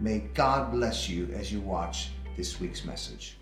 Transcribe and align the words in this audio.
may 0.00 0.18
God 0.34 0.72
bless 0.72 1.08
you 1.08 1.28
as 1.34 1.52
you 1.52 1.60
watch 1.60 2.10
this 2.36 2.60
week's 2.60 2.84
message. 2.84 3.36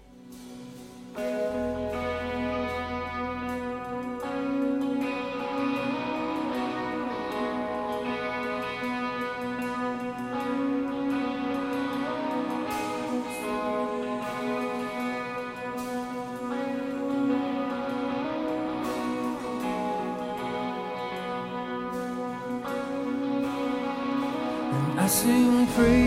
Sing 25.14 25.66
praises 25.68 26.03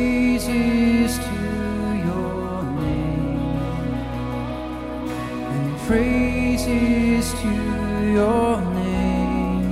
to 7.48 8.12
your 8.20 8.62
name, 8.74 9.72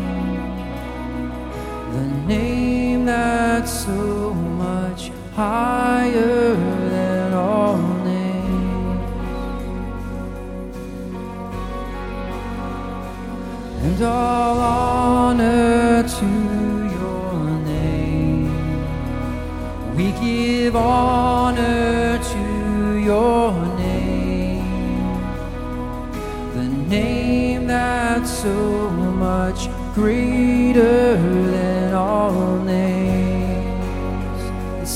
the 1.93 2.05
name 2.27 3.05
that's 3.05 3.85
so 3.85 4.14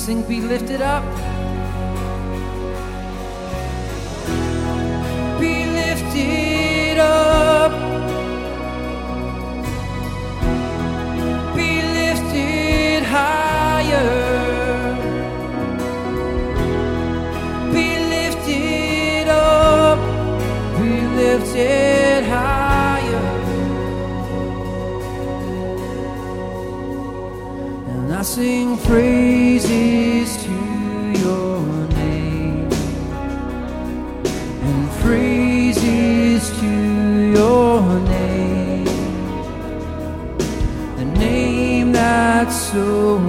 Let's 0.09 0.27
be 0.27 0.41
lifted 0.41 0.81
up. 0.81 1.03
Be 5.39 5.65
lifted 5.65 6.97
up. 6.97 7.89
be 11.55 11.81
lifted 11.81 13.03
higher. 13.03 14.09
Be 17.73 17.87
lifted 18.13 19.27
up, 19.27 19.99
be 20.79 20.91
lifted 21.21 22.23
higher. 22.23 23.25
And 27.91 28.13
I 28.13 28.21
sing 28.23 28.77
praises 28.77 29.48
so 42.71 43.28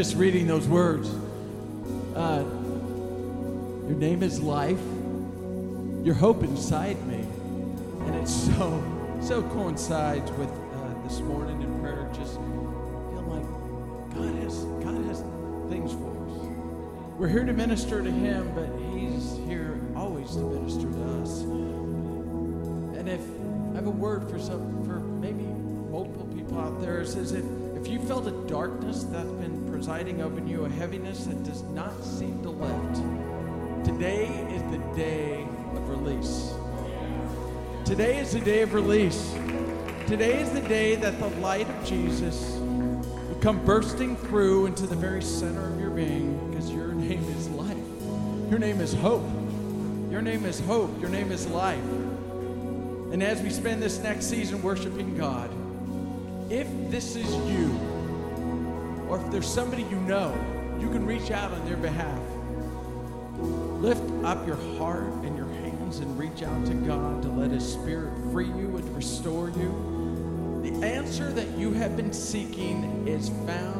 just 0.00 0.16
reading 0.16 0.46
those 0.46 0.66
words, 0.66 1.10
uh, 2.16 2.42
your 3.86 3.98
name 3.98 4.22
is 4.22 4.40
life, 4.40 4.80
your 6.02 6.14
hope 6.14 6.42
inside 6.42 6.96
me, 7.06 7.18
and 8.06 8.14
it's 8.14 8.32
so, 8.32 8.82
so 9.20 9.42
coincides 9.50 10.30
with 10.32 10.48
uh, 10.48 11.06
this 11.06 11.20
morning 11.20 11.60
in 11.60 11.80
prayer. 11.80 12.10
Just 12.14 12.36
feel 12.36 13.26
like 13.28 14.14
God 14.14 14.34
has, 14.42 14.64
God 14.82 15.04
has 15.04 15.22
things 15.68 15.92
for 15.92 16.16
us. 16.24 16.48
We're 17.18 17.28
here 17.28 17.44
to 17.44 17.52
minister 17.52 18.02
to 18.02 18.10
Him, 18.10 18.50
but 18.54 18.70
He's 18.98 19.36
here 19.46 19.78
always 19.94 20.30
to 20.30 20.40
minister 20.40 20.90
to 20.90 21.22
us. 21.22 21.40
And 21.42 23.06
if 23.06 23.20
I 23.72 23.74
have 23.74 23.86
a 23.86 23.90
word 23.90 24.30
for 24.30 24.38
some, 24.38 24.82
for 24.86 25.00
maybe 25.00 25.42
multiple 25.42 26.26
people 26.34 26.58
out 26.58 26.80
there, 26.80 27.02
it 27.02 27.08
says 27.08 27.32
if, 27.32 27.44
if 27.76 27.86
you 27.86 28.00
felt 28.00 28.26
a 28.26 28.48
darkness 28.48 29.04
that's 29.04 29.28
been 29.32 29.59
presiding 29.70 30.20
over 30.20 30.40
you, 30.40 30.64
a 30.64 30.68
heaviness 30.68 31.24
that 31.24 31.42
does 31.44 31.62
not 31.62 32.04
seem 32.04 32.42
to 32.42 32.50
lift, 32.50 32.96
today 33.84 34.26
is 34.52 34.62
the 34.70 34.78
day 34.96 35.46
of 35.74 35.88
release. 35.88 36.52
Today 37.84 38.18
is 38.18 38.32
the 38.32 38.40
day 38.40 38.62
of 38.62 38.74
release. 38.74 39.34
Today 40.06 40.40
is 40.40 40.50
the 40.50 40.60
day 40.60 40.96
that 40.96 41.18
the 41.18 41.28
light 41.40 41.68
of 41.68 41.84
Jesus 41.84 42.50
will 42.58 43.38
come 43.40 43.64
bursting 43.64 44.16
through 44.16 44.66
into 44.66 44.86
the 44.86 44.96
very 44.96 45.22
center 45.22 45.72
of 45.72 45.80
your 45.80 45.90
being 45.90 46.50
because 46.50 46.70
your 46.70 46.92
name 46.92 47.24
is 47.38 47.48
life. 47.50 47.76
Your 48.50 48.58
name 48.58 48.80
is 48.80 48.92
hope. 48.94 49.24
Your 50.10 50.22
name 50.22 50.44
is 50.44 50.60
hope. 50.60 51.00
Your 51.00 51.10
name 51.10 51.30
is 51.30 51.46
life. 51.46 51.78
And 53.12 53.22
as 53.22 53.40
we 53.40 53.50
spend 53.50 53.82
this 53.82 53.98
next 53.98 54.26
season 54.26 54.62
worshiping 54.62 55.16
God, 55.16 55.50
if 56.50 56.68
this 56.90 57.16
is 57.16 57.26
you, 57.48 57.89
or 59.10 59.20
if 59.20 59.28
there's 59.32 59.52
somebody 59.52 59.82
you 59.82 59.96
know, 60.02 60.32
you 60.78 60.88
can 60.88 61.04
reach 61.04 61.32
out 61.32 61.50
on 61.50 61.64
their 61.64 61.76
behalf. 61.76 62.20
Lift 63.82 64.08
up 64.24 64.46
your 64.46 64.58
heart 64.78 65.12
and 65.24 65.36
your 65.36 65.48
hands 65.48 65.98
and 65.98 66.16
reach 66.16 66.44
out 66.44 66.64
to 66.66 66.74
God 66.74 67.20
to 67.22 67.28
let 67.28 67.50
His 67.50 67.70
Spirit 67.70 68.12
free 68.30 68.46
you 68.46 68.76
and 68.76 68.96
restore 68.96 69.48
you. 69.50 70.62
The 70.62 70.86
answer 70.86 71.32
that 71.32 71.48
you 71.58 71.72
have 71.72 71.96
been 71.96 72.12
seeking 72.12 73.08
is 73.08 73.30
found 73.46 73.79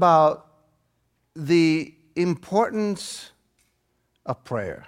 about 0.00 0.46
the 1.36 1.94
importance 2.16 3.32
of 4.24 4.42
prayer. 4.44 4.86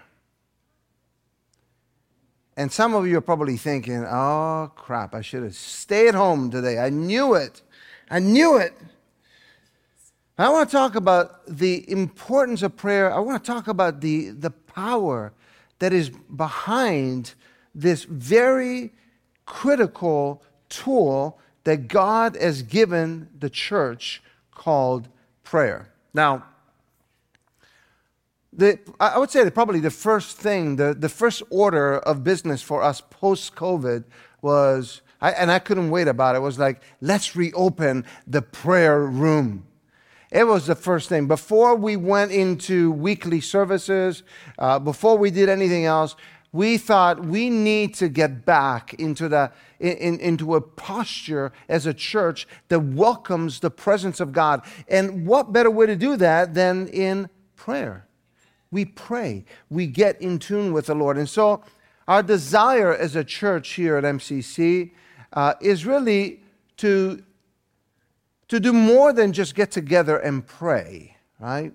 And 2.57 2.73
some 2.73 2.95
of 2.95 3.07
you 3.07 3.19
are 3.19 3.21
probably 3.21 3.59
thinking, 3.59 4.07
oh 4.07 4.73
crap, 4.75 5.15
I 5.15 5.21
should 5.21 5.43
have 5.43 5.55
stayed 5.55 6.15
home 6.15 6.51
today. 6.51 6.79
I 6.79 6.89
knew 6.89 7.35
it. 7.35 7.61
I 8.11 8.21
knew 8.21 8.57
it. 8.57 8.73
I 10.39 10.49
want 10.49 10.71
to 10.71 10.75
talk 10.75 10.95
about 10.95 11.47
the 11.47 11.85
importance 11.91 12.63
of 12.63 12.75
prayer. 12.75 13.13
I 13.13 13.19
want 13.19 13.45
to 13.45 13.53
talk 13.53 13.69
about 13.69 14.01
the, 14.01 14.31
the 14.31 14.51
power 14.51 15.35
that 15.79 15.93
is 15.93 16.09
behind 16.09 17.35
this 17.75 18.05
very 18.05 18.95
critical 19.45 20.43
tool 20.71 21.39
that 21.65 21.89
God 21.89 22.35
has 22.37 22.63
given 22.63 23.29
the 23.39 23.51
church 23.51 24.23
called 24.63 25.09
prayer. 25.43 25.89
Now, 26.15 26.45
the, 28.53 28.79
I 29.01 29.19
would 29.19 29.31
say 29.31 29.43
that 29.43 29.55
probably 29.55 29.81
the 29.81 29.91
first 29.91 30.37
thing, 30.37 30.77
the, 30.77 30.95
the 30.95 31.09
first 31.09 31.43
order 31.51 31.99
of 31.99 32.23
business 32.23 32.63
for 32.63 32.81
us 32.81 33.01
post 33.01 33.57
COVID 33.57 34.05
was, 34.41 35.03
I, 35.21 35.33
and 35.33 35.51
I 35.51 35.59
couldn't 35.59 35.91
wait 35.91 36.07
about 36.07 36.37
it, 36.37 36.39
was 36.39 36.61
like, 36.61 36.81
let's 37.01 37.35
reopen 37.35 38.05
the 38.25 38.41
prayer 38.43 39.01
room. 39.01 39.67
It 40.31 40.45
was 40.45 40.67
the 40.69 40.77
first 40.77 41.09
thing. 41.09 41.27
Before 41.27 41.75
we 41.75 41.97
went 41.97 42.31
into 42.31 42.93
weekly 42.93 43.41
services, 43.41 44.23
uh, 44.61 44.79
before 44.79 45.19
we 45.19 45.33
did 45.33 45.49
anything 45.49 45.87
else, 45.87 46.15
we 46.53 46.77
thought 46.77 47.25
we 47.25 47.49
need 47.49 47.95
to 47.95 48.09
get 48.09 48.45
back 48.45 48.95
into, 48.95 49.29
the, 49.29 49.51
in, 49.81 49.97
in- 49.97 50.21
into 50.21 50.55
a 50.55 50.61
posture 50.61 51.53
as 51.69 51.87
a 51.87 51.95
church 51.95 52.47
that 52.69 52.81
welcomes 52.81 53.61
the 53.61 53.71
presence 53.71 54.21
of 54.21 54.33
God. 54.33 54.63
And 54.87 55.27
what 55.27 55.53
better 55.53 55.71
way 55.71 55.87
to 55.87 55.97
do 55.97 56.17
that 56.17 56.55
than 56.55 56.89
in 56.89 57.31
prayer? 57.57 58.07
we 58.73 58.87
pray, 58.87 59.45
we 59.71 59.87
get 59.87 60.21
in 60.21 60.39
tune 60.41 60.73
with 60.73 60.87
the 60.87 60.95
Lord. 60.95 61.19
And 61.19 61.29
so, 61.29 61.63
our 62.09 62.23
desire 62.23 62.93
as 62.93 63.15
a 63.15 63.23
church 63.23 63.75
here 63.75 63.97
at 63.97 64.03
MCC 64.03 64.91
uh, 65.35 65.55
is 65.61 65.87
really 65.87 66.41
to, 66.79 67.23
to 68.49 68.59
do 68.59 68.73
more 68.73 69.13
than 69.13 69.33
just 69.33 69.55
get 69.55 69.71
together 69.71 70.19
and 70.19 70.45
pray, 70.45 71.17
right? 71.39 71.73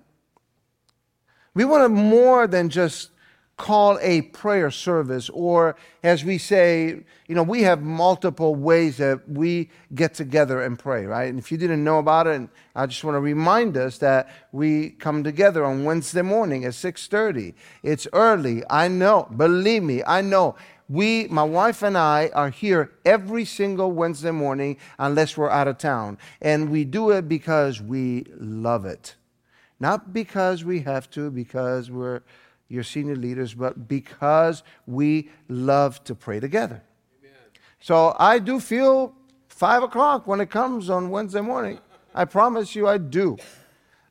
We 1.54 1.64
want 1.64 1.84
to 1.84 1.88
more 1.88 2.46
than 2.46 2.68
just 2.68 3.10
call 3.58 3.98
a 4.00 4.22
prayer 4.22 4.70
service, 4.70 5.28
or 5.28 5.76
as 6.02 6.24
we 6.24 6.38
say, 6.38 7.00
you 7.26 7.34
know, 7.34 7.42
we 7.42 7.62
have 7.62 7.82
multiple 7.82 8.54
ways 8.54 8.96
that 8.96 9.28
we 9.28 9.68
get 9.94 10.14
together 10.14 10.62
and 10.62 10.78
pray, 10.78 11.04
right? 11.04 11.28
And 11.28 11.38
if 11.38 11.52
you 11.52 11.58
didn't 11.58 11.82
know 11.82 11.98
about 11.98 12.28
it, 12.28 12.48
I 12.74 12.86
just 12.86 13.02
want 13.02 13.16
to 13.16 13.20
remind 13.20 13.76
us 13.76 13.98
that 13.98 14.30
we 14.52 14.90
come 14.90 15.24
together 15.24 15.64
on 15.64 15.84
Wednesday 15.84 16.22
morning 16.22 16.64
at 16.64 16.72
6:30. 16.72 17.54
It's 17.82 18.06
early. 18.12 18.62
I 18.70 18.86
know. 18.88 19.28
Believe 19.36 19.82
me, 19.82 20.02
I 20.06 20.22
know. 20.22 20.54
We, 20.88 21.26
my 21.26 21.42
wife 21.42 21.82
and 21.82 21.98
I, 21.98 22.30
are 22.34 22.48
here 22.48 22.92
every 23.04 23.44
single 23.44 23.92
Wednesday 23.92 24.30
morning 24.30 24.78
unless 24.98 25.36
we're 25.36 25.50
out 25.50 25.68
of 25.68 25.76
town. 25.76 26.16
And 26.40 26.70
we 26.70 26.84
do 26.84 27.10
it 27.10 27.28
because 27.28 27.82
we 27.82 28.24
love 28.38 28.86
it. 28.86 29.16
Not 29.80 30.14
because 30.14 30.64
we 30.64 30.80
have 30.80 31.10
to, 31.10 31.30
because 31.30 31.90
we're 31.90 32.22
your 32.68 32.82
senior 32.82 33.16
leaders, 33.16 33.54
but 33.54 33.88
because 33.88 34.62
we 34.86 35.30
love 35.48 36.02
to 36.04 36.14
pray 36.14 36.40
together. 36.40 36.82
Amen. 37.20 37.32
So 37.80 38.14
I 38.18 38.38
do 38.38 38.60
feel 38.60 39.14
five 39.48 39.82
o'clock 39.82 40.26
when 40.26 40.40
it 40.40 40.50
comes 40.50 40.90
on 40.90 41.10
Wednesday 41.10 41.40
morning. 41.40 41.80
I 42.14 42.24
promise 42.24 42.74
you 42.74 42.86
I 42.86 42.98
do. 42.98 43.36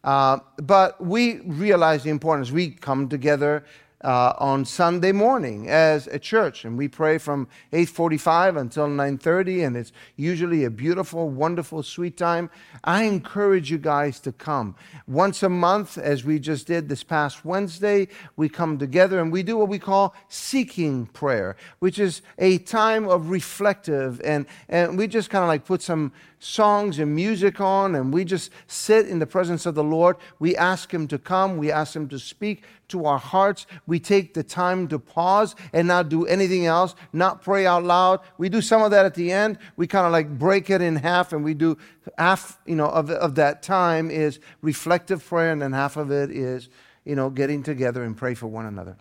Uh, 0.03 0.39
but 0.57 1.03
we 1.03 1.39
realize 1.41 2.03
the 2.03 2.09
importance. 2.09 2.51
We 2.51 2.69
come 2.69 3.09
together 3.09 3.65
uh, 4.03 4.33
on 4.37 4.63
Sunday 4.63 5.11
morning 5.11 5.67
as 5.69 6.07
a 6.07 6.19
church, 6.19 6.65
and 6.65 6.77
we 6.77 6.87
pray 6.87 7.17
from 7.17 7.47
8:45 7.73 8.55
until 8.55 8.87
9:30, 8.87 9.63
and 9.65 9.75
it's 9.75 9.91
usually 10.15 10.63
a 10.63 10.69
beautiful, 10.69 11.29
wonderful, 11.29 11.81
sweet 11.81 12.15
time. 12.15 12.49
I 12.83 13.03
encourage 13.03 13.71
you 13.71 13.79
guys 13.79 14.19
to 14.21 14.31
come 14.31 14.75
once 15.07 15.41
a 15.41 15.49
month, 15.49 15.97
as 15.97 16.23
we 16.23 16.37
just 16.37 16.67
did 16.67 16.89
this 16.89 17.03
past 17.03 17.43
Wednesday. 17.43 18.07
We 18.35 18.49
come 18.49 18.77
together 18.77 19.19
and 19.19 19.31
we 19.31 19.41
do 19.41 19.57
what 19.57 19.69
we 19.69 19.79
call 19.79 20.15
seeking 20.27 21.07
prayer, 21.07 21.55
which 21.79 21.97
is 21.97 22.21
a 22.37 22.59
time 22.59 23.07
of 23.07 23.29
reflective, 23.29 24.21
and 24.23 24.45
and 24.69 24.97
we 24.97 25.07
just 25.07 25.29
kind 25.29 25.43
of 25.43 25.47
like 25.47 25.65
put 25.65 25.81
some 25.81 26.11
songs 26.39 26.99
and 26.99 27.15
music 27.15 27.59
on, 27.59 27.95
and 27.95 28.13
we 28.13 28.23
just 28.23 28.51
sit 28.67 29.07
in 29.07 29.17
the 29.17 29.25
presence 29.25 29.65
of 29.65 29.73
the 29.73 29.83
Lord. 29.83 30.17
We 30.37 30.55
ask 30.55 30.93
Him 30.93 31.07
to 31.07 31.17
come, 31.17 31.57
we 31.57 31.71
ask 31.71 31.95
Him 31.95 32.07
to 32.09 32.19
speak 32.19 32.63
to 32.89 33.05
our 33.05 33.17
hearts. 33.17 33.67
We 33.85 33.99
take 33.99 34.33
the 34.33 34.43
time 34.43 34.87
to 34.89 34.99
pause 34.99 35.55
and 35.73 35.87
not 35.87 36.09
do 36.09 36.25
anything 36.25 36.65
else, 36.65 36.95
not 37.13 37.41
pray 37.41 37.65
out 37.65 37.83
loud. 37.83 38.21
We 38.37 38.49
do 38.49 38.61
some 38.61 38.81
of 38.81 38.91
that 38.91 39.05
at 39.05 39.15
the 39.15 39.31
end. 39.31 39.57
We 39.75 39.87
kind 39.87 40.05
of 40.05 40.11
like 40.11 40.37
break 40.37 40.69
it 40.69 40.81
in 40.81 40.95
half, 40.97 41.33
and 41.33 41.43
we 41.43 41.53
do 41.53 41.77
half, 42.17 42.59
you 42.65 42.75
know, 42.75 42.87
of, 42.87 43.09
of 43.09 43.35
that 43.35 43.63
time 43.63 44.09
is 44.09 44.39
reflective 44.61 45.25
prayer, 45.25 45.51
and 45.51 45.61
then 45.61 45.73
half 45.73 45.97
of 45.97 46.11
it 46.11 46.31
is, 46.31 46.69
you 47.05 47.15
know, 47.15 47.29
getting 47.29 47.63
together 47.63 48.03
and 48.03 48.15
pray 48.15 48.33
for 48.33 48.47
one 48.47 48.65
another 48.65 48.97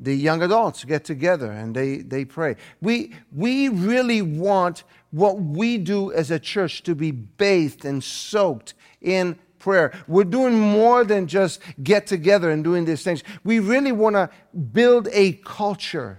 the 0.00 0.14
young 0.14 0.42
adults 0.42 0.82
get 0.84 1.04
together 1.04 1.52
and 1.52 1.76
they, 1.76 1.98
they 1.98 2.24
pray. 2.24 2.56
We, 2.80 3.14
we 3.30 3.68
really 3.68 4.22
want 4.22 4.82
what 5.10 5.40
we 5.40 5.76
do 5.76 6.10
as 6.12 6.30
a 6.30 6.38
church 6.38 6.82
to 6.84 6.94
be 6.94 7.10
bathed 7.10 7.84
and 7.84 8.02
soaked 8.02 8.74
in 9.02 9.38
prayer. 9.60 9.92
We're 10.08 10.24
doing 10.24 10.58
more 10.58 11.04
than 11.04 11.28
just 11.28 11.60
get 11.82 12.06
together 12.08 12.50
and 12.50 12.64
doing 12.64 12.84
these 12.84 13.04
things. 13.04 13.22
We 13.44 13.60
really 13.60 13.92
want 13.92 14.16
to 14.16 14.28
build 14.72 15.08
a 15.12 15.34
culture 15.44 16.18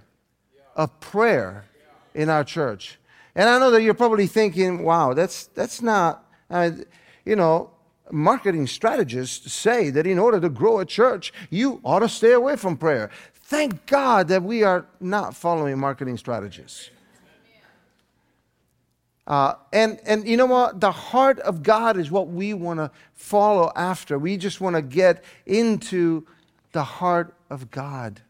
of 0.74 0.98
prayer 1.00 1.66
in 2.14 2.30
our 2.30 2.44
church. 2.44 2.98
And 3.34 3.48
I 3.48 3.58
know 3.58 3.70
that 3.70 3.82
you're 3.82 3.94
probably 3.94 4.26
thinking, 4.26 4.82
wow, 4.84 5.12
that's, 5.12 5.46
that's 5.48 5.82
not, 5.82 6.26
uh, 6.50 6.70
you 7.24 7.36
know, 7.36 7.70
marketing 8.10 8.66
strategists 8.66 9.52
say 9.52 9.90
that 9.90 10.06
in 10.06 10.18
order 10.18 10.40
to 10.40 10.48
grow 10.48 10.80
a 10.80 10.84
church, 10.84 11.32
you 11.50 11.80
ought 11.84 12.00
to 12.00 12.08
stay 12.08 12.32
away 12.32 12.56
from 12.56 12.76
prayer. 12.76 13.10
Thank 13.34 13.86
God 13.86 14.28
that 14.28 14.42
we 14.42 14.62
are 14.62 14.86
not 15.00 15.34
following 15.34 15.78
marketing 15.78 16.16
strategies. 16.16 16.90
Uh, 19.26 19.54
and, 19.72 20.00
and 20.04 20.26
you 20.26 20.36
know 20.36 20.46
what? 20.46 20.80
The 20.80 20.90
heart 20.90 21.38
of 21.40 21.62
God 21.62 21.96
is 21.96 22.10
what 22.10 22.28
we 22.28 22.54
want 22.54 22.80
to 22.80 22.90
follow 23.14 23.70
after. 23.76 24.18
We 24.18 24.36
just 24.36 24.60
want 24.60 24.76
to 24.76 24.82
get 24.82 25.22
into 25.46 26.26
the 26.72 26.82
heart 26.82 27.34
of 27.48 27.70
God. 27.70 28.20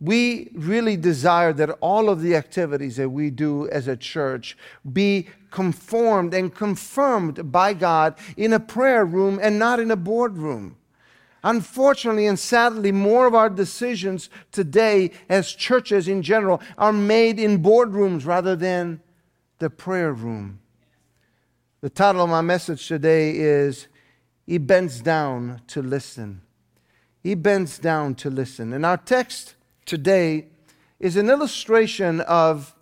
We 0.00 0.50
really 0.54 0.96
desire 0.96 1.52
that 1.54 1.70
all 1.80 2.08
of 2.08 2.22
the 2.22 2.34
activities 2.34 2.96
that 2.96 3.10
we 3.10 3.30
do 3.30 3.68
as 3.68 3.86
a 3.86 3.96
church 3.96 4.56
be 4.90 5.28
conformed 5.50 6.32
and 6.32 6.54
confirmed 6.54 7.52
by 7.52 7.74
God 7.74 8.14
in 8.36 8.52
a 8.52 8.60
prayer 8.60 9.04
room 9.04 9.38
and 9.42 9.58
not 9.58 9.78
in 9.78 9.90
a 9.90 9.96
boardroom. 9.96 10.76
Unfortunately 11.42 12.26
and 12.26 12.38
sadly, 12.38 12.92
more 12.92 13.26
of 13.26 13.34
our 13.34 13.48
decisions 13.48 14.28
today 14.52 15.10
as 15.28 15.52
churches 15.52 16.08
in 16.08 16.22
general 16.22 16.60
are 16.76 16.92
made 16.92 17.38
in 17.38 17.62
boardrooms 17.62 18.26
rather 18.26 18.54
than 18.54 19.00
the 19.60 19.70
prayer 19.70 20.12
room. 20.12 20.58
The 21.82 21.90
title 21.90 22.22
of 22.22 22.30
my 22.30 22.40
message 22.40 22.88
today 22.88 23.36
is 23.36 23.88
He 24.46 24.56
Bends 24.56 25.00
Down 25.00 25.60
to 25.68 25.82
Listen. 25.82 26.40
He 27.22 27.34
bends 27.34 27.78
down 27.78 28.14
to 28.16 28.30
listen. 28.30 28.72
And 28.72 28.86
our 28.86 28.96
text 28.96 29.54
today 29.84 30.46
is 30.98 31.16
an 31.16 31.28
illustration 31.28 32.22
of, 32.22 32.74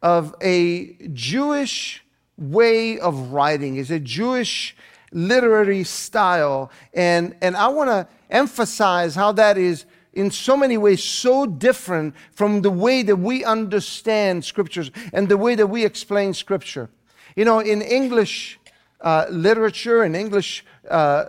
of 0.00 0.34
a 0.40 0.94
Jewish 1.12 2.02
way 2.38 2.98
of 2.98 3.32
writing, 3.32 3.76
is 3.76 3.90
a 3.90 4.00
Jewish 4.00 4.74
literary 5.12 5.84
style. 5.84 6.70
And, 6.94 7.36
and 7.42 7.54
I 7.54 7.68
want 7.68 7.90
to 7.90 8.08
emphasize 8.30 9.14
how 9.14 9.32
that 9.32 9.58
is 9.58 9.84
in 10.12 10.30
so 10.30 10.56
many 10.56 10.76
ways 10.76 11.02
so 11.02 11.46
different 11.46 12.14
from 12.32 12.62
the 12.62 12.70
way 12.70 13.02
that 13.02 13.16
we 13.16 13.44
understand 13.44 14.44
scriptures 14.44 14.90
and 15.12 15.28
the 15.28 15.36
way 15.36 15.54
that 15.54 15.66
we 15.66 15.84
explain 15.84 16.34
scripture. 16.34 16.90
You 17.36 17.44
know, 17.44 17.60
in 17.60 17.80
English 17.80 18.58
uh, 19.02 19.26
literature 19.30 20.04
in 20.04 20.14
English 20.14 20.64
uh, 20.88 21.24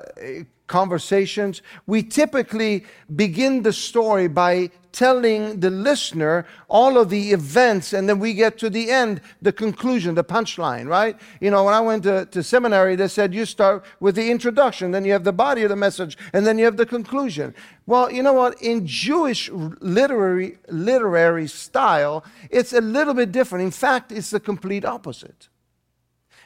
conversations, 0.74 1.62
we 1.86 2.02
typically 2.02 2.84
begin 3.16 3.62
the 3.62 3.72
story 3.72 4.28
by 4.28 4.72
telling 4.92 5.60
the 5.60 5.70
listener 5.70 6.48
all 6.68 6.98
of 6.98 7.10
the 7.10 7.32
events, 7.32 7.94
and 7.94 8.10
then 8.10 8.18
we 8.18 8.34
get 8.34 8.58
to 8.58 8.70
the 8.72 8.90
end, 8.90 9.22
the 9.40 9.52
conclusion, 9.52 10.16
the 10.16 10.24
punchline, 10.24 10.88
right? 10.88 11.16
You 11.40 11.52
know, 11.52 11.64
when 11.64 11.76
I 11.76 11.80
went 11.80 12.04
to, 12.04 12.26
to 12.26 12.42
seminary, 12.42 12.96
they 12.96 13.08
said 13.08 13.36
you 13.36 13.46
start 13.46 13.86
with 14.00 14.16
the 14.16 14.32
introduction, 14.32 14.90
then 14.90 15.06
you 15.06 15.12
have 15.12 15.24
the 15.24 15.40
body 15.48 15.62
of 15.62 15.70
the 15.70 15.76
message, 15.76 16.18
and 16.34 16.46
then 16.46 16.58
you 16.58 16.66
have 16.66 16.78
the 16.78 16.88
conclusion. 16.88 17.54
Well, 17.86 18.12
you 18.12 18.24
know 18.24 18.34
what? 18.34 18.60
In 18.60 18.88
Jewish 18.88 19.52
literary, 19.52 20.58
literary 20.70 21.48
style, 21.48 22.24
it's 22.50 22.74
a 22.74 22.82
little 22.82 23.14
bit 23.14 23.32
different. 23.32 23.64
In 23.64 23.72
fact, 23.72 24.12
it's 24.12 24.32
the 24.32 24.40
complete 24.40 24.86
opposite. 24.86 25.50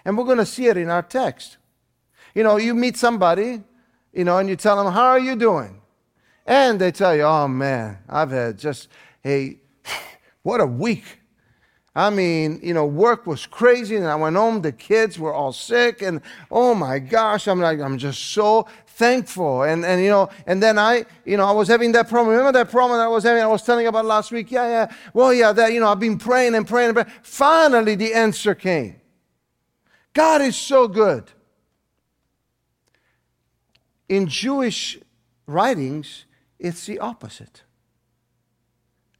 And 0.03 0.17
we're 0.17 0.25
going 0.31 0.45
to 0.45 0.53
see 0.57 0.67
it 0.67 0.75
in 0.75 0.89
our 0.89 1.03
text. 1.03 1.57
You 2.35 2.43
know, 2.43 2.57
you 2.57 2.73
meet 2.75 2.97
somebody, 2.97 3.63
you 4.13 4.23
know, 4.23 4.37
and 4.37 4.49
you 4.49 4.55
tell 4.55 4.81
them, 4.83 4.91
How 4.93 5.05
are 5.05 5.19
you 5.19 5.35
doing? 5.35 5.81
And 6.47 6.79
they 6.79 6.91
tell 6.91 7.13
you, 7.13 7.23
oh 7.23 7.47
man, 7.49 7.97
I've 8.07 8.31
had 8.31 8.57
just 8.57 8.87
a, 9.25 9.57
what 10.43 10.61
a 10.61 10.65
week. 10.65 11.03
I 11.93 12.09
mean, 12.11 12.59
you 12.61 12.73
know, 12.75 12.85
work 12.85 13.25
was 13.25 13.47
crazy, 13.47 13.95
and 13.95 14.05
I 14.05 14.15
went 14.15 14.35
home. 14.35 14.61
The 14.61 14.71
kids 14.71 15.17
were 15.17 15.33
all 15.33 15.51
sick, 15.51 16.03
and 16.03 16.21
oh 16.51 16.75
my 16.75 16.99
gosh, 16.99 17.47
I'm 17.47 17.59
like, 17.59 17.79
I'm 17.79 17.97
just 17.97 18.23
so 18.23 18.67
thankful. 18.85 19.63
And 19.63 19.83
and 19.83 20.01
you 20.03 20.09
know, 20.09 20.29
and 20.45 20.61
then 20.61 20.77
I, 20.77 21.05
you 21.25 21.37
know, 21.37 21.45
I 21.45 21.51
was 21.51 21.67
having 21.67 21.91
that 21.93 22.07
problem. 22.07 22.37
Remember 22.37 22.51
that 22.59 22.69
problem 22.69 22.99
that 22.99 23.05
I 23.05 23.07
was 23.07 23.23
having? 23.23 23.41
I 23.41 23.47
was 23.47 23.63
telling 23.63 23.87
about 23.87 24.05
last 24.05 24.31
week. 24.31 24.51
Yeah, 24.51 24.67
yeah. 24.67 24.95
Well, 25.11 25.33
yeah, 25.33 25.51
that 25.53 25.73
you 25.73 25.79
know, 25.79 25.87
I've 25.87 25.99
been 25.99 26.19
praying 26.19 26.53
and 26.53 26.67
praying 26.67 26.89
and 26.89 26.95
praying. 26.97 27.11
Finally, 27.23 27.95
the 27.95 28.13
answer 28.13 28.53
came. 28.53 29.01
God 30.13 30.41
is 30.41 30.55
so 30.55 30.87
good. 30.87 31.31
In 34.09 34.27
Jewish 34.27 34.99
writings, 35.45 36.25
it's 36.59 36.85
the 36.85 36.99
opposite. 36.99 37.63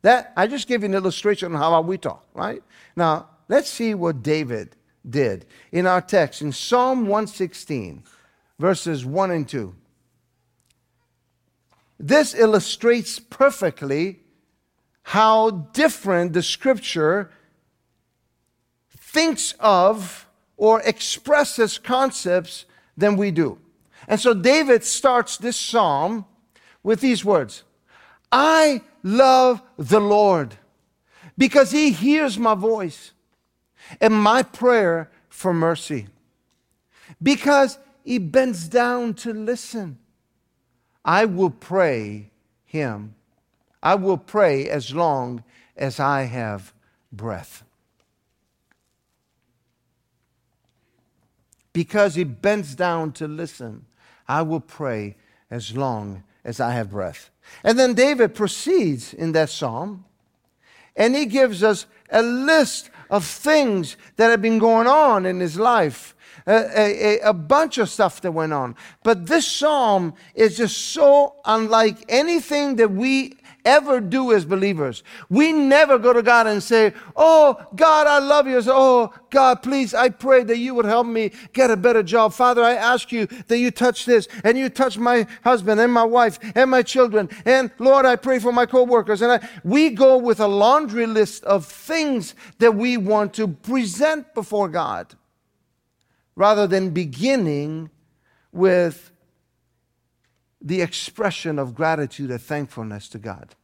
That 0.02 0.32
I 0.38 0.48
just 0.48 0.68
gave 0.68 0.82
you 0.82 0.86
an 0.86 0.94
illustration 0.94 1.54
on 1.54 1.60
how 1.60 1.82
we 1.82 1.98
talk, 1.98 2.26
right? 2.34 2.64
Now, 2.96 3.30
let's 3.50 3.70
see 3.70 3.94
what 3.94 4.24
David 4.24 4.76
did 5.08 5.46
in 5.72 5.88
our 5.88 6.02
text 6.02 6.42
in 6.42 6.52
Psalm 6.52 7.02
116, 7.02 8.04
verses 8.60 9.06
1 9.06 9.32
and 9.32 9.48
2. 9.48 9.76
This 12.00 12.36
illustrates 12.36 13.20
perfectly 13.20 14.20
how 15.04 15.50
different 15.50 16.34
the 16.34 16.44
scripture 16.44 17.32
thinks 18.98 19.54
of 19.60 20.28
or 20.58 20.82
expresses 20.82 21.78
concepts 21.78 22.66
than 22.96 23.16
we 23.18 23.32
do. 23.32 23.58
And 24.08 24.20
so 24.20 24.34
David 24.34 24.84
starts 24.84 25.38
this 25.38 25.58
psalm 25.58 26.26
with 26.84 27.02
these 27.02 27.26
words 27.26 27.64
I 28.32 28.82
love 29.04 29.62
the 29.78 30.00
Lord 30.00 30.56
because 31.38 31.72
he 31.72 31.92
hears 31.92 32.38
my 32.38 32.56
voice 32.56 33.12
and 34.02 34.14
my 34.14 34.44
prayer 34.44 35.12
for 35.30 35.54
mercy. 35.54 36.08
Because 37.22 37.78
he 38.04 38.18
bends 38.18 38.68
down 38.68 39.14
to 39.16 39.34
listen. 39.34 39.98
I 41.06 41.26
will 41.26 41.50
pray 41.50 42.32
him. 42.66 43.16
I 43.82 43.96
will 43.96 44.18
pray 44.18 44.70
as 44.70 44.94
long 44.94 45.44
as 45.76 46.00
I 46.00 46.24
have 46.24 46.74
breath. 47.12 47.64
Because 51.72 52.16
he 52.16 52.24
bends 52.24 52.76
down 52.76 53.12
to 53.14 53.28
listen, 53.28 53.86
I 54.28 54.42
will 54.42 54.60
pray 54.60 55.16
as 55.50 55.76
long 55.76 56.24
as 56.44 56.60
I 56.60 56.72
have 56.72 56.92
breath. 56.92 57.30
And 57.64 57.78
then 57.80 57.94
David 57.94 58.36
proceeds 58.36 59.14
in 59.14 59.32
that 59.34 59.50
psalm 59.50 60.06
and 60.98 61.16
he 61.16 61.26
gives 61.26 61.64
us 61.64 61.86
a 62.10 62.22
list 62.22 62.90
of 63.10 63.24
things 63.24 63.96
that 64.18 64.30
have 64.30 64.42
been 64.42 64.58
going 64.58 64.88
on 64.88 65.26
in 65.26 65.40
his 65.40 65.58
life. 65.58 66.16
A, 66.46 67.20
a, 67.20 67.20
a, 67.30 67.34
bunch 67.34 67.78
of 67.78 67.90
stuff 67.90 68.22
that 68.22 68.32
went 68.32 68.54
on. 68.54 68.78
But 69.04 69.26
this 69.26 69.46
psalm 69.46 70.14
is 70.34 70.56
just 70.56 70.78
so 70.78 71.36
unlike 71.44 72.06
anything 72.08 72.78
that 72.78 72.90
we 72.90 73.36
ever 73.66 74.00
do 74.00 74.32
as 74.32 74.46
believers. 74.46 75.04
We 75.30 75.52
never 75.52 75.98
go 75.98 76.14
to 76.14 76.24
God 76.24 76.48
and 76.48 76.64
say, 76.64 76.94
Oh, 77.16 77.58
God, 77.76 78.08
I 78.08 78.20
love 78.20 78.48
you. 78.48 78.62
Oh, 78.68 79.14
God, 79.30 79.62
please, 79.62 79.94
I 79.94 80.10
pray 80.10 80.44
that 80.44 80.58
you 80.58 80.74
would 80.76 80.86
help 80.86 81.06
me 81.08 81.32
get 81.54 81.70
a 81.70 81.78
better 81.78 82.04
job. 82.04 82.34
Father, 82.34 82.64
I 82.64 82.74
ask 82.74 83.12
you 83.12 83.28
that 83.48 83.58
you 83.58 83.72
touch 83.72 84.06
this 84.06 84.28
and 84.44 84.58
you 84.58 84.70
touch 84.70 84.98
my 84.98 85.28
husband 85.44 85.80
and 85.80 85.92
my 85.92 86.04
wife 86.04 86.40
and 86.56 86.72
my 86.72 86.82
children. 86.82 87.30
And 87.46 87.72
Lord, 87.78 88.06
I 88.06 88.16
pray 88.16 88.40
for 88.40 88.52
my 88.52 88.66
co-workers. 88.66 89.22
And 89.22 89.32
I, 89.32 89.50
we 89.64 89.90
go 89.90 90.18
with 90.18 90.40
a 90.40 90.48
laundry 90.48 91.06
list 91.06 91.44
of 91.44 91.66
things 91.66 92.36
that 92.60 92.76
we 92.76 92.98
want 92.98 93.34
to 93.36 93.48
present 93.48 94.34
before 94.34 94.70
God 94.70 95.16
rather 96.36 96.68
than 96.68 96.92
beginning 96.92 97.90
with 98.52 99.12
the 100.68 100.82
expression 100.82 101.58
of 101.58 101.74
gratitude 101.74 102.30
and 102.30 102.42
thankfulness 102.42 103.08
to 103.10 103.18
God. 103.18 103.56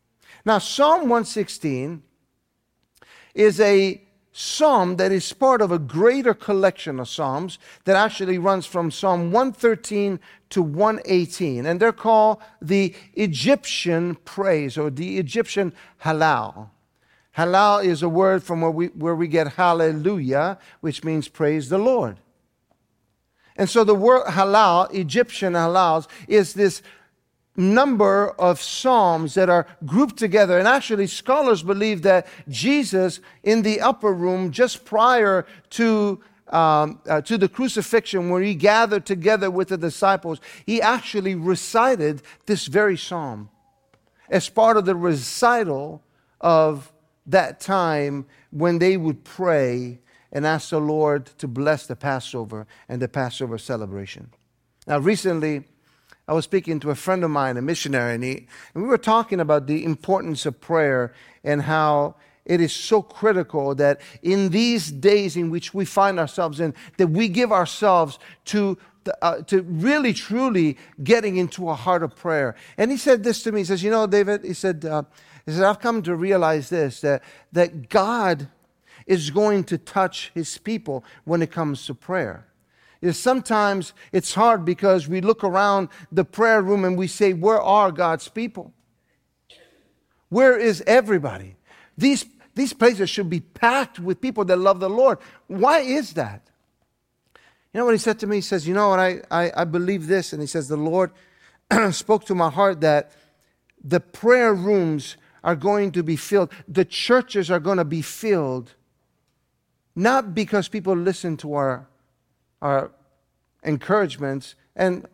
Now, 0.45 0.57
Psalm 0.59 1.01
116 1.01 2.01
is 3.35 3.59
a 3.59 4.01
psalm 4.31 4.95
that 4.95 5.11
is 5.11 5.31
part 5.33 5.61
of 5.61 5.71
a 5.71 5.77
greater 5.77 6.33
collection 6.33 6.99
of 6.99 7.07
psalms 7.07 7.59
that 7.83 7.95
actually 7.95 8.37
runs 8.37 8.65
from 8.65 8.89
Psalm 8.89 9.31
113 9.31 10.19
to 10.49 10.61
118. 10.61 11.65
And 11.65 11.79
they're 11.79 11.91
called 11.91 12.41
the 12.61 12.95
Egyptian 13.13 14.15
praise 14.23 14.77
or 14.77 14.89
the 14.89 15.19
Egyptian 15.19 15.73
hallel. 16.03 16.69
Hallel 17.37 17.83
is 17.83 18.01
a 18.01 18.09
word 18.09 18.43
from 18.43 18.61
where 18.61 18.71
we, 18.71 18.87
where 18.87 19.15
we 19.15 19.27
get 19.27 19.53
hallelujah, 19.53 20.57
which 20.81 21.03
means 21.03 21.27
praise 21.27 21.69
the 21.69 21.79
Lord. 21.79 22.17
And 23.57 23.69
so 23.69 23.83
the 23.83 23.95
word 23.95 24.25
hallel, 24.27 24.93
Egyptian 24.93 25.53
hallels, 25.53 26.07
is 26.27 26.53
this 26.53 26.81
number 27.55 28.31
of 28.31 28.59
psalms 28.59 29.35
that 29.35 29.49
are 29.49 29.67
grouped 29.85 30.17
together. 30.17 30.57
And 30.57 30.67
actually, 30.67 31.07
scholars 31.07 31.61
believe 31.61 32.01
that 32.01 32.27
Jesus, 32.49 33.19
in 33.43 33.61
the 33.61 33.79
upper 33.81 34.11
room, 34.11 34.51
just 34.51 34.85
prior 34.85 35.45
to 35.71 36.21
um, 36.49 37.01
uh, 37.07 37.19
to 37.21 37.37
the 37.37 37.49
crucifixion, 37.49 38.29
where 38.29 38.41
he 38.41 38.53
gathered 38.53 39.05
together 39.07 39.49
with 39.49 39.69
the 39.69 39.77
disciples, 39.77 40.39
he 40.65 40.81
actually 40.81 41.33
recited 41.33 42.21
this 42.45 42.67
very 42.67 42.97
psalm 42.97 43.49
as 44.29 44.49
part 44.49 44.77
of 44.77 44.85
the 44.85 44.95
recital 44.95 46.03
of 46.41 46.91
that 47.25 47.59
time 47.59 48.25
when 48.51 48.77
they 48.77 48.97
would 48.97 49.23
pray 49.23 49.99
and 50.33 50.45
ask 50.45 50.71
the 50.71 50.79
Lord 50.81 51.27
to 51.37 51.47
bless 51.47 51.85
the 51.85 51.95
Passover 51.95 52.67
and 52.89 53.01
the 53.01 53.07
Passover 53.07 53.57
celebration. 53.57 54.31
Now, 54.87 54.97
recently, 54.97 55.63
I 56.27 56.33
was 56.33 56.43
speaking 56.43 56.79
to 56.81 56.89
a 56.89 56.95
friend 56.95 57.23
of 57.23 57.29
mine, 57.29 57.55
a 57.55 57.61
missionary, 57.61 58.15
and, 58.15 58.23
he, 58.23 58.47
and 58.73 58.83
we 58.83 58.89
were 58.89 58.97
talking 58.97 59.39
about 59.39 59.67
the 59.67 59.85
importance 59.85 60.45
of 60.45 60.59
prayer 60.59 61.13
and 61.43 61.61
how 61.61 62.15
it 62.45 62.59
is 62.59 62.73
so 62.73 63.01
critical 63.01 63.75
that 63.75 64.01
in 64.21 64.49
these 64.49 64.91
days 64.91 65.37
in 65.37 65.49
which 65.49 65.73
we 65.73 65.85
find 65.85 66.19
ourselves 66.19 66.59
in, 66.59 66.73
that 66.97 67.07
we 67.07 67.29
give 67.29 67.51
ourselves 67.51 68.19
to 68.45 68.77
uh, 69.21 69.41
to 69.41 69.63
really 69.63 70.13
truly 70.13 70.77
getting 71.03 71.35
into 71.35 71.69
a 71.69 71.75
heart 71.75 72.03
of 72.03 72.15
prayer. 72.15 72.55
And 72.77 72.89
he 72.89 72.95
said 72.95 73.21
this 73.21 73.43
to 73.43 73.51
me. 73.51 73.59
He 73.59 73.65
says, 73.65 73.83
"You 73.83 73.91
know, 73.91 74.07
David," 74.07 74.45
he 74.45 74.53
said, 74.53 74.85
uh, 74.85 75.03
"He 75.45 75.51
said 75.51 75.63
I've 75.63 75.81
come 75.81 76.01
to 76.03 76.15
realize 76.15 76.69
this 76.69 77.01
that 77.01 77.21
that 77.51 77.89
God 77.89 78.47
is 79.05 79.29
going 79.29 79.63
to 79.65 79.77
touch 79.77 80.31
his 80.33 80.57
people 80.57 81.03
when 81.23 81.41
it 81.41 81.51
comes 81.51 81.85
to 81.85 81.93
prayer. 81.93 82.47
Is 83.01 83.19
sometimes 83.19 83.93
it's 84.13 84.33
hard 84.33 84.63
because 84.63 85.09
we 85.09 85.19
look 85.19 85.43
around 85.43 85.89
the 86.11 86.23
prayer 86.23 86.61
room 86.61 86.85
and 86.85 86.97
we 86.97 87.07
say, 87.07 87.33
Where 87.33 87.61
are 87.61 87.91
God's 87.91 88.29
people? 88.29 88.73
Where 90.29 90.57
is 90.57 90.81
everybody? 90.87 91.57
These, 91.97 92.25
these 92.55 92.73
places 92.73 93.09
should 93.09 93.29
be 93.29 93.41
packed 93.41 93.99
with 93.99 94.21
people 94.21 94.45
that 94.45 94.57
love 94.57 94.79
the 94.79 94.89
Lord. 94.89 95.19
Why 95.47 95.79
is 95.79 96.13
that? 96.13 96.47
You 97.73 97.79
know 97.79 97.85
what 97.85 97.93
he 97.93 97.97
said 97.97 98.19
to 98.19 98.27
me? 98.27 98.37
He 98.37 98.41
says, 98.41 98.67
You 98.67 98.73
know 98.73 98.89
what? 98.89 98.99
I, 98.99 99.21
I, 99.29 99.51
I 99.57 99.63
believe 99.65 100.07
this. 100.07 100.31
And 100.31 100.41
he 100.41 100.47
says, 100.47 100.67
The 100.67 100.77
Lord 100.77 101.11
spoke 101.91 102.25
to 102.25 102.35
my 102.35 102.49
heart 102.49 102.81
that 102.81 103.11
the 103.83 103.99
prayer 103.99 104.53
rooms 104.53 105.17
are 105.43 105.55
going 105.55 105.91
to 105.91 106.03
be 106.03 106.15
filled, 106.15 106.51
the 106.67 106.85
churches 106.85 107.51
are 107.51 107.59
going 107.59 107.77
to 107.77 107.85
be 107.85 108.01
filled 108.01 108.75
not 109.95 110.33
because 110.33 110.67
people 110.67 110.95
listen 110.95 111.37
to 111.37 111.53
our, 111.53 111.87
our 112.61 112.91
encouragements, 113.63 114.55
and 114.75 115.07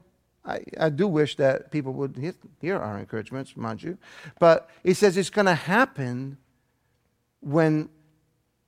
I, 0.45 0.61
I 0.79 0.89
do 0.89 1.07
wish 1.07 1.35
that 1.35 1.71
people 1.71 1.93
would 1.93 2.35
hear 2.61 2.77
our 2.77 2.97
encouragements, 2.97 3.55
mind 3.55 3.83
you, 3.83 3.97
but 4.39 4.69
he 4.83 4.93
says 4.93 5.17
it's 5.17 5.29
going 5.29 5.45
to 5.45 5.55
happen 5.55 6.37
when 7.41 7.89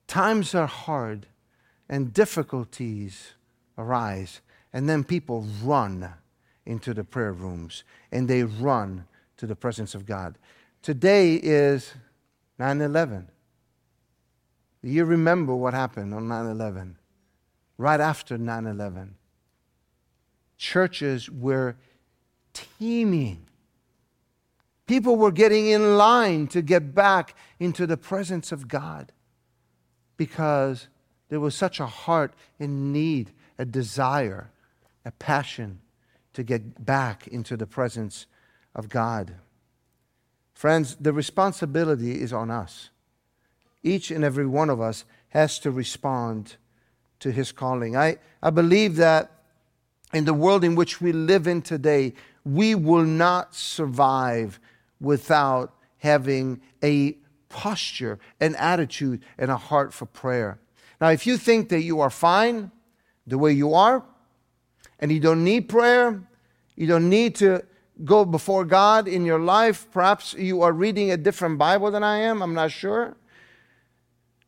times 0.08 0.54
are 0.54 0.68
hard 0.68 1.28
and 1.90 2.14
difficulties 2.14 3.34
arise, 3.78 4.42
and 4.74 4.88
then 4.88 5.04
people 5.04 5.46
run 5.64 6.14
into 6.66 6.94
the 6.94 7.04
prayer 7.04 7.34
rooms 7.34 7.84
and 8.12 8.28
they 8.28 8.44
run 8.44 9.06
to 9.38 9.48
the 9.48 9.56
presence 9.56 9.96
of 9.96 10.06
God. 10.06 10.38
Today 10.82 11.36
is 11.36 11.94
9 12.60 12.82
11. 12.82 13.28
You 14.84 15.06
remember 15.06 15.56
what 15.56 15.74
happened 15.74 16.14
on 16.14 16.28
9 16.28 16.48
11, 16.48 16.98
right 17.78 18.00
after 18.00 18.38
9 18.38 18.66
11. 18.66 19.16
Churches 20.58 21.30
were 21.30 21.76
teeming. 22.54 23.48
People 24.88 25.16
were 25.16 25.32
getting 25.32 25.68
in 25.68 25.98
line 25.98 26.48
to 26.48 26.62
get 26.62 26.94
back 26.94 27.36
into 27.60 27.88
the 27.88 27.98
presence 27.98 28.52
of 28.52 28.68
God 28.68 29.12
because 30.18 30.88
there 31.30 31.40
was 31.40 31.56
such 31.56 31.80
a 31.80 31.86
heart 31.86 32.34
in 32.60 32.92
need, 32.92 33.32
a 33.58 33.66
desire, 33.66 34.52
a 35.06 35.12
passion 35.12 35.80
to 36.34 36.44
get 36.44 36.86
back 36.86 37.28
into 37.28 37.56
the 37.56 37.66
presence 37.66 38.26
of 38.76 38.90
God. 38.90 39.36
Friends, 40.54 40.96
the 41.00 41.14
responsibility 41.14 42.22
is 42.22 42.32
on 42.32 42.52
us 42.52 42.91
each 43.84 44.12
and 44.12 44.24
every 44.24 44.46
one 44.46 44.70
of 44.70 44.80
us 44.80 45.06
has 45.30 45.60
to 45.60 45.72
respond 45.72 46.56
to 47.20 47.32
his 47.32 47.52
calling. 47.52 47.96
I, 47.96 48.18
I 48.42 48.50
believe 48.50 48.96
that 48.98 49.32
in 50.14 50.26
the 50.26 50.34
world 50.34 50.64
in 50.64 50.76
which 50.76 51.00
we 51.00 51.12
live 51.12 51.48
in 51.48 51.62
today, 51.62 52.14
we 52.44 52.76
will 52.76 53.04
not 53.04 53.56
survive 53.56 54.60
without 55.00 55.74
having 56.00 56.62
a 56.84 57.18
posture, 57.50 58.20
an 58.40 58.56
attitude, 58.56 59.24
and 59.38 59.52
a 59.52 59.58
heart 59.58 59.94
for 59.94 60.06
prayer. 60.06 60.60
Now, 61.00 61.10
if 61.10 61.26
you 61.26 61.38
think 61.38 61.70
that 61.70 61.82
you 61.82 62.00
are 62.00 62.10
fine 62.10 62.72
the 63.28 63.38
way 63.38 63.52
you 63.52 63.74
are, 63.74 64.04
and 65.00 65.12
you 65.12 65.20
don't 65.20 65.44
need 65.44 65.70
prayer, 65.70 66.22
you 66.76 66.88
don't 66.88 67.10
need 67.10 67.36
to 67.36 67.64
go 68.04 68.26
before 68.26 68.66
God 68.66 69.08
in 69.08 69.26
your 69.26 69.40
life, 69.40 69.88
perhaps 69.92 70.34
you 70.34 70.62
are 70.62 70.72
reading 70.72 71.12
a 71.12 71.18
different 71.18 71.58
Bible 71.58 71.92
than 71.92 72.04
I 72.04 72.18
am, 72.18 72.42
I'm 72.42 72.54
not 72.54 72.72
sure. 72.72 73.16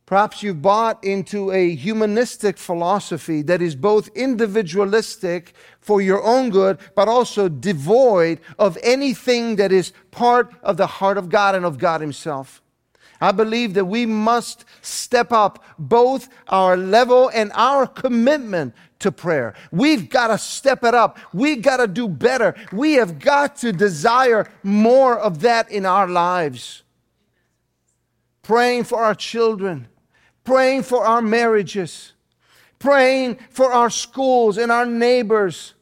Perhaps 0.06 0.44
you've 0.44 0.62
bought 0.62 1.02
into 1.04 1.52
a 1.52 1.76
humanistic 1.76 2.58
philosophy 2.58 3.42
that 3.44 3.62
is 3.62 3.76
both 3.76 4.10
individualistic 4.16 5.54
for 5.80 6.02
your 6.02 6.22
own 6.24 6.50
good, 6.50 6.78
but 6.94 7.08
also 7.08 7.48
devoid 7.48 8.40
of 8.60 8.78
anything 8.84 9.56
that 9.56 9.72
is 9.72 9.94
part 10.12 10.54
of 10.62 10.76
the 10.76 10.88
heart 10.88 11.18
of 11.18 11.30
God 11.30 11.56
and 11.56 11.66
of 11.66 11.78
God 11.78 12.02
Himself. 12.02 12.62
I 13.22 13.32
believe 13.32 13.74
that 13.76 13.86
we 13.86 14.06
must 14.06 14.66
step 14.82 15.32
up 15.32 15.64
both 15.80 16.28
our 16.50 16.76
level 16.76 17.32
and 17.34 17.54
our 17.56 17.88
commitment 17.88 18.76
to 19.00 19.14
prayer. 19.14 19.54
We've 19.72 20.10
got 20.10 20.28
to 20.28 20.38
step 20.38 20.84
it 20.84 20.94
up. 20.94 21.18
We've 21.34 21.62
got 21.62 21.78
to 21.78 21.88
do 21.88 22.10
better. 22.10 22.56
We 22.74 22.94
have 22.94 23.20
got 23.20 23.56
to 23.58 23.72
desire 23.72 24.52
more 24.62 25.18
of 25.18 25.40
that 25.42 25.72
in 25.72 25.86
our 25.86 26.08
lives. 26.08 26.84
Praying 28.42 28.84
for 28.84 29.02
our 29.02 29.16
children, 29.16 29.88
praying 30.44 30.84
for 30.84 31.06
our 31.06 31.22
marriages, 31.22 32.14
praying 32.80 33.38
for 33.50 33.72
our 33.72 33.90
schools 33.90 34.58
and 34.58 34.72
our 34.72 34.86
neighbors, 34.86 35.74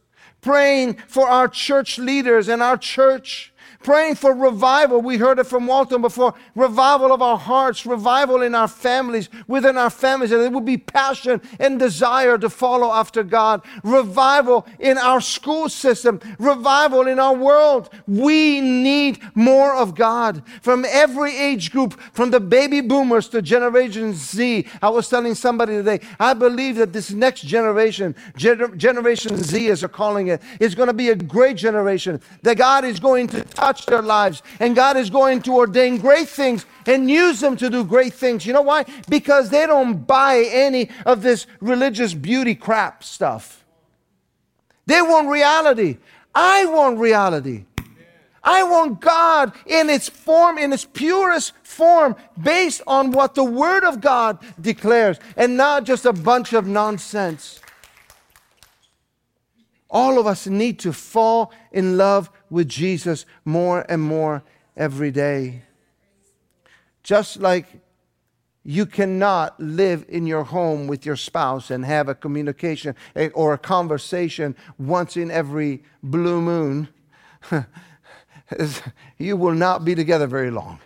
praying 0.41 0.95
for 1.08 1.28
our 1.28 1.47
church 1.47 1.97
leaders 1.97 2.47
and 2.47 2.62
our 2.62 2.78
church 2.78 3.51
praying 3.84 4.15
for 4.15 4.34
revival. 4.34 5.02
We 5.02 5.17
heard 5.17 5.39
it 5.39 5.46
from 5.46 5.67
Walton 5.67 6.02
before 6.02 6.34
revival 6.56 7.12
of 7.12 7.22
our 7.22 7.38
hearts, 7.38 7.86
revival 7.86 8.41
in 8.41 8.56
our 8.56 8.67
families, 8.67 9.30
within 9.48 9.78
our 9.78 9.89
families, 9.89 10.32
and 10.32 10.41
it 10.41 10.52
would 10.52 10.65
be 10.65 10.78
passion 10.78 11.41
and 11.60 11.80
desire 11.80 12.38
to 12.38 12.50
follow 12.50 12.91
after 12.91 13.24
God. 13.24 13.62
Revival 13.84 14.65
in 14.80 14.98
our 14.98 15.22
school 15.22 15.70
system, 15.70 16.20
revival 16.39 17.08
in 17.08 17.20
our 17.20 17.36
world. 17.36 17.89
We 18.08 18.62
need 18.62 19.20
more 19.36 19.76
of 19.76 19.96
God 19.96 20.44
from 20.62 20.86
every 20.88 21.36
age 21.36 21.72
group, 21.72 22.00
from 22.13 22.32
the 22.32 22.39
baby 22.39 22.82
boomers 22.82 23.30
to 23.30 23.41
Generation 23.41 24.13
Z. 24.13 24.67
I 24.82 24.89
was 24.89 25.10
telling 25.10 25.36
somebody 25.36 25.74
today, 25.74 26.02
I 26.20 26.34
believe 26.34 26.76
that 26.76 26.94
this 26.94 27.12
next 27.12 27.41
generation, 27.41 28.15
gener- 28.38 28.76
Generation 28.78 29.38
Z 29.38 29.70
as 29.70 29.82
they're 29.82 29.89
calling 29.89 30.28
it, 30.28 30.41
is 30.60 30.76
going 30.76 30.88
to 30.88 30.94
be 30.94 31.10
a 31.10 31.15
great 31.15 31.58
generation. 31.58 32.22
That 32.44 32.58
God 32.58 32.86
is 32.86 33.00
going 33.00 33.28
to 33.28 33.41
touch 33.44 33.71
touch 33.72 33.86
their 33.86 34.02
lives. 34.02 34.44
And 34.60 34.76
God 34.76 34.98
is 34.98 35.10
going 35.10 35.42
to 35.44 35.56
ordain 35.56 35.98
great 35.98 36.28
things 36.28 36.66
and 36.86 37.10
use 37.10 37.40
them 37.40 37.56
to 37.58 37.70
do 37.70 37.84
great 37.84 38.14
things. 38.14 38.46
You 38.46 38.54
know 38.54 38.62
why? 38.62 38.86
Because 39.10 39.50
they 39.50 39.66
don't 39.66 40.06
buy 40.06 40.46
any 40.50 40.90
of 41.06 41.22
this 41.22 41.48
religious 41.60 42.14
beauty 42.14 42.56
crap 42.56 43.04
stuff. 43.04 43.64
They 44.86 45.02
want 45.02 45.30
reality. 45.30 45.98
I 46.36 46.66
want 46.66 47.00
reality. 47.00 47.66
I 48.44 48.64
want 48.64 49.00
God 49.00 49.54
in 49.68 49.90
its 49.90 50.10
form, 50.10 50.58
in 50.58 50.74
its 50.74 50.86
purest 50.86 51.54
form, 51.62 52.16
based 52.42 52.82
on 52.88 53.12
what 53.12 53.36
the 53.36 53.44
Word 53.44 53.84
of 53.84 54.02
God 54.02 54.40
declares, 54.60 55.20
and 55.38 55.56
not 55.56 55.84
just 55.84 56.06
a 56.06 56.14
bunch 56.14 56.54
of 56.54 56.66
nonsense. 56.66 57.60
All 59.91 60.17
of 60.17 60.25
us 60.25 60.47
need 60.47 60.80
to 60.80 60.93
fall 60.93 61.51
in 61.73 61.97
love 61.97 62.32
with 62.49 62.69
Jesus 62.69 63.25
more 63.43 63.86
and 63.89 64.01
more 64.01 64.41
every 64.77 65.12
day. 65.12 65.63
Just 67.04 67.41
like 67.41 67.67
you 68.63 68.86
cannot 68.86 69.60
live 69.60 70.06
in 70.08 70.25
your 70.25 70.45
home 70.45 70.88
with 70.88 71.06
your 71.06 71.17
spouse 71.17 71.69
and 71.71 71.84
have 71.84 72.08
a 72.08 72.15
communication 72.15 72.95
eh, 73.17 73.30
or 73.34 73.54
a 73.54 73.58
conversation 73.58 74.56
once 74.77 75.17
in 75.17 75.30
every 75.30 75.84
blue 76.01 76.41
moon. 76.41 76.88
you 79.17 79.36
will 79.36 79.56
not 79.56 79.84
be 79.84 79.93
together 79.93 80.27
very 80.27 80.51
long. 80.51 80.80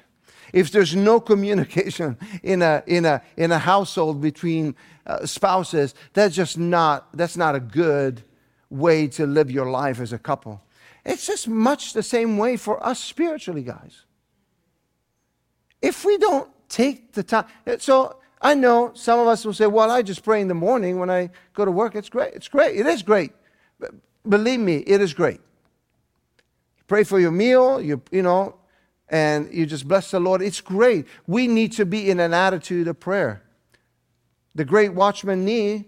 If 0.52 0.72
there's 0.72 0.96
no 0.96 1.20
communication 1.20 2.18
in 2.42 2.64
a, 2.64 2.82
in 2.88 3.06
a, 3.06 3.22
in 3.38 3.52
a 3.52 3.60
household 3.60 4.20
between 4.20 4.74
uh, 5.06 5.28
spouses, 5.28 5.94
that's 6.14 6.34
just 6.34 6.58
not, 6.58 7.16
that's 7.16 7.38
not 7.38 7.54
a 7.54 7.60
good 7.60 8.24
way 8.70 9.08
to 9.08 9.26
live 9.26 9.52
your 9.52 9.70
life 9.70 10.00
as 10.00 10.14
a 10.14 10.18
couple. 10.18 10.62
It's 11.06 11.28
just 11.28 11.48
much 11.48 11.94
the 11.94 12.04
same 12.04 12.38
way 12.38 12.58
for 12.58 12.84
us 12.86 13.00
spiritually, 13.00 13.62
guys. 13.62 14.06
If 15.82 16.04
we 16.04 16.18
don't 16.18 16.50
take 16.68 17.14
the 17.14 17.24
time, 17.24 17.46
so 17.78 18.18
I 18.42 18.56
know 18.56 18.92
some 18.96 19.20
of 19.20 19.28
us 19.28 19.46
will 19.46 19.54
say, 19.54 19.68
well, 19.68 19.92
I 19.92 20.02
just 20.02 20.24
pray 20.24 20.42
in 20.42 20.48
the 20.48 20.56
morning 20.56 21.00
when 21.00 21.10
I 21.10 21.30
go 21.54 21.64
to 21.64 21.72
work. 21.72 21.96
It's 21.96 22.10
great. 22.10 22.34
It's 22.34 22.48
great. 22.48 22.76
It 22.76 22.86
is 22.88 23.04
great. 23.04 23.32
But 23.80 23.92
believe 24.28 24.60
me, 24.60 24.78
it 24.78 25.02
is 25.02 25.14
great. 25.14 25.42
Pray 26.88 27.04
for 27.04 27.20
your 27.20 27.32
meal, 27.32 27.82
you, 27.82 28.02
you 28.12 28.22
know, 28.22 28.56
and 29.10 29.52
you 29.54 29.66
just 29.66 29.88
bless 29.88 30.12
the 30.12 30.20
Lord. 30.20 30.42
It's 30.42 30.62
great. 30.62 31.08
We 31.28 31.48
need 31.48 31.72
to 31.74 31.86
be 31.86 32.10
in 32.10 32.20
an 32.20 32.34
attitude 32.34 32.88
of 32.88 33.00
prayer. 33.00 33.44
The 34.54 34.66
great 34.66 34.94
Watchman 34.94 35.46
Nee 35.46 35.86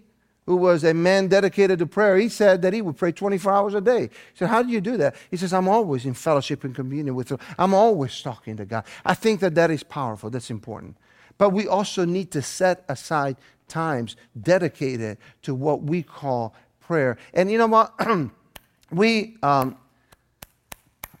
who 0.48 0.56
was 0.56 0.82
a 0.82 0.94
man 0.94 1.28
dedicated 1.28 1.78
to 1.78 1.86
prayer, 1.86 2.16
he 2.16 2.26
said 2.26 2.62
that 2.62 2.72
he 2.72 2.80
would 2.80 2.96
pray 2.96 3.12
24 3.12 3.52
hours 3.52 3.74
a 3.74 3.82
day. 3.82 4.04
He 4.04 4.08
said, 4.38 4.48
How 4.48 4.62
do 4.62 4.72
you 4.72 4.80
do 4.80 4.96
that? 4.96 5.14
He 5.30 5.36
says, 5.36 5.52
I'm 5.52 5.68
always 5.68 6.06
in 6.06 6.14
fellowship 6.14 6.64
and 6.64 6.74
communion 6.74 7.14
with 7.14 7.30
him. 7.30 7.38
I'm 7.58 7.74
always 7.74 8.18
talking 8.22 8.56
to 8.56 8.64
God. 8.64 8.84
I 9.04 9.12
think 9.12 9.40
that 9.40 9.54
that 9.56 9.70
is 9.70 9.82
powerful. 9.82 10.30
That's 10.30 10.50
important. 10.50 10.96
But 11.36 11.50
we 11.50 11.68
also 11.68 12.06
need 12.06 12.30
to 12.30 12.40
set 12.40 12.82
aside 12.88 13.36
times 13.68 14.16
dedicated 14.40 15.18
to 15.42 15.54
what 15.54 15.82
we 15.82 16.02
call 16.02 16.54
prayer. 16.80 17.18
And 17.34 17.50
you 17.50 17.58
know 17.58 17.66
what? 17.66 17.92
we, 18.90 19.36
um, 19.42 19.76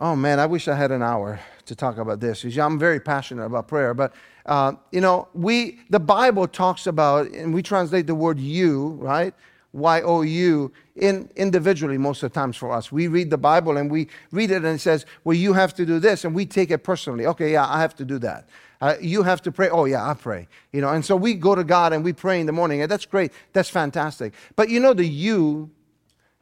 oh 0.00 0.16
man, 0.16 0.40
I 0.40 0.46
wish 0.46 0.68
I 0.68 0.74
had 0.74 0.90
an 0.90 1.02
hour 1.02 1.38
to 1.68 1.76
talk 1.76 1.98
about 1.98 2.20
this. 2.20 2.42
because 2.42 2.58
I'm 2.58 2.78
very 2.78 3.00
passionate 3.00 3.44
about 3.44 3.68
prayer, 3.68 3.94
but 3.94 4.12
uh, 4.46 4.72
you 4.92 5.00
know, 5.00 5.28
we 5.34 5.80
the 5.90 6.00
Bible 6.00 6.48
talks 6.48 6.86
about, 6.86 7.28
and 7.28 7.54
we 7.54 7.62
translate 7.62 8.06
the 8.06 8.14
word 8.14 8.38
"you," 8.38 8.98
right? 9.00 9.34
Y 9.72 10.00
O 10.02 10.22
U 10.22 10.72
in 10.96 11.30
individually 11.36 11.98
most 11.98 12.22
of 12.22 12.32
the 12.32 12.34
times 12.34 12.56
for 12.56 12.72
us. 12.72 12.90
We 12.90 13.06
read 13.06 13.30
the 13.30 13.38
Bible 13.38 13.76
and 13.76 13.90
we 13.90 14.08
read 14.32 14.50
it 14.50 14.64
and 14.64 14.66
it 14.66 14.80
says, 14.80 15.06
"Well, 15.24 15.36
you 15.36 15.52
have 15.52 15.74
to 15.74 15.86
do 15.86 15.98
this," 15.98 16.24
and 16.24 16.34
we 16.34 16.46
take 16.46 16.70
it 16.70 16.78
personally. 16.78 17.26
Okay, 17.26 17.52
yeah, 17.52 17.66
I 17.68 17.80
have 17.80 17.94
to 17.96 18.04
do 18.04 18.18
that. 18.20 18.48
Uh, 18.80 18.94
you 19.00 19.22
have 19.22 19.42
to 19.42 19.52
pray. 19.52 19.68
Oh 19.68 19.84
yeah, 19.84 20.08
I 20.08 20.14
pray. 20.14 20.48
You 20.72 20.80
know, 20.80 20.88
and 20.88 21.04
so 21.04 21.14
we 21.16 21.34
go 21.34 21.54
to 21.54 21.64
God 21.64 21.92
and 21.92 22.02
we 22.02 22.12
pray 22.12 22.40
in 22.40 22.46
the 22.46 22.52
morning, 22.52 22.80
and 22.80 22.90
that's 22.90 23.06
great. 23.06 23.32
That's 23.52 23.68
fantastic. 23.68 24.32
But 24.56 24.70
you 24.70 24.80
know, 24.80 24.94
the 24.94 25.06
"you" 25.06 25.70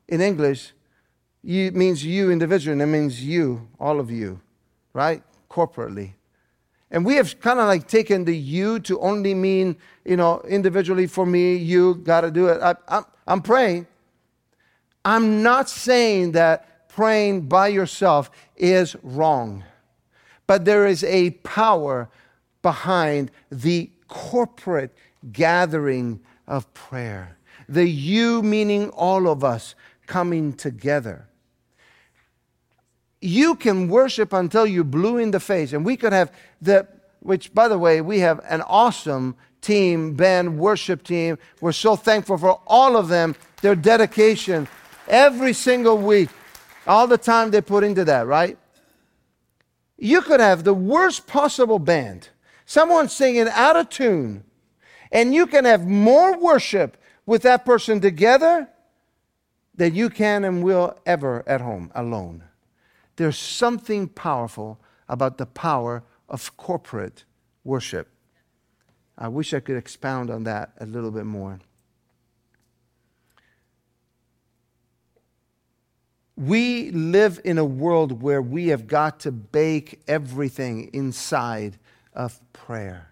in 0.09 0.21
English 0.21 0.73
means 1.43 2.05
you 2.05 2.31
individually, 2.31 2.73
and 2.75 2.83
it 2.83 2.87
means 2.87 3.23
you, 3.23 3.69
all 3.81 4.01
of 4.01 4.11
you, 4.11 4.41
right? 4.97 5.23
Corporately. 5.51 6.15
And 6.91 7.05
we 7.05 7.17
have 7.17 7.39
kind 7.41 7.61
of 7.61 7.67
like 7.67 7.87
taken 7.87 8.25
the 8.25 8.35
you 8.35 8.81
to 8.81 8.99
only 9.01 9.35
mean, 9.35 9.77
you 10.07 10.17
know, 10.17 10.41
individually 10.49 11.07
for 11.07 11.27
me, 11.27 11.57
you 11.57 11.97
got 11.97 12.23
to 12.23 12.31
do 12.31 12.47
it. 12.47 12.63
I, 12.63 12.75
I'm, 12.89 13.05
I'm 13.27 13.43
praying. 13.43 13.87
I'm 15.05 15.43
not 15.43 15.69
saying 15.69 16.33
that 16.33 16.89
praying 16.89 17.43
by 17.43 17.69
yourself 17.69 18.31
is 18.57 18.97
wrong, 19.03 19.65
but 20.47 20.65
there 20.65 20.87
is 20.87 21.05
a 21.05 21.31
power 21.43 22.09
behind 22.63 23.31
the 23.51 23.91
corporate 24.09 24.97
gathering 25.31 26.21
of 26.47 26.73
prayer. 26.73 27.37
The 27.69 27.87
you 27.87 28.43
meaning 28.43 28.89
all 28.91 29.29
of 29.29 29.45
us 29.45 29.75
coming 30.07 30.55
together 30.55 31.29
you 33.21 33.55
can 33.55 33.89
worship 33.89 34.33
until 34.33 34.67
you're 34.67 34.85
blue 34.85 35.19
in 35.19 35.31
the 35.31 35.41
face. 35.41 35.73
And 35.73 35.85
we 35.85 35.97
could 35.97 36.13
have 36.13 36.33
the, 36.61 36.87
which 37.21 37.55
by 37.55 37.69
the 37.69 37.79
way, 37.79 38.01
we 38.01 38.21
have 38.21 38.41
an 38.49 38.63
awesome 38.63 39.37
team, 39.61 40.15
band, 40.15 40.59
worship 40.59 41.03
team. 41.03 41.39
We're 41.61 41.73
so 41.73 41.97
thankful 41.97 42.39
for 42.39 42.61
all 42.67 42.97
of 42.97 43.09
them, 43.09 43.35
their 43.63 43.75
dedication 43.75 44.69
every 45.09 45.53
single 45.53 45.99
week, 45.99 46.29
all 46.87 47.07
the 47.07 47.19
time 47.19 47.51
they 47.51 47.61
put 47.61 47.85
into 47.85 48.05
that, 48.05 48.27
right? 48.27 48.59
You 49.99 50.21
could 50.21 50.41
have 50.41 50.65
the 50.65 50.75
worst 50.75 51.27
possible 51.27 51.79
band, 51.79 52.29
someone 52.67 53.09
singing 53.09 53.49
out 53.51 53.77
of 53.77 53.89
tune, 53.89 54.45
and 55.11 55.35
you 55.35 55.47
can 55.47 55.65
have 55.65 55.87
more 55.87 56.39
worship 56.39 56.97
with 57.25 57.43
that 57.43 57.65
person 57.65 58.01
together 58.01 58.69
than 59.75 59.95
you 59.95 60.11
can 60.11 60.45
and 60.45 60.63
will 60.63 60.99
ever 61.07 61.43
at 61.47 61.61
home 61.61 61.91
alone. 61.95 62.45
There's 63.17 63.39
something 63.39 64.09
powerful 64.09 64.79
about 65.09 65.39
the 65.39 65.47
power 65.47 66.03
of 66.29 66.57
corporate 66.57 67.25
worship. 67.65 68.09
I 69.19 69.29
wish 69.29 69.55
I 69.55 69.61
could 69.61 69.77
expound 69.77 70.31
on 70.31 70.45
that 70.45 70.73
a 70.79 70.87
little 70.87 71.11
bit 71.11 71.25
more. 71.25 71.59
We 76.37 76.91
live 76.91 77.41
in 77.45 77.57
a 77.57 77.65
world 77.65 78.21
where 78.21 78.43
we 78.43 78.69
have 78.69 78.87
got 78.87 79.21
to 79.21 79.33
bake 79.33 80.03
everything 80.07 80.91
inside 80.93 81.79
of 82.13 82.41
prayer. 82.53 83.09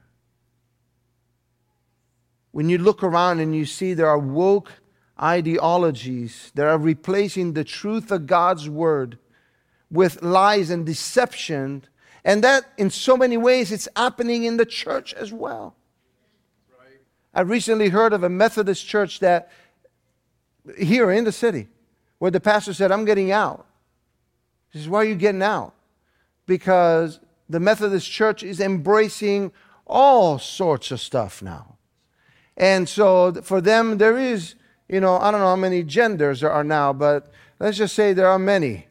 When 2.50 2.68
you 2.68 2.76
look 2.76 3.02
around 3.02 3.40
and 3.40 3.56
you 3.56 3.64
see 3.64 3.94
there 3.94 4.08
are 4.08 4.18
woke 4.18 4.72
ideologies 5.20 6.52
that 6.54 6.66
are 6.66 6.76
replacing 6.76 7.54
the 7.54 7.64
truth 7.64 8.12
of 8.12 8.26
God's 8.26 8.68
word 8.68 9.18
with 9.94 10.22
lies 10.22 10.70
and 10.70 10.84
deception. 10.84 11.84
And 12.24 12.44
that, 12.44 12.64
in 12.76 12.90
so 12.90 13.16
many 13.16 13.36
ways, 13.36 13.72
it's 13.72 13.88
happening 13.96 14.44
in 14.44 14.56
the 14.56 14.66
church 14.66 15.14
as 15.14 15.32
well. 15.32 15.74
Right. 16.78 16.98
I 17.32 17.40
recently 17.40 17.88
heard 17.88 18.12
of 18.12 18.22
a 18.22 18.28
Methodist 18.28 18.86
church 18.86 19.20
that, 19.20 19.50
here 20.78 21.10
in 21.10 21.24
the 21.24 21.32
city, 21.32 21.68
where 22.18 22.30
the 22.30 22.40
pastor 22.40 22.74
said, 22.74 22.92
I'm 22.92 23.04
getting 23.04 23.30
out. 23.30 23.66
He 24.70 24.78
says, 24.78 24.88
Why 24.88 24.98
are 24.98 25.04
you 25.04 25.14
getting 25.14 25.42
out? 25.42 25.74
Because 26.46 27.20
the 27.48 27.60
Methodist 27.60 28.10
church 28.10 28.42
is 28.42 28.60
embracing 28.60 29.52
all 29.86 30.38
sorts 30.38 30.90
of 30.90 31.00
stuff 31.00 31.42
now. 31.42 31.76
And 32.56 32.88
so 32.88 33.32
for 33.42 33.60
them, 33.60 33.98
there 33.98 34.18
is 34.18 34.54
you 34.88 35.00
know, 35.00 35.18
I 35.18 35.30
don't 35.30 35.40
know 35.40 35.48
how 35.48 35.56
many 35.56 35.82
genders 35.82 36.40
there 36.40 36.52
are 36.52 36.64
now, 36.64 36.92
but 36.92 37.32
let's 37.58 37.78
just 37.78 37.94
say 37.94 38.12
there 38.12 38.28
are 38.28 38.38
many. 38.38 38.86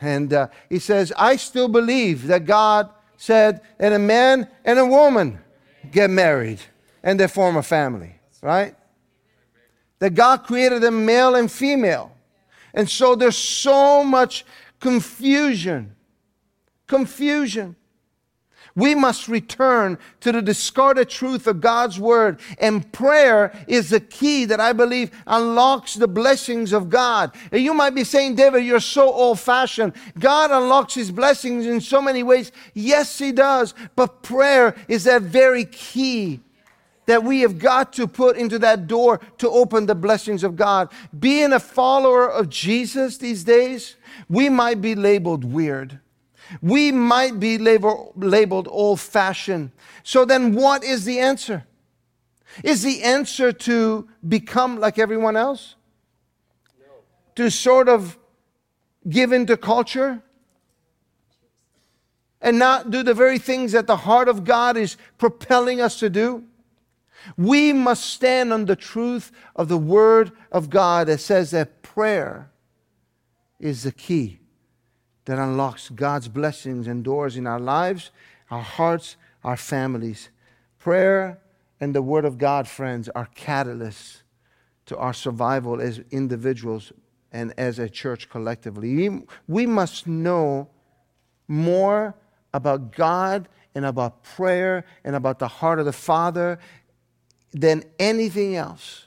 And 0.00 0.32
uh, 0.32 0.48
he 0.68 0.78
says, 0.78 1.12
I 1.16 1.36
still 1.36 1.68
believe 1.68 2.26
that 2.28 2.46
God 2.46 2.90
said, 3.16 3.60
and 3.78 3.92
a 3.92 3.98
man 3.98 4.48
and 4.64 4.78
a 4.78 4.86
woman 4.86 5.40
get 5.90 6.10
married 6.10 6.60
and 7.02 7.18
they 7.18 7.28
form 7.28 7.56
a 7.56 7.62
family, 7.62 8.14
right? 8.42 8.74
That 9.98 10.14
God 10.14 10.44
created 10.44 10.82
them 10.82 11.04
male 11.04 11.34
and 11.34 11.50
female. 11.50 12.12
And 12.72 12.88
so 12.88 13.14
there's 13.14 13.36
so 13.36 14.02
much 14.04 14.44
confusion. 14.78 15.94
Confusion. 16.86 17.76
We 18.76 18.94
must 18.94 19.28
return 19.28 19.98
to 20.20 20.32
the 20.32 20.42
discarded 20.42 21.08
truth 21.08 21.46
of 21.46 21.60
God's 21.60 21.98
word. 21.98 22.40
And 22.58 22.90
prayer 22.92 23.52
is 23.66 23.90
the 23.90 24.00
key 24.00 24.44
that 24.46 24.60
I 24.60 24.72
believe 24.72 25.10
unlocks 25.26 25.94
the 25.94 26.08
blessings 26.08 26.72
of 26.72 26.88
God. 26.88 27.32
And 27.50 27.62
you 27.62 27.74
might 27.74 27.94
be 27.94 28.04
saying, 28.04 28.36
David, 28.36 28.64
you're 28.64 28.80
so 28.80 29.12
old 29.12 29.40
fashioned. 29.40 29.94
God 30.18 30.50
unlocks 30.50 30.94
his 30.94 31.10
blessings 31.10 31.66
in 31.66 31.80
so 31.80 32.00
many 32.00 32.22
ways. 32.22 32.52
Yes, 32.74 33.18
he 33.18 33.32
does. 33.32 33.74
But 33.96 34.22
prayer 34.22 34.74
is 34.88 35.04
that 35.04 35.22
very 35.22 35.64
key 35.64 36.40
that 37.06 37.24
we 37.24 37.40
have 37.40 37.58
got 37.58 37.92
to 37.94 38.06
put 38.06 38.36
into 38.36 38.58
that 38.60 38.86
door 38.86 39.20
to 39.38 39.50
open 39.50 39.86
the 39.86 39.94
blessings 39.96 40.44
of 40.44 40.54
God. 40.54 40.92
Being 41.18 41.52
a 41.52 41.58
follower 41.58 42.30
of 42.30 42.48
Jesus 42.48 43.18
these 43.18 43.42
days, 43.42 43.96
we 44.28 44.48
might 44.48 44.80
be 44.80 44.94
labeled 44.94 45.44
weird. 45.44 45.98
We 46.60 46.92
might 46.92 47.38
be 47.38 47.58
label, 47.58 48.12
labeled 48.16 48.68
old 48.70 49.00
fashioned. 49.00 49.70
So 50.02 50.24
then, 50.24 50.54
what 50.54 50.82
is 50.82 51.04
the 51.04 51.20
answer? 51.20 51.66
Is 52.64 52.82
the 52.82 53.02
answer 53.02 53.52
to 53.52 54.08
become 54.26 54.80
like 54.80 54.98
everyone 54.98 55.36
else? 55.36 55.76
No. 56.80 56.86
To 57.36 57.50
sort 57.50 57.88
of 57.88 58.18
give 59.08 59.32
into 59.32 59.56
culture? 59.56 60.22
And 62.42 62.58
not 62.58 62.90
do 62.90 63.02
the 63.02 63.14
very 63.14 63.38
things 63.38 63.72
that 63.72 63.86
the 63.86 63.96
heart 63.96 64.28
of 64.28 64.44
God 64.44 64.76
is 64.76 64.96
propelling 65.18 65.80
us 65.80 65.98
to 66.00 66.10
do? 66.10 66.44
We 67.36 67.74
must 67.74 68.06
stand 68.06 68.50
on 68.52 68.64
the 68.64 68.76
truth 68.76 69.30
of 69.54 69.68
the 69.68 69.76
Word 69.76 70.32
of 70.50 70.70
God 70.70 71.08
that 71.08 71.20
says 71.20 71.50
that 71.50 71.82
prayer 71.82 72.50
is 73.60 73.82
the 73.82 73.92
key 73.92 74.39
that 75.30 75.38
unlocks 75.38 75.90
God's 75.90 76.26
blessings 76.26 76.88
and 76.88 77.04
doors 77.04 77.36
in 77.36 77.46
our 77.46 77.60
lives, 77.60 78.10
our 78.50 78.62
hearts, 78.62 79.14
our 79.44 79.56
families. 79.56 80.28
Prayer 80.80 81.38
and 81.78 81.94
the 81.94 82.02
Word 82.02 82.24
of 82.24 82.36
God, 82.36 82.66
friends, 82.66 83.08
are 83.10 83.28
catalysts 83.36 84.22
to 84.86 84.96
our 84.96 85.12
survival 85.12 85.80
as 85.80 86.00
individuals 86.10 86.92
and 87.30 87.54
as 87.56 87.78
a 87.78 87.88
church 87.88 88.28
collectively. 88.28 89.22
We, 89.46 89.66
must 89.66 90.08
know 90.08 90.68
more 91.46 92.16
about 92.52 92.90
God 92.90 93.48
and 93.76 93.86
about 93.86 94.24
prayer 94.24 94.84
and 95.04 95.14
about 95.14 95.38
the 95.38 95.46
heart 95.46 95.78
of 95.78 95.84
the 95.84 95.92
Father 95.92 96.58
than 97.52 97.84
anything 98.00 98.56
else. 98.56 99.06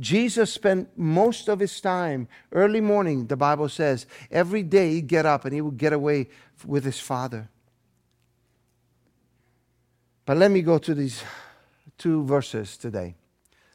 Jesus 0.00 0.52
spent 0.52 0.96
most 0.96 1.48
of 1.48 1.60
his 1.60 1.80
time 1.80 2.28
early 2.50 2.80
morning, 2.80 3.26
the 3.26 3.36
Bible 3.36 3.68
says, 3.68 4.06
every 4.30 4.62
day 4.62 4.94
he'd 4.94 5.06
get 5.06 5.26
up 5.26 5.44
and 5.44 5.54
he 5.54 5.60
would 5.60 5.76
get 5.76 5.92
away 5.92 6.28
with 6.66 6.84
his 6.84 6.98
Father. 6.98 7.48
But 10.24 10.36
let 10.36 10.50
me 10.50 10.62
go 10.62 10.78
to 10.78 10.94
these 10.94 11.22
two 11.98 12.24
verses 12.24 12.76
today. 12.76 13.14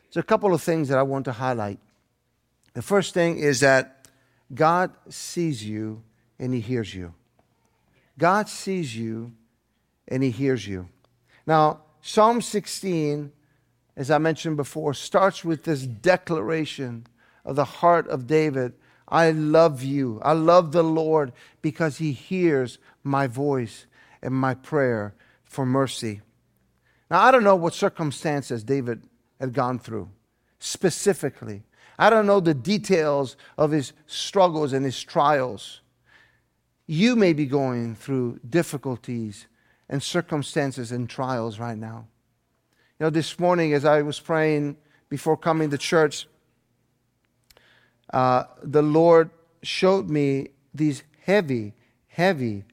There's 0.05 0.23
a 0.23 0.27
couple 0.27 0.53
of 0.53 0.61
things 0.61 0.89
that 0.89 0.97
I 0.97 1.03
want 1.03 1.25
to 1.25 1.33
highlight. 1.33 1.79
The 2.73 2.81
first 2.81 3.13
thing 3.13 3.39
is 3.39 3.59
that 3.59 4.07
God 4.53 4.91
sees 5.09 5.63
you 5.63 6.03
and 6.39 6.53
he 6.53 6.59
hears 6.59 6.93
you. 6.93 7.13
God 8.17 8.49
sees 8.49 8.95
you 8.95 9.33
and 10.07 10.23
he 10.23 10.31
hears 10.31 10.67
you. 10.67 10.89
Now, 11.45 11.81
Psalm 12.01 12.41
16 12.41 13.31
as 13.97 14.09
I 14.09 14.17
mentioned 14.17 14.55
before, 14.55 14.93
starts 14.93 15.43
with 15.43 15.65
this 15.65 15.81
declaration 15.81 17.07
of 17.43 17.57
the 17.57 17.65
heart 17.65 18.07
of 18.07 18.27
David 18.27 18.73
I 19.07 19.31
love 19.31 19.83
you. 19.83 20.19
I 20.21 20.33
love 20.33 20.71
the 20.71 20.83
Lord 20.83 21.31
because 21.61 21.97
he 21.97 22.11
hears 22.11 22.77
my 23.03 23.27
voice 23.27 23.85
and 24.21 24.33
my 24.33 24.53
prayer 24.53 25.15
for 25.45 25.65
mercy. 25.65 26.21
Now, 27.09 27.21
I 27.21 27.31
don't 27.31 27.43
know 27.43 27.55
what 27.55 27.73
circumstances 27.73 28.63
David 28.63 29.03
had 29.39 29.53
gone 29.53 29.79
through 29.79 30.09
specifically. 30.59 31.63
I 31.97 32.09
don't 32.09 32.25
know 32.25 32.39
the 32.39 32.53
details 32.53 33.37
of 33.57 33.71
his 33.71 33.93
struggles 34.07 34.73
and 34.73 34.83
his 34.83 35.01
trials. 35.01 35.81
You 36.85 37.15
may 37.15 37.33
be 37.33 37.45
going 37.45 37.95
through 37.95 38.39
difficulties 38.47 39.47
and 39.87 40.03
circumstances 40.03 40.91
and 40.91 41.09
trials 41.09 41.59
right 41.59 41.77
now. 41.77 42.07
You 42.99 43.05
know, 43.05 43.09
this 43.11 43.37
morning 43.37 43.73
as 43.73 43.85
I 43.85 44.01
was 44.01 44.19
praying 44.19 44.77
before 45.07 45.37
coming 45.37 45.69
to 45.69 45.77
church, 45.77 46.27
uh, 48.11 48.45
the 48.63 48.81
Lord 48.81 49.29
showed 49.61 50.09
me 50.09 50.49
these 50.73 51.03
heavy, 51.23 51.73
heavy 52.07 52.63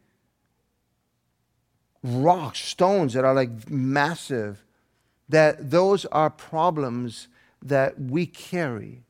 rocks, 2.02 2.60
stones 2.60 3.12
that 3.12 3.24
are 3.24 3.34
like 3.34 3.68
massive, 3.70 4.64
that 5.28 5.70
those 5.70 6.06
are 6.06 6.30
problems 6.30 7.28
that 7.62 8.00
we 8.00 8.24
carry 8.24 9.02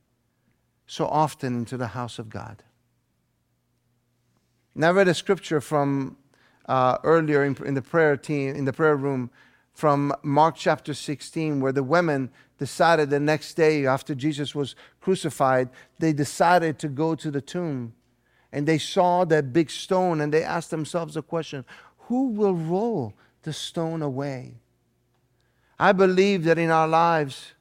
so 0.87 1.07
often 1.07 1.55
into 1.59 1.77
the 1.77 1.89
house 1.89 2.19
of 2.19 2.29
God. 2.29 2.63
And 4.75 4.85
I 4.85 4.91
read 4.91 5.07
a 5.07 5.15
scripture 5.15 5.61
from 5.61 6.17
uh, 6.67 6.99
earlier 7.05 7.45
in, 7.45 7.57
in, 7.65 7.75
the 7.75 7.83
prayer 7.83 8.17
team, 8.17 8.57
in 8.57 8.65
the 8.65 8.73
prayer 8.73 8.97
room, 8.97 9.31
from 9.75 10.15
Mark 10.23 10.55
chapter 10.57 10.95
16, 10.95 11.61
where 11.61 11.73
the 11.73 11.83
women 11.83 12.31
decided 12.59 13.11
the 13.11 13.21
next 13.21 13.55
day 13.55 13.87
after 13.87 14.15
Jesus 14.15 14.55
was 14.55 14.77
crucified, 15.01 15.69
they 15.99 16.13
decided 16.13 16.79
to 16.79 16.89
go 16.89 17.15
to 17.17 17.31
the 17.31 17.41
tomb. 17.41 17.93
And 18.53 18.67
they 18.67 18.79
saw 18.79 19.25
that 19.25 19.53
big 19.53 19.69
stone 19.69 20.21
and 20.21 20.33
they 20.33 20.45
asked 20.45 20.71
themselves 20.71 21.15
the 21.15 21.23
question 21.23 21.65
who 22.07 22.29
will 22.29 22.55
roll 22.55 23.15
the 23.43 23.53
stone 23.53 24.03
away? 24.03 24.55
I 25.79 25.93
believe 25.93 26.45
that 26.45 26.59
in 26.59 26.71
our 26.71 26.89
lives, 26.89 27.53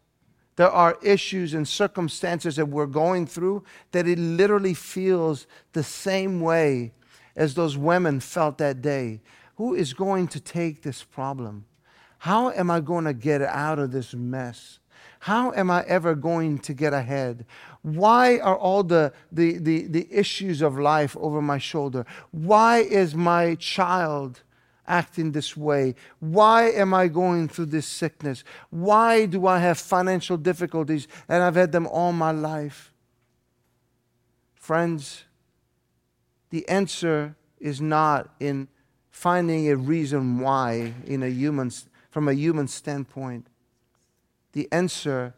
there 0.55 0.69
are 0.69 0.97
issues 1.01 1.53
and 1.53 1.67
circumstances 1.67 2.57
that 2.57 2.67
we're 2.67 2.85
going 2.85 3.25
through 3.25 3.63
that 3.91 4.07
it 4.07 4.19
literally 4.19 4.73
feels 4.73 5.47
the 5.73 5.83
same 5.83 6.41
way 6.41 6.93
as 7.35 7.55
those 7.55 7.77
women 7.77 8.19
felt 8.19 8.59
that 8.59 8.81
day. 8.81 9.21
Who 9.55 9.73
is 9.73 9.93
going 9.93 10.27
to 10.29 10.39
take 10.39 10.83
this 10.83 11.03
problem? 11.03 11.65
How 12.23 12.51
am 12.51 12.71
I 12.71 12.79
going 12.79 13.03
to 13.03 13.13
get 13.13 13.41
out 13.41 13.79
of 13.79 13.91
this 13.91 14.13
mess? 14.13 14.79
How 15.19 15.51
am 15.51 15.69
I 15.69 15.83
ever 15.83 16.15
going 16.15 16.57
to 16.59 16.73
get 16.73 16.93
ahead? 16.93 17.45
Why 17.81 18.39
are 18.39 18.55
all 18.55 18.81
the, 18.81 19.11
the, 19.29 19.57
the, 19.57 19.87
the 19.87 20.07
issues 20.09 20.61
of 20.61 20.79
life 20.79 21.17
over 21.19 21.41
my 21.41 21.57
shoulder? 21.57 22.05
Why 22.31 22.77
is 22.77 23.13
my 23.13 23.55
child 23.55 24.41
acting 24.87 25.33
this 25.33 25.57
way? 25.57 25.95
Why 26.21 26.69
am 26.69 26.93
I 26.93 27.09
going 27.09 27.49
through 27.49 27.65
this 27.65 27.87
sickness? 27.87 28.45
Why 28.69 29.25
do 29.25 29.45
I 29.45 29.59
have 29.59 29.77
financial 29.77 30.37
difficulties 30.37 31.09
and 31.27 31.43
I've 31.43 31.55
had 31.55 31.73
them 31.73 31.87
all 31.87 32.13
my 32.13 32.31
life? 32.31 32.93
Friends, 34.55 35.25
the 36.51 36.65
answer 36.69 37.35
is 37.59 37.81
not 37.81 38.33
in 38.39 38.69
finding 39.11 39.69
a 39.69 39.75
reason 39.75 40.39
why 40.39 40.93
in 41.05 41.21
a 41.21 41.27
human's 41.27 41.89
from 42.13 42.27
a 42.27 42.33
human 42.33 42.67
standpoint, 42.67 43.47
the 44.51 44.71
answer 44.71 45.33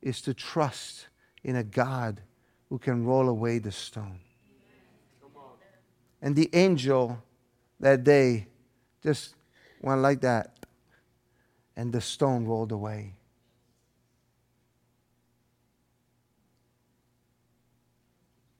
is 0.00 0.22
to 0.22 0.32
trust 0.32 1.08
in 1.42 1.54
a 1.54 1.62
God 1.62 2.22
who 2.70 2.78
can 2.78 3.04
roll 3.04 3.28
away 3.28 3.58
the 3.58 3.70
stone. 3.70 4.20
And 6.22 6.34
the 6.34 6.48
angel 6.54 7.22
that 7.78 8.04
day 8.04 8.46
just 9.02 9.34
went 9.82 10.00
like 10.00 10.22
that, 10.22 10.64
and 11.76 11.92
the 11.92 12.00
stone 12.00 12.46
rolled 12.46 12.72
away. 12.72 13.12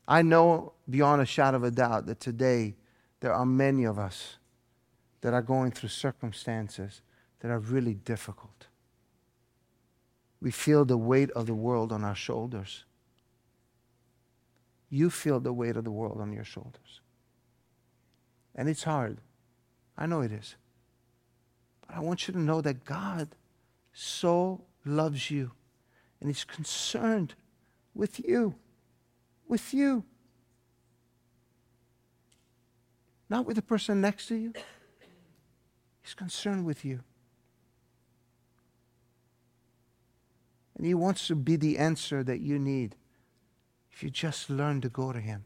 I 0.07 0.21
know 0.21 0.75
beyond 0.91 1.23
a 1.23 1.27
shadow 1.27 1.57
of 1.57 1.65
a 1.65 1.71
doubt 1.71 2.05
that 2.05 2.21
today 2.21 2.75
there 3.21 3.33
are 3.33 3.47
many 3.47 3.85
of 3.85 3.99
us 3.99 4.37
that 5.23 5.33
are 5.33 5.41
going 5.41 5.71
through 5.71 5.89
circumstances 5.89 7.01
that 7.45 7.51
are 7.51 7.59
really 7.59 7.93
difficult. 7.93 8.69
We 10.41 10.51
feel 10.51 10.87
the 10.87 10.97
weight 10.97 11.31
of 11.33 11.45
the 11.45 11.55
world 11.55 11.93
on 11.93 12.03
our 12.03 12.15
shoulders. 12.15 12.87
You 14.89 15.11
feel 15.11 15.41
the 15.41 15.53
weight 15.53 15.77
of 15.77 15.85
the 15.85 15.91
world 15.91 16.23
on 16.23 16.33
your 16.33 16.45
shoulders. 16.45 17.03
And 18.55 18.67
it's 18.67 18.85
hard. 18.85 19.19
I 19.99 20.07
know 20.07 20.23
it 20.23 20.33
is. 20.33 20.57
But 21.87 21.99
I 21.99 22.01
want 22.01 22.27
you 22.27 22.33
to 22.33 22.41
know 22.41 22.63
that 22.63 22.87
God 22.87 23.29
so 23.93 24.63
loves 24.87 25.31
you 25.31 25.51
And 26.21 26.31
He's 26.31 26.45
concerned 26.45 27.35
with 27.95 28.27
you. 28.27 28.55
With 29.49 29.75
you. 29.75 30.03
Not 33.29 33.45
with 33.45 33.57
the 33.57 33.63
person 33.63 34.01
next 34.01 34.29
to 34.29 34.35
you. 34.35 34.55
He's 36.01 36.15
concerned 36.15 36.65
with 36.65 36.87
you. 36.87 37.01
And 40.77 40.87
He 40.87 40.95
wants 40.95 41.27
to 41.29 41.37
be 41.37 41.57
the 41.57 41.79
answer 41.79 42.23
that 42.25 42.41
you 42.41 42.59
need 42.59 42.97
if 43.93 44.03
you 44.03 44.11
just 44.11 44.51
learn 44.51 44.81
to 44.81 44.89
go 44.89 45.13
to 45.13 45.21
Him 45.21 45.45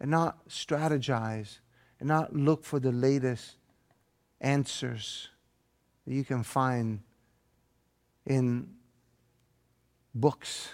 and 0.00 0.10
not 0.10 0.48
strategize 0.48 1.58
and 1.98 2.08
not 2.08 2.34
look 2.34 2.64
for 2.64 2.80
the 2.80 2.92
latest 2.92 3.56
answers 4.40 5.28
that 6.06 6.14
you 6.14 6.24
can 6.24 6.42
find 6.42 7.00
in 8.26 8.68
books 10.14 10.70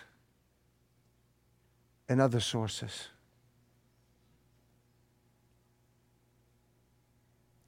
and 2.09 2.21
other 2.21 2.41
sources. 2.41 3.09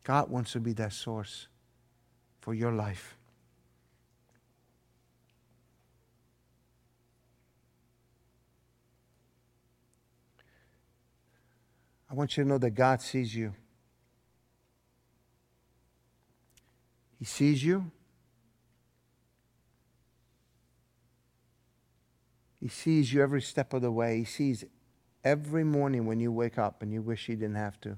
God 0.05 0.31
wants 0.31 0.53
to 0.53 0.61
be 0.61 0.73
that 0.75 0.93
source 0.93 1.49
for 2.41 2.55
your 2.55 2.73
life. 2.73 3.18
I 12.11 12.15
want 12.15 12.37
you 12.37 12.45
to 12.45 12.49
know 12.49 12.59
that 12.59 12.71
God 12.71 13.03
sees 13.03 13.35
you. 13.35 13.55
He 17.19 17.25
sees 17.25 17.63
you. 17.63 17.91
He 22.61 22.69
sees 22.69 23.13
you 23.13 23.23
every 23.23 23.43
step 23.43 23.73
of 23.73 23.83
the 23.83 23.91
way. 23.91 24.19
He 24.19 24.25
sees 24.25 24.65
every 25.23 25.65
morning 25.65 26.07
when 26.07 26.21
you 26.21 26.33
wake 26.33 26.59
up 26.59 26.83
and 26.83 26.93
you 26.93 27.03
wish 27.03 27.27
He 27.27 27.35
didn't 27.35 27.57
have 27.57 27.81
to. 27.83 27.97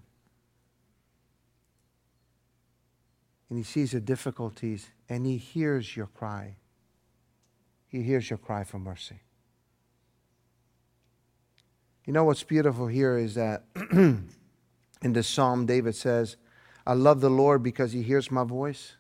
And 3.49 3.59
He 3.59 3.63
sees 3.63 3.93
the 3.93 4.01
difficulties 4.01 4.89
and 5.09 5.27
He 5.27 5.37
hears 5.37 5.97
your 5.97 6.07
cry. 6.07 6.57
He 7.89 8.03
hears 8.03 8.31
your 8.31 8.39
cry 8.39 8.65
for 8.65 8.79
mercy. 8.79 9.21
You 12.07 12.13
know 12.13 12.25
what's 12.25 12.43
beautiful 12.43 12.87
here 12.87 13.19
is 13.19 13.35
that 13.35 13.65
in 13.93 14.29
the 15.03 15.23
psalm, 15.23 15.67
David 15.67 15.95
says, 15.95 16.37
I 16.87 16.95
love 16.95 17.21
the 17.21 17.31
Lord 17.31 17.63
because 17.63 17.93
he 17.93 18.03
hears 18.03 18.31
my 18.31 18.45
voice. 18.45 18.95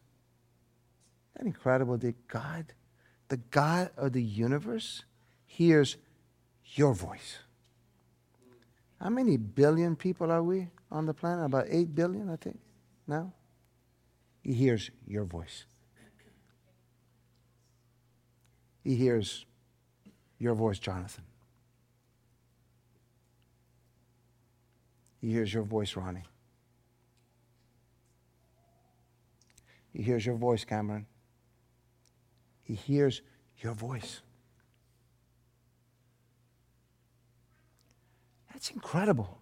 Isn't 1.35 1.45
that 1.45 1.47
incredible 1.47 1.97
that 1.99 2.29
God, 2.29 2.73
the 3.29 3.39
God 3.39 3.91
of 3.97 4.13
the 4.13 4.23
universe, 4.23 5.05
hears 5.47 5.97
your 6.75 6.95
voice? 6.95 7.39
How 9.01 9.09
many 9.09 9.39
billion 9.39 9.97
people 9.97 10.31
are 10.31 10.43
we 10.43 10.69
on 10.91 11.07
the 11.07 11.15
planet? 11.15 11.47
About 11.47 11.67
8 11.69 11.95
billion, 11.95 12.29
I 12.29 12.37
think, 12.37 12.61
now? 13.07 13.33
He 14.43 14.53
hears 14.53 14.91
your 15.07 15.25
voice. 15.25 15.65
He 18.85 18.97
hears 18.97 19.47
your 20.39 20.55
voice, 20.55 20.79
Jonathan. 20.79 21.25
He 25.21 25.31
hears 25.31 25.53
your 25.53 25.65
voice, 25.65 25.97
Ronnie. 25.97 26.25
He 29.93 30.03
hears 30.03 30.25
your 30.25 30.37
voice, 30.37 30.65
Cameron. 30.65 31.07
He 32.63 32.75
hears 32.75 33.23
your 33.59 33.75
voice. 33.75 34.23
That's 38.53 38.71
incredible. 38.71 39.39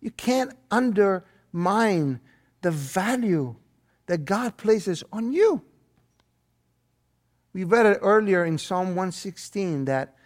You 0.00 0.10
can't 0.10 0.52
undermine 0.70 2.20
the 2.62 2.70
value 2.70 3.56
that 4.06 4.24
God 4.24 4.56
places 4.56 5.04
on 5.12 5.32
you. 5.32 5.62
We 7.52 7.64
read 7.64 7.86
it 7.86 7.98
earlier 8.00 8.44
in 8.44 8.58
Psalm 8.58 8.88
116 8.88 9.86
that 9.86 10.16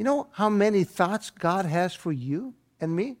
you 0.00 0.04
know 0.04 0.28
how 0.32 0.48
many 0.48 0.82
thoughts 0.82 1.28
God 1.28 1.66
has 1.66 1.92
for 1.92 2.10
you 2.10 2.54
and 2.80 2.96
me? 2.96 3.18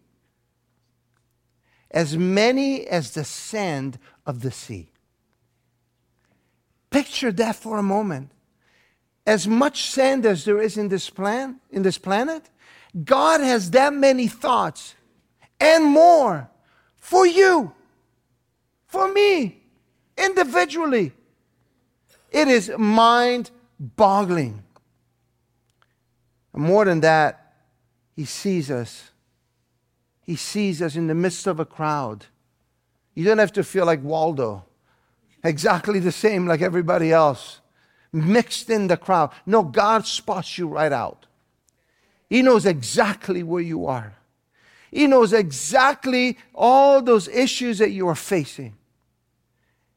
As 1.90 2.16
many 2.16 2.86
as 2.86 3.10
the 3.10 3.22
sand 3.22 3.98
of 4.24 4.40
the 4.40 4.50
sea. 4.50 4.90
Picture 6.88 7.32
that 7.32 7.56
for 7.56 7.76
a 7.76 7.82
moment. 7.82 8.30
As 9.26 9.46
much 9.46 9.90
sand 9.90 10.24
as 10.24 10.46
there 10.46 10.58
is 10.58 10.78
in 10.78 10.88
this 10.88 11.10
plan, 11.10 11.60
in 11.70 11.82
this 11.82 11.98
planet, 11.98 12.48
God 13.04 13.42
has 13.42 13.72
that 13.72 13.92
many 13.92 14.26
thoughts 14.26 14.94
and 15.60 15.84
more 15.84 16.48
for 16.96 17.26
you, 17.26 17.74
for 18.86 19.12
me, 19.12 19.64
individually. 20.16 21.12
It 22.30 22.48
is 22.48 22.72
mind 22.78 23.50
boggling. 23.78 24.62
And 26.52 26.62
more 26.62 26.84
than 26.84 27.00
that, 27.00 27.54
He 28.16 28.24
sees 28.24 28.70
us. 28.70 29.10
He 30.22 30.36
sees 30.36 30.80
us 30.82 30.96
in 30.96 31.06
the 31.06 31.14
midst 31.14 31.46
of 31.46 31.60
a 31.60 31.64
crowd. 31.64 32.26
You 33.14 33.24
don't 33.24 33.38
have 33.38 33.52
to 33.54 33.64
feel 33.64 33.86
like 33.86 34.02
Waldo, 34.02 34.64
exactly 35.42 35.98
the 35.98 36.12
same 36.12 36.46
like 36.46 36.62
everybody 36.62 37.12
else, 37.12 37.60
mixed 38.12 38.70
in 38.70 38.86
the 38.86 38.96
crowd. 38.96 39.30
No, 39.46 39.62
God 39.62 40.06
spots 40.06 40.58
you 40.58 40.68
right 40.68 40.92
out. 40.92 41.26
He 42.28 42.42
knows 42.42 42.64
exactly 42.64 43.42
where 43.42 43.62
you 43.62 43.86
are. 43.86 44.14
He 44.90 45.06
knows 45.06 45.32
exactly 45.32 46.38
all 46.54 47.02
those 47.02 47.28
issues 47.28 47.78
that 47.78 47.90
you 47.90 48.08
are 48.08 48.14
facing. 48.14 48.76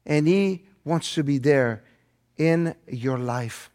And 0.06 0.26
He 0.26 0.64
wants 0.84 1.14
to 1.14 1.24
be 1.24 1.38
there 1.38 1.84
in 2.36 2.74
your 2.88 3.18
life. 3.18 3.70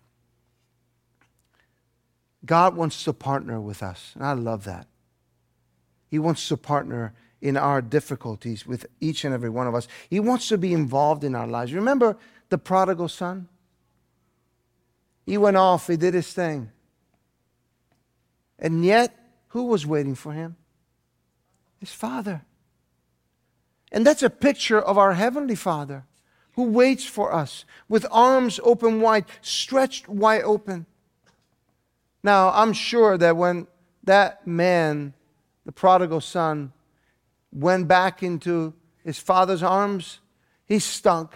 God 2.46 2.76
wants 2.76 3.04
to 3.04 3.14
partner 3.14 3.60
with 3.60 3.84
us, 3.84 4.12
and 4.16 4.24
I 4.24 4.34
love 4.34 4.64
that. 4.64 4.88
He 6.10 6.20
wants 6.20 6.48
to 6.48 6.58
partner 6.58 7.14
in 7.42 7.58
our 7.58 7.82
difficulties 7.82 8.66
with 8.66 8.86
each 9.00 9.24
and 9.24 9.34
every 9.34 9.50
one 9.50 9.68
of 9.68 9.76
us. 9.76 9.88
He 10.10 10.20
wants 10.20 10.48
to 10.50 10.58
be 10.58 10.74
involved 10.74 11.24
in 11.24 11.36
our 11.36 11.48
lives. 11.48 11.74
Remember 11.74 12.18
the 12.50 12.58
prodigal 12.58 13.08
son? 13.08 13.48
He 15.26 15.38
went 15.38 15.58
off, 15.58 15.88
he 15.88 15.98
did 15.98 16.14
his 16.14 16.34
thing. 16.34 16.72
And 18.58 18.84
yet, 18.84 19.16
who 19.50 19.66
was 19.66 19.86
waiting 19.86 20.16
for 20.16 20.34
him? 20.34 20.56
His 21.80 21.92
father. 21.92 22.42
And 23.92 24.06
that's 24.06 24.24
a 24.24 24.30
picture 24.30 24.80
of 24.80 24.98
our 24.98 25.14
Heavenly 25.14 25.56
Father 25.56 26.06
who 26.54 26.64
waits 26.64 27.06
for 27.06 27.34
us 27.34 27.64
with 27.88 28.06
arms 28.12 28.60
open 28.64 29.02
wide, 29.02 29.26
stretched 29.42 30.10
wide 30.10 30.42
open. 30.44 30.86
Now, 32.24 32.52
I'm 32.52 32.74
sure 32.74 33.18
that 33.18 33.38
when 33.38 33.68
that 34.04 34.46
man, 34.46 35.14
the 35.66 35.72
prodigal 35.72 36.22
son, 36.22 36.74
went 37.52 37.88
back 37.88 38.22
into 38.24 38.74
his 39.04 39.18
father's 39.20 39.64
arms, 39.64 40.20
he 40.66 40.80
stunk. 40.80 41.32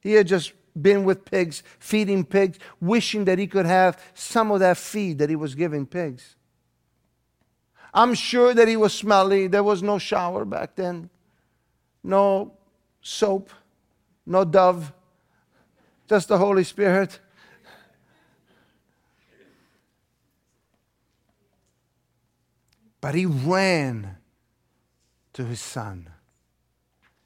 He 0.00 0.12
had 0.12 0.26
just 0.26 0.52
been 0.80 1.04
with 1.04 1.24
pigs, 1.24 1.62
feeding 1.78 2.24
pigs, 2.24 2.58
wishing 2.80 3.24
that 3.24 3.38
he 3.38 3.46
could 3.46 3.66
have 3.66 4.00
some 4.14 4.50
of 4.50 4.60
that 4.60 4.76
feed 4.76 5.18
that 5.18 5.28
he 5.28 5.36
was 5.36 5.54
giving 5.54 5.86
pigs. 5.86 6.36
I'm 7.92 8.14
sure 8.14 8.54
that 8.54 8.68
he 8.68 8.76
was 8.76 8.94
smelly. 8.94 9.46
There 9.46 9.62
was 9.62 9.82
no 9.82 9.98
shower 9.98 10.44
back 10.44 10.76
then, 10.76 11.10
no 12.02 12.52
soap, 13.00 13.50
no 14.26 14.44
dove, 14.44 14.92
just 16.08 16.28
the 16.28 16.38
Holy 16.38 16.64
Spirit. 16.64 17.18
But 23.00 23.14
he 23.14 23.26
ran 23.26 24.16
to 25.34 25.44
his 25.44 25.60
son. 25.60 26.10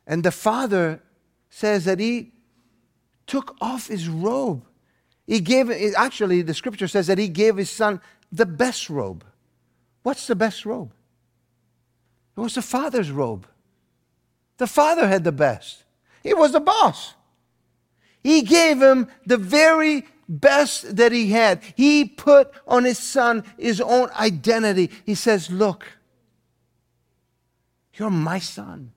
And 0.07 0.23
the 0.23 0.31
father 0.31 1.01
says 1.49 1.85
that 1.85 1.99
he 1.99 2.33
took 3.27 3.57
off 3.61 3.89
his 3.89 4.09
robe. 4.09 4.65
He 5.27 5.41
gave, 5.41 5.71
actually, 5.97 6.43
the 6.43 6.55
scripture 6.55 6.89
says 6.89 7.07
that 7.07 7.19
he 7.19 7.29
gave 7.29 7.57
his 7.57 7.71
son 7.71 8.01
the 8.31 8.47
best 8.47 8.91
robe. 8.91 9.25
What's 10.03 10.27
the 10.27 10.35
best 10.35 10.67
robe? 10.67 10.93
It 12.37 12.41
was 12.41 12.55
the 12.55 12.63
father's 12.63 13.11
robe. 13.11 13.47
The 14.59 14.67
father 14.67 15.09
had 15.09 15.25
the 15.25 15.33
best, 15.33 15.85
he 16.23 16.35
was 16.35 16.53
the 16.53 16.61
boss. 16.61 17.15
He 18.23 18.43
gave 18.43 18.81
him 18.81 19.09
the 19.27 19.37
very 19.37 20.05
best 20.41 20.97
that 20.97 21.13
he 21.13 21.31
had. 21.31 21.63
He 21.77 22.05
put 22.05 22.51
on 22.67 22.85
his 22.85 22.99
son 22.99 23.45
his 23.59 23.81
own 23.81 24.11
identity. 24.19 24.91
He 25.05 25.15
says, 25.15 25.51
Look, 25.51 25.87
you're 27.95 28.11
my 28.11 28.39
son. 28.39 28.93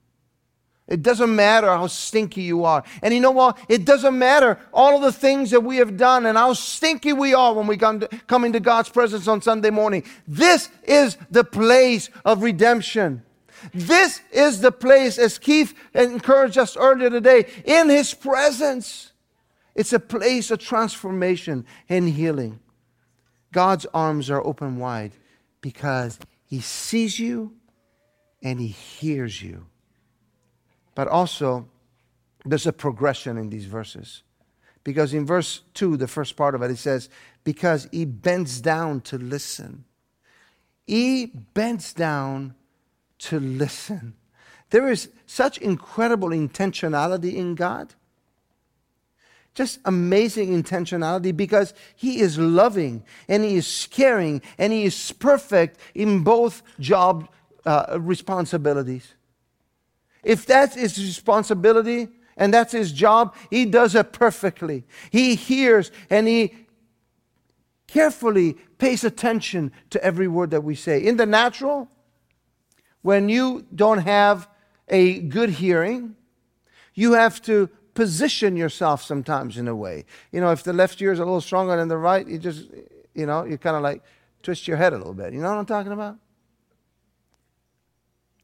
It 0.87 1.01
doesn't 1.01 1.35
matter 1.35 1.67
how 1.67 1.87
stinky 1.87 2.43
you 2.43 2.63
are. 2.63 2.83
And 3.01 3.11
you 3.11 3.19
know 3.19 3.31
what? 3.31 3.57
It 3.67 3.85
doesn't 3.85 4.17
matter 4.17 4.59
all 4.71 4.95
of 4.95 5.01
the 5.01 5.11
things 5.11 5.49
that 5.49 5.61
we 5.61 5.77
have 5.77 5.97
done 5.97 6.27
and 6.27 6.37
how 6.37 6.53
stinky 6.53 7.11
we 7.11 7.33
are 7.33 7.53
when 7.53 7.65
we 7.65 7.75
come, 7.75 8.01
to, 8.01 8.07
come 8.27 8.45
into 8.45 8.59
God's 8.59 8.89
presence 8.89 9.27
on 9.27 9.41
Sunday 9.41 9.71
morning. 9.71 10.03
This 10.27 10.69
is 10.83 11.17
the 11.31 11.43
place 11.43 12.11
of 12.23 12.43
redemption. 12.43 13.23
This 13.73 14.21
is 14.31 14.61
the 14.61 14.71
place, 14.71 15.17
as 15.17 15.39
Keith 15.39 15.73
encouraged 15.95 16.59
us 16.59 16.77
earlier 16.77 17.09
today, 17.09 17.47
in 17.65 17.89
His 17.89 18.13
presence. 18.13 19.11
It's 19.75 19.93
a 19.93 19.99
place 19.99 20.51
of 20.51 20.59
transformation 20.59 21.65
and 21.89 22.09
healing. 22.09 22.59
God's 23.51 23.85
arms 23.93 24.29
are 24.29 24.45
open 24.45 24.77
wide 24.77 25.11
because 25.61 26.17
He 26.45 26.61
sees 26.61 27.19
you 27.19 27.53
and 28.41 28.59
He 28.59 28.67
hears 28.67 29.41
you. 29.41 29.65
But 30.95 31.09
also, 31.09 31.67
there's 32.45 32.67
a 32.67 32.73
progression 32.73 33.37
in 33.37 33.49
these 33.49 33.65
verses. 33.65 34.23
Because 34.85 35.13
in 35.13 35.25
verse 35.25 35.61
2, 35.73 35.97
the 35.97 36.07
first 36.07 36.37
part 36.37 36.55
of 36.55 36.61
it, 36.61 36.71
it 36.71 36.77
says, 36.77 37.09
Because 37.43 37.89
he 37.91 38.05
bends 38.05 38.61
down 38.61 39.01
to 39.01 39.17
listen. 39.17 39.83
He 40.85 41.25
bends 41.25 41.91
down 41.91 42.53
to 43.17 43.39
listen. 43.39 44.13
There 44.69 44.89
is 44.89 45.09
such 45.25 45.57
incredible 45.57 46.29
intentionality 46.29 47.33
in 47.33 47.55
God. 47.55 47.95
Just 49.55 49.79
amazing 49.85 50.49
intentionality 50.49 51.35
because 51.35 51.73
He 51.95 52.19
is 52.19 52.37
loving 52.37 53.03
and 53.27 53.43
He 53.43 53.55
is 53.55 53.87
caring 53.89 54.41
and 54.59 54.71
He 54.71 54.83
is 54.83 55.11
perfect 55.13 55.79
in 55.95 56.23
both 56.23 56.61
job 56.79 57.27
uh, 57.65 57.97
responsibilities. 57.99 59.15
If 60.25 60.45
that's 60.45 60.75
his 60.75 60.97
responsibility 60.97 62.09
and 62.35 62.53
that's 62.53 62.73
his 62.73 62.91
job, 62.91 63.35
he 63.49 63.65
does 63.65 63.95
it 63.95 64.11
perfectly. 64.11 64.83
He 65.11 65.35
hears 65.35 65.91
and 66.09 66.27
he 66.27 66.53
carefully 67.87 68.57
pays 68.79 69.03
attention 69.03 69.71
to 69.91 70.03
every 70.03 70.27
word 70.27 70.51
that 70.51 70.63
we 70.63 70.75
say. 70.75 70.99
In 70.99 71.17
the 71.17 71.27
natural, 71.27 71.87
when 73.03 73.29
you 73.29 73.65
don't 73.73 73.99
have 73.99 74.49
a 74.89 75.19
good 75.19 75.51
hearing, 75.51 76.15
you 76.95 77.13
have 77.13 77.41
to 77.43 77.69
position 77.95 78.55
yourself 78.55 79.01
sometimes 79.01 79.57
in 79.57 79.67
a 79.67 79.75
way. 79.75 80.05
You 80.31 80.41
know, 80.41 80.51
if 80.51 80.61
the 80.61 80.73
left 80.73 81.01
ear 81.01 81.11
is 81.11 81.19
a 81.19 81.23
little 81.23 81.41
stronger 81.41 81.75
than 81.75 81.87
the 81.87 81.97
right, 81.97 82.27
you 82.27 82.37
just, 82.37 82.67
you 83.15 83.25
know, 83.25 83.45
you 83.45 83.57
kind 83.57 83.75
of 83.75 83.81
like 83.81 84.03
twist 84.43 84.67
your 84.67 84.77
head 84.77 84.93
a 84.93 84.97
little 84.97 85.13
bit. 85.13 85.33
You 85.33 85.41
know 85.41 85.49
what 85.49 85.57
I'm 85.57 85.65
talking 85.65 85.91
about? 85.91 86.17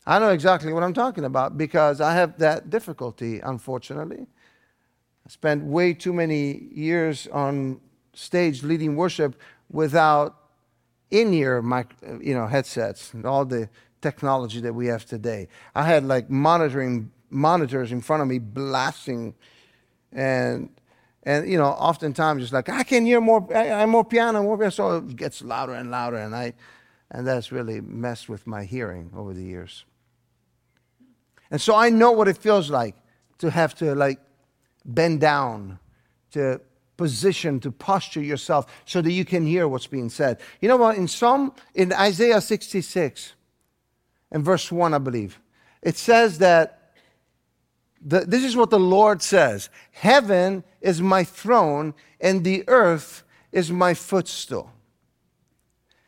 I 0.08 0.18
know 0.18 0.30
exactly 0.30 0.74
what 0.74 0.82
I'm 0.82 0.94
talking 0.94 1.26
about 1.26 1.58
because 1.58 2.02
I 2.02 2.16
have 2.16 2.40
that 2.40 2.72
difficulty, 2.72 3.40
unfortunately. 3.40 4.26
I 5.28 5.30
spent 5.30 5.64
way 5.64 5.94
too 5.94 6.14
many 6.14 6.70
years 6.74 7.28
on 7.28 7.80
stage 8.14 8.64
leading 8.64 8.96
worship 8.96 9.40
without 9.70 10.38
in-ear 11.12 11.62
mic, 11.62 11.94
you 12.20 12.34
know, 12.34 12.48
headsets 12.48 13.14
and 13.14 13.26
all 13.26 13.46
the 13.46 13.70
technology 14.02 14.62
that 14.62 14.74
we 14.74 14.88
have 14.88 15.06
today. 15.06 15.48
I 15.76 15.84
had 15.84 16.04
like 16.04 16.30
monitoring 16.30 17.12
monitors 17.32 17.92
in 17.92 18.02
front 18.02 18.22
of 18.22 18.28
me 18.28 18.40
blasting 18.40 19.34
and 20.12 20.70
and 21.24 21.50
you 21.50 21.58
know 21.58 21.68
oftentimes 21.68 22.44
it's 22.44 22.54
like 22.54 22.70
I 22.70 22.84
can 22.84 23.06
hear 23.06 23.22
more 23.22 23.48
I, 23.56 23.84
am 23.84 23.90
more 23.90 24.04
piano 24.04 24.44
more 24.44 24.58
piano 24.58 24.72
so 24.72 24.98
it 24.98 25.16
gets 25.16 25.42
louder 25.42 25.74
and 25.74 25.90
louder 25.90 26.18
and 26.18 26.36
I 26.36 26.54
and 27.12 27.28
that's 27.28 27.52
really 27.52 27.82
messed 27.82 28.30
with 28.30 28.48
my 28.48 28.64
hearing 28.64 29.12
over 29.16 29.34
the 29.34 29.44
years. 29.44 29.84
And 31.52 31.60
so 31.60 31.76
I 31.76 31.90
know 31.90 32.14
what 32.14 32.30
it 32.30 32.38
feels 32.38 32.70
like 32.70 32.96
to 33.40 33.52
have 33.52 33.76
to 33.76 33.94
like 33.94 34.20
bend 34.86 35.20
down, 35.20 35.78
to 36.32 36.62
position, 36.96 37.60
to 37.60 37.72
posture 37.72 38.22
yourself 38.22 38.66
so 38.86 39.02
that 39.02 39.12
you 39.12 39.26
can 39.26 39.46
hear 39.46 39.68
what's 39.68 39.88
being 39.88 40.10
said. 40.10 40.40
You 40.62 40.70
know 40.70 40.78
what? 40.78 40.96
In 40.96 41.08
Psalm, 41.08 41.54
in 41.76 41.92
Isaiah 41.92 42.40
66, 42.40 43.34
and 44.32 44.46
verse 44.46 44.72
1, 44.72 44.94
I 44.94 44.98
believe, 44.98 45.40
it 45.82 45.98
says 45.98 46.38
that 46.38 46.81
the, 48.04 48.22
this 48.22 48.44
is 48.44 48.56
what 48.56 48.70
the 48.70 48.80
Lord 48.80 49.22
says 49.22 49.70
Heaven 49.92 50.64
is 50.82 51.02
my 51.02 51.24
throne, 51.24 51.94
and 52.20 52.44
the 52.44 52.64
earth 52.68 53.24
is 53.52 53.72
my 53.72 53.94
footstool. 53.94 54.72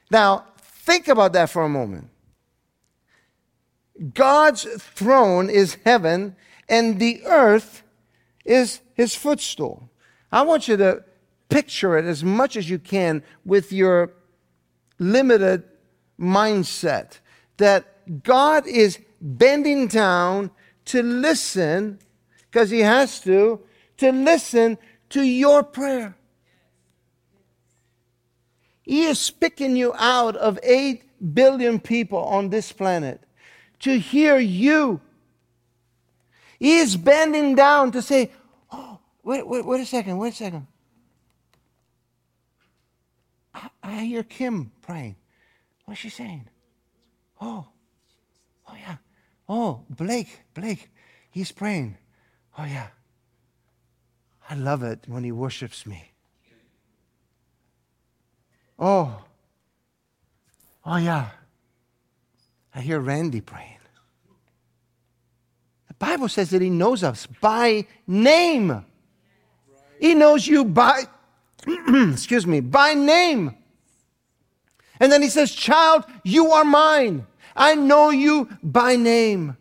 Now, 0.09 0.45
think 0.57 1.07
about 1.07 1.33
that 1.33 1.49
for 1.49 1.63
a 1.63 1.69
moment. 1.69 2.09
God's 4.13 4.63
throne 4.63 5.49
is 5.49 5.77
heaven, 5.85 6.35
and 6.67 6.99
the 6.99 7.23
earth 7.25 7.83
is 8.43 8.81
his 8.93 9.15
footstool. 9.15 9.89
I 10.31 10.41
want 10.41 10.67
you 10.67 10.77
to 10.77 11.03
picture 11.49 11.97
it 11.97 12.05
as 12.05 12.23
much 12.23 12.55
as 12.55 12.69
you 12.69 12.79
can 12.79 13.23
with 13.45 13.71
your 13.71 14.13
limited 14.97 15.63
mindset 16.19 17.19
that 17.57 18.23
God 18.23 18.65
is 18.65 18.99
bending 19.21 19.87
down 19.87 20.49
to 20.85 21.01
listen, 21.01 21.99
because 22.51 22.69
he 22.69 22.79
has 22.79 23.19
to, 23.21 23.61
to 23.97 24.11
listen 24.11 24.77
to 25.09 25.23
your 25.23 25.63
prayer. 25.63 26.15
He 28.83 29.05
is 29.05 29.29
picking 29.31 29.75
you 29.75 29.93
out 29.97 30.35
of 30.35 30.59
8 30.61 31.33
billion 31.33 31.79
people 31.79 32.19
on 32.19 32.49
this 32.49 32.71
planet 32.71 33.21
to 33.79 33.97
hear 33.97 34.37
you. 34.37 34.99
He 36.59 36.77
is 36.77 36.97
bending 36.97 37.55
down 37.55 37.91
to 37.91 38.01
say, 38.01 38.31
Oh, 38.71 38.99
wait, 39.23 39.47
wait, 39.47 39.65
wait 39.65 39.81
a 39.81 39.85
second, 39.85 40.17
wait 40.17 40.33
a 40.33 40.35
second. 40.35 40.67
I, 43.53 43.69
I 43.81 44.03
hear 44.05 44.23
Kim 44.23 44.71
praying. 44.81 45.15
What's 45.85 45.99
she 45.99 46.09
saying? 46.09 46.47
Oh. 47.39 47.67
Oh, 49.55 49.81
Blake, 49.87 50.39
Blake, 50.55 50.89
he's 51.29 51.51
praying. 51.51 51.95
Oh 52.57 52.63
yeah. 52.65 52.87
I 54.49 54.55
love 54.55 54.81
it 54.81 55.03
when 55.05 55.23
he 55.23 55.31
worships 55.31 55.85
me. 55.85 56.11
Oh, 58.79 59.23
oh 60.83 60.97
yeah. 60.97 61.29
I 62.73 62.81
hear 62.81 62.99
Randy 62.99 63.41
praying. 63.41 63.77
The 65.87 65.93
Bible 65.93 66.29
says 66.29 66.49
that 66.49 66.63
He 66.63 66.71
knows 66.71 67.03
us 67.03 67.27
by 67.27 67.85
name. 68.07 68.83
He 69.99 70.15
knows 70.15 70.47
you 70.47 70.65
by, 70.65 71.03
excuse 72.11 72.47
me, 72.47 72.59
by 72.59 72.95
name. 72.95 73.55
And 74.99 75.11
then 75.11 75.21
He 75.21 75.29
says, 75.29 75.51
Child, 75.51 76.05
you 76.23 76.47
are 76.53 76.65
mine. 76.65 77.27
I 77.55 77.75
know 77.75 78.09
you 78.09 78.49
by 78.61 78.95
name. 78.95 79.57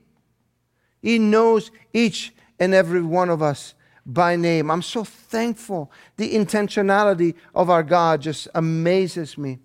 He 1.01 1.19
knows 1.19 1.71
each 1.93 2.33
and 2.59 2.73
every 2.75 3.03
one 3.03 3.29
of 3.29 3.43
us 3.43 3.75
by 4.07 4.37
name. 4.37 4.71
I'm 4.71 4.83
so 4.83 5.05
thankful. 5.05 5.91
The 6.17 6.35
intentionality 6.35 7.35
of 7.55 7.71
our 7.71 7.83
God 7.83 8.23
just 8.23 8.49
amazes 8.55 9.37
me. 9.37 9.59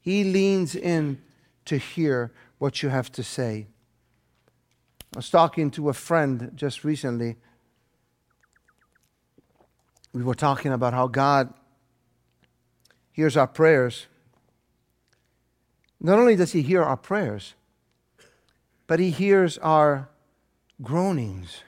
He 0.00 0.24
leans 0.24 0.74
in 0.74 1.20
to 1.66 1.76
hear 1.76 2.32
what 2.58 2.82
you 2.82 2.88
have 2.88 3.12
to 3.12 3.22
say. 3.22 3.66
I 5.14 5.18
was 5.18 5.30
talking 5.30 5.70
to 5.72 5.88
a 5.88 5.92
friend 5.92 6.52
just 6.54 6.84
recently. 6.84 7.36
We 10.12 10.22
were 10.22 10.34
talking 10.34 10.72
about 10.72 10.94
how 10.94 11.06
God 11.06 11.52
hears 13.12 13.36
our 13.36 13.46
prayers. 13.46 14.06
Not 16.00 16.18
only 16.18 16.36
does 16.36 16.52
He 16.52 16.62
hear 16.62 16.82
our 16.82 16.96
prayers, 16.96 17.54
but 18.86 18.98
He 18.98 19.10
hears 19.10 19.58
our 19.58 20.08
groanings, 20.82 21.62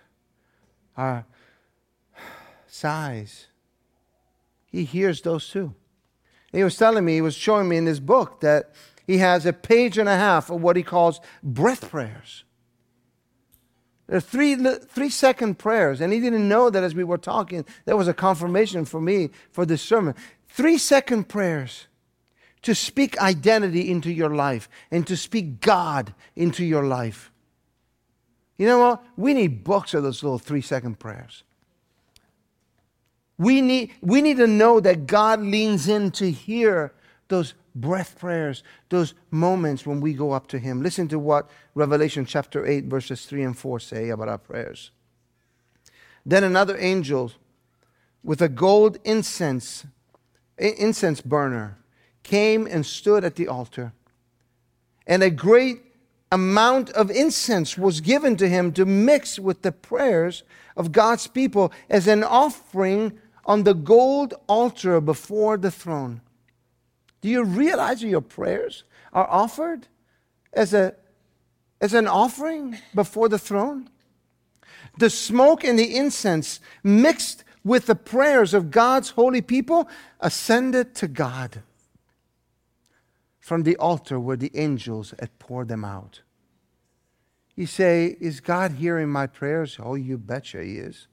our 0.96 1.26
sighs. 2.66 3.46
He 4.66 4.84
hears 4.84 5.20
those 5.20 5.48
too. 5.48 5.74
He 6.52 6.64
was 6.64 6.76
telling 6.76 7.04
me, 7.04 7.14
he 7.14 7.20
was 7.20 7.34
showing 7.34 7.68
me 7.68 7.78
in 7.78 7.86
his 7.86 8.00
book 8.00 8.40
that 8.40 8.72
he 9.06 9.18
has 9.18 9.46
a 9.46 9.52
page 9.52 9.98
and 9.98 10.08
a 10.08 10.16
half 10.16 10.50
of 10.50 10.62
what 10.62 10.76
he 10.76 10.82
calls 10.82 11.20
breath 11.42 11.90
prayers. 11.90 12.44
There 14.06 14.18
are 14.18 14.20
three, 14.20 14.54
three 14.54 15.08
second 15.08 15.58
prayers, 15.58 16.00
and 16.00 16.12
he 16.12 16.20
didn't 16.20 16.46
know 16.46 16.68
that 16.68 16.82
as 16.82 16.94
we 16.94 17.04
were 17.04 17.18
talking, 17.18 17.64
that 17.86 17.96
was 17.96 18.08
a 18.08 18.14
confirmation 18.14 18.84
for 18.84 19.00
me 19.00 19.30
for 19.50 19.64
this 19.64 19.80
sermon. 19.80 20.14
Three 20.48 20.76
second 20.76 21.28
prayers 21.28 21.86
to 22.62 22.74
speak 22.74 23.18
identity 23.18 23.90
into 23.90 24.10
your 24.10 24.34
life 24.34 24.68
and 24.90 25.06
to 25.06 25.16
speak 25.16 25.60
God 25.60 26.14
into 26.36 26.64
your 26.64 26.84
life. 26.84 27.30
You 28.56 28.66
know 28.66 28.78
what? 28.78 29.04
We 29.16 29.34
need 29.34 29.64
books 29.64 29.94
of 29.94 30.02
those 30.02 30.22
little 30.22 30.38
three 30.38 30.60
second 30.60 30.98
prayers. 30.98 31.42
We 33.38 33.60
need, 33.60 33.92
we 34.00 34.22
need 34.22 34.36
to 34.36 34.46
know 34.46 34.78
that 34.80 35.06
God 35.06 35.40
leans 35.40 35.88
in 35.88 36.12
to 36.12 36.30
hear 36.30 36.92
those 37.28 37.54
breath 37.74 38.18
prayers, 38.18 38.62
those 38.88 39.14
moments 39.30 39.84
when 39.84 40.00
we 40.00 40.12
go 40.12 40.30
up 40.30 40.46
to 40.48 40.58
Him. 40.58 40.82
Listen 40.82 41.08
to 41.08 41.18
what 41.18 41.50
Revelation 41.74 42.24
chapter 42.24 42.64
8, 42.64 42.84
verses 42.84 43.24
3 43.26 43.42
and 43.42 43.58
4 43.58 43.80
say 43.80 44.10
about 44.10 44.28
our 44.28 44.38
prayers. 44.38 44.92
Then 46.24 46.44
another 46.44 46.76
angel 46.78 47.32
with 48.22 48.40
a 48.40 48.48
gold 48.48 48.98
incense, 49.02 49.86
incense 50.56 51.20
burner 51.20 51.78
came 52.22 52.66
and 52.66 52.84
stood 52.84 53.24
at 53.24 53.36
the 53.36 53.48
altar. 53.48 53.92
And 55.06 55.22
a 55.22 55.30
great 55.30 55.80
amount 56.30 56.90
of 56.90 57.10
incense 57.10 57.76
was 57.76 58.00
given 58.00 58.36
to 58.36 58.48
him 58.48 58.72
to 58.72 58.86
mix 58.86 59.38
with 59.38 59.62
the 59.62 59.72
prayers 59.72 60.42
of 60.76 60.90
God's 60.90 61.26
people 61.26 61.72
as 61.90 62.06
an 62.06 62.24
offering 62.24 63.18
on 63.44 63.64
the 63.64 63.74
gold 63.74 64.34
altar 64.48 65.00
before 65.00 65.56
the 65.56 65.70
throne. 65.70 66.20
Do 67.20 67.28
you 67.28 67.44
realize 67.44 68.00
that 68.00 68.08
your 68.08 68.22
prayers 68.22 68.84
are 69.12 69.28
offered 69.28 69.88
as, 70.52 70.72
a, 70.72 70.94
as 71.80 71.92
an 71.92 72.08
offering 72.08 72.78
before 72.94 73.28
the 73.28 73.38
throne? 73.38 73.90
The 74.98 75.10
smoke 75.10 75.64
and 75.64 75.78
the 75.78 75.96
incense 75.96 76.60
mixed 76.82 77.44
with 77.64 77.86
the 77.86 77.94
prayers 77.94 78.54
of 78.54 78.70
God's 78.70 79.10
holy 79.10 79.42
people 79.42 79.88
ascended 80.20 80.94
to 80.96 81.08
God 81.08 81.62
from 83.42 83.64
the 83.64 83.76
altar 83.76 84.20
where 84.20 84.36
the 84.36 84.52
angels 84.54 85.12
had 85.18 85.36
poured 85.40 85.66
them 85.66 85.84
out. 85.84 86.22
You 87.56 87.66
say, 87.66 88.16
Is 88.20 88.38
God 88.40 88.70
hearing 88.72 89.10
my 89.10 89.26
prayers? 89.26 89.78
Oh, 89.82 89.96
you 89.96 90.16
betcha 90.16 90.62
He 90.62 90.76
is. 90.76 91.08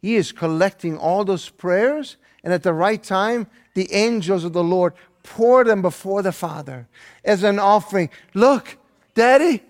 He 0.00 0.14
is 0.14 0.30
collecting 0.30 0.96
all 0.96 1.24
those 1.24 1.48
prayers, 1.48 2.16
and 2.44 2.52
at 2.54 2.62
the 2.62 2.72
right 2.72 3.02
time, 3.02 3.48
the 3.74 3.92
angels 3.92 4.44
of 4.44 4.52
the 4.52 4.62
Lord 4.62 4.94
pour 5.24 5.64
them 5.64 5.82
before 5.82 6.22
the 6.22 6.30
Father 6.30 6.86
as 7.24 7.42
an 7.42 7.58
offering. 7.58 8.08
Look, 8.32 8.78
Daddy, 9.14 9.64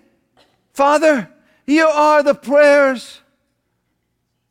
Father, 0.73 1.27
you 1.65 1.87
are 1.87 2.21
the 2.21 2.35
prayers. 2.35 3.21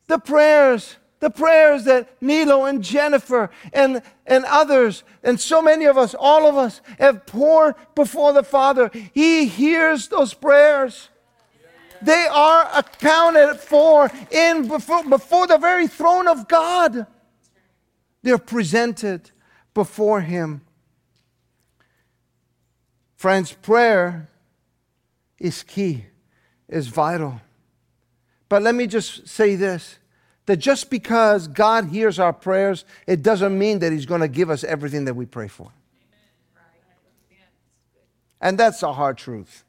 The 0.07 0.19
prayers 0.19 0.97
the 1.19 1.29
prayers 1.29 1.83
that 1.83 2.21
Nilo 2.21 2.65
and 2.65 2.83
Jennifer 2.83 3.49
and, 3.73 4.01
and 4.25 4.45
others, 4.45 5.03
and 5.23 5.39
so 5.39 5.61
many 5.61 5.85
of 5.85 5.97
us, 5.97 6.15
all 6.17 6.47
of 6.47 6.55
us, 6.55 6.81
have 6.97 7.25
poured 7.25 7.75
before 7.93 8.31
the 8.33 8.43
Father. 8.43 8.89
He 9.13 9.45
hears 9.45 10.07
those 10.07 10.33
prayers. 10.33 11.09
They 12.01 12.27
are 12.31 12.69
accounted 12.73 13.59
for 13.59 14.09
in 14.31 14.67
before, 14.69 15.03
before 15.03 15.47
the 15.47 15.57
very 15.57 15.87
throne 15.87 16.27
of 16.27 16.47
God. 16.47 17.05
They're 18.23 18.37
presented 18.37 19.31
before 19.73 20.21
Him. 20.21 20.61
Friends, 23.17 23.51
prayer 23.51 24.29
is 25.37 25.63
key, 25.63 26.05
is 26.69 26.87
vital. 26.87 27.41
But 28.47 28.61
let 28.61 28.75
me 28.75 28.87
just 28.87 29.27
say 29.27 29.55
this 29.55 29.98
that 30.49 30.57
just 30.57 30.89
because 30.89 31.47
God 31.47 31.85
hears 31.85 32.17
our 32.17 32.33
prayers, 32.33 32.83
it 33.05 33.21
doesn't 33.21 33.55
mean 33.55 33.77
that 33.79 33.91
He's 33.91 34.07
going 34.07 34.21
to 34.21 34.27
give 34.27 34.49
us 34.49 34.63
everything 34.63 35.05
that 35.05 35.13
we 35.13 35.27
pray 35.27 35.47
for. 35.47 35.71
And 38.41 38.57
that's 38.57 38.81
a 38.81 38.91
hard 38.91 39.19
truth. 39.19 39.63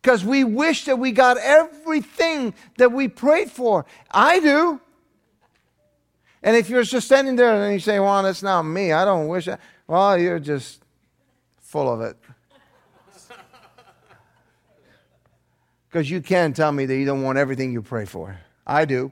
Because 0.00 0.24
we 0.24 0.44
wish 0.44 0.84
that 0.84 1.00
we 1.00 1.10
got 1.10 1.36
everything 1.38 2.54
that 2.76 2.92
we 2.92 3.08
prayed 3.08 3.50
for. 3.50 3.86
I 4.08 4.38
do. 4.38 4.80
And 6.44 6.54
if 6.54 6.70
you're 6.70 6.84
just 6.84 7.06
standing 7.06 7.34
there 7.34 7.60
and 7.60 7.72
you 7.72 7.80
say, 7.80 7.98
well, 7.98 8.22
that's 8.22 8.44
not 8.44 8.62
me, 8.62 8.92
I 8.92 9.04
don't 9.04 9.26
wish 9.26 9.46
that. 9.46 9.60
Well, 9.88 10.16
you're 10.16 10.38
just 10.38 10.80
full 11.58 11.92
of 11.92 12.02
it. 12.02 12.16
Because 15.90 16.08
you 16.08 16.20
can 16.20 16.52
tell 16.52 16.70
me 16.70 16.86
that 16.86 16.96
you 16.96 17.04
don't 17.06 17.22
want 17.22 17.38
everything 17.38 17.72
you 17.72 17.82
pray 17.82 18.04
for. 18.04 18.38
I 18.64 18.84
do. 18.84 19.10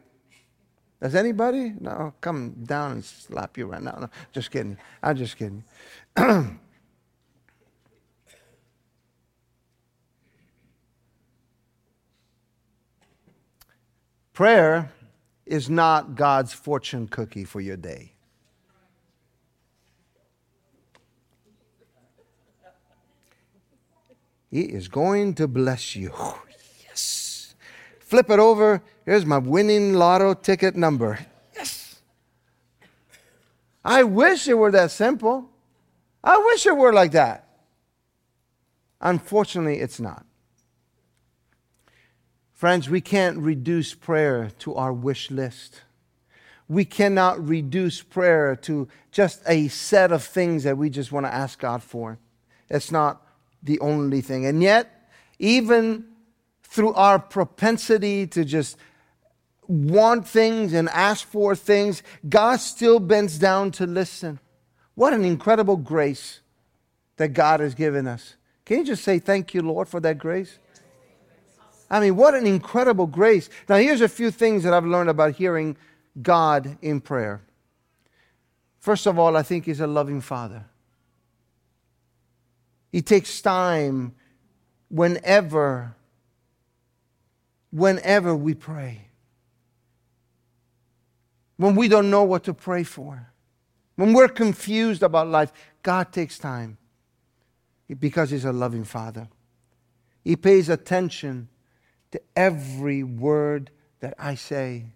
Does 1.01 1.15
anybody? 1.15 1.75
No, 1.79 2.15
come 2.21 2.53
down 2.65 2.93
and 2.93 3.05
slap 3.05 3.59
you 3.59 3.67
right 3.67 3.83
now. 3.83 3.99
No, 4.01 4.09
just 4.33 4.51
kidding. 4.51 4.79
I'm 5.03 5.17
just 5.17 5.37
kidding. 5.37 5.63
Prayer 14.33 14.91
is 15.45 15.69
not 15.71 16.15
God's 16.15 16.53
fortune 16.53 17.09
cookie 17.09 17.45
for 17.45 17.61
your 17.61 17.77
day. 17.77 18.13
He 24.51 24.63
is 24.63 24.89
going 24.89 25.35
to 25.35 25.47
bless 25.49 25.95
you. 25.97 26.13
Yes. 26.89 27.55
Flip 27.99 28.31
it 28.31 28.39
over 28.39 28.83
Here's 29.07 29.25
my 29.25 29.39
winning 29.39 29.95
lotto 29.95 30.35
ticket 30.35 30.75
number. 30.75 31.21
Yes. 31.55 32.01
I 33.85 34.03
wish 34.03 34.49
it 34.49 34.55
were 34.55 34.73
that 34.73 34.91
simple. 34.91 35.49
I 36.25 36.37
wish 36.39 36.67
it 36.67 36.77
were 36.77 36.93
like 36.93 37.13
that. 37.13 37.49
Unfortunately, 39.01 39.79
it's 39.79 40.01
not. 40.01 40.27
Friends, 42.53 42.91
we 42.91 43.01
can't 43.01 43.39
reduce 43.39 43.95
prayer 43.95 44.51
to 44.59 44.75
our 44.75 44.93
wish 44.93 45.31
list. 45.31 45.83
We 46.69 46.85
cannot 46.85 47.47
reduce 47.47 48.03
prayer 48.03 48.57
to 48.63 48.89
just 49.13 49.41
a 49.47 49.69
set 49.69 50.11
of 50.11 50.25
things 50.25 50.65
that 50.65 50.77
we 50.77 50.91
just 50.91 51.13
want 51.13 51.27
to 51.27 51.33
ask 51.33 51.61
God 51.61 51.81
for. 51.81 52.19
It's 52.69 52.91
not 52.91 53.23
the 53.63 53.79
only 53.79 54.21
thing. 54.21 54.47
And 54.47 54.63
yet, 54.63 55.11
even 55.39 56.07
through 56.65 56.95
our 56.95 57.21
propensity 57.21 58.27
to 58.29 58.45
just 58.45 58.77
want 59.69 60.27
things 60.27 60.73
and 60.73 60.89
ask 60.91 61.27
for 61.27 61.55
things, 61.55 62.03
God 62.29 62.61
still 62.61 63.01
bends 63.01 63.39
down 63.39 63.71
to 63.73 63.87
listen. 63.87 64.39
What 64.95 65.13
an 65.13 65.25
incredible 65.25 65.77
grace 65.77 66.41
that 67.17 67.29
God 67.29 67.61
has 67.61 67.75
given 67.75 68.07
us. 68.07 68.37
Can 68.65 68.79
you 68.79 68.85
just 68.85 69.05
say 69.05 69.19
thank 69.19 69.55
you, 69.55 69.63
Lord, 69.63 69.89
for 69.89 70.01
that 70.01 70.19
grace? 70.19 70.59
I 71.89 72.01
mean, 72.01 72.17
what 72.17 72.35
an 72.35 72.47
incredible 72.47 73.07
grace. 73.07 73.49
Now, 73.69 73.77
here's 73.77 74.01
a 74.01 74.09
few 74.09 74.31
things 74.31 74.65
that 74.65 74.75
I've 74.75 74.85
learned 74.85 75.09
about 75.09 75.37
hearing 75.37 75.77
God 76.21 76.79
in 76.83 77.01
prayer. 77.01 77.43
First 78.81 79.07
of 79.07 79.19
all, 79.19 79.37
I 79.37 79.43
think 79.43 79.67
He's 79.67 79.81
a 79.81 79.87
loving 79.87 80.21
Father. 80.21 80.65
He 82.91 83.03
takes 83.03 83.41
time 83.41 84.15
whenever, 84.89 85.95
whenever 87.71 88.35
we 88.35 88.55
pray 88.55 89.06
when 91.57 91.75
we 91.75 91.89
don't 91.89 92.11
know 92.11 92.23
what 92.23 92.45
to 92.45 92.55
pray 92.55 92.83
for, 92.83 93.33
when 93.97 94.13
we're 94.13 94.29
confused 94.29 95.03
about 95.03 95.29
life, 95.29 95.53
God 95.83 96.13
takes 96.13 96.39
time 96.39 96.79
because 97.99 98.31
He's 98.31 98.45
a 98.45 98.53
loving 98.53 98.85
Father. 98.85 99.29
He 100.23 100.37
pays 100.37 100.69
attention 100.69 101.49
to 102.11 102.21
every 102.35 103.03
word 103.03 103.71
that 104.01 104.15
I 104.19 104.35
say, 104.35 104.87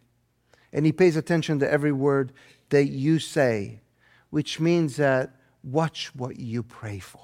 and 0.73 0.85
He 0.85 0.93
pays 0.93 1.17
attention 1.17 1.59
to 1.61 1.71
every 1.71 1.93
word 1.93 2.33
that 2.69 2.87
you 2.87 3.19
say, 3.19 3.81
which 4.29 4.61
means 4.61 4.97
that 4.97 5.35
watch 5.63 6.15
what 6.15 6.39
you 6.39 6.63
pray 6.63 6.99
for. 6.99 7.21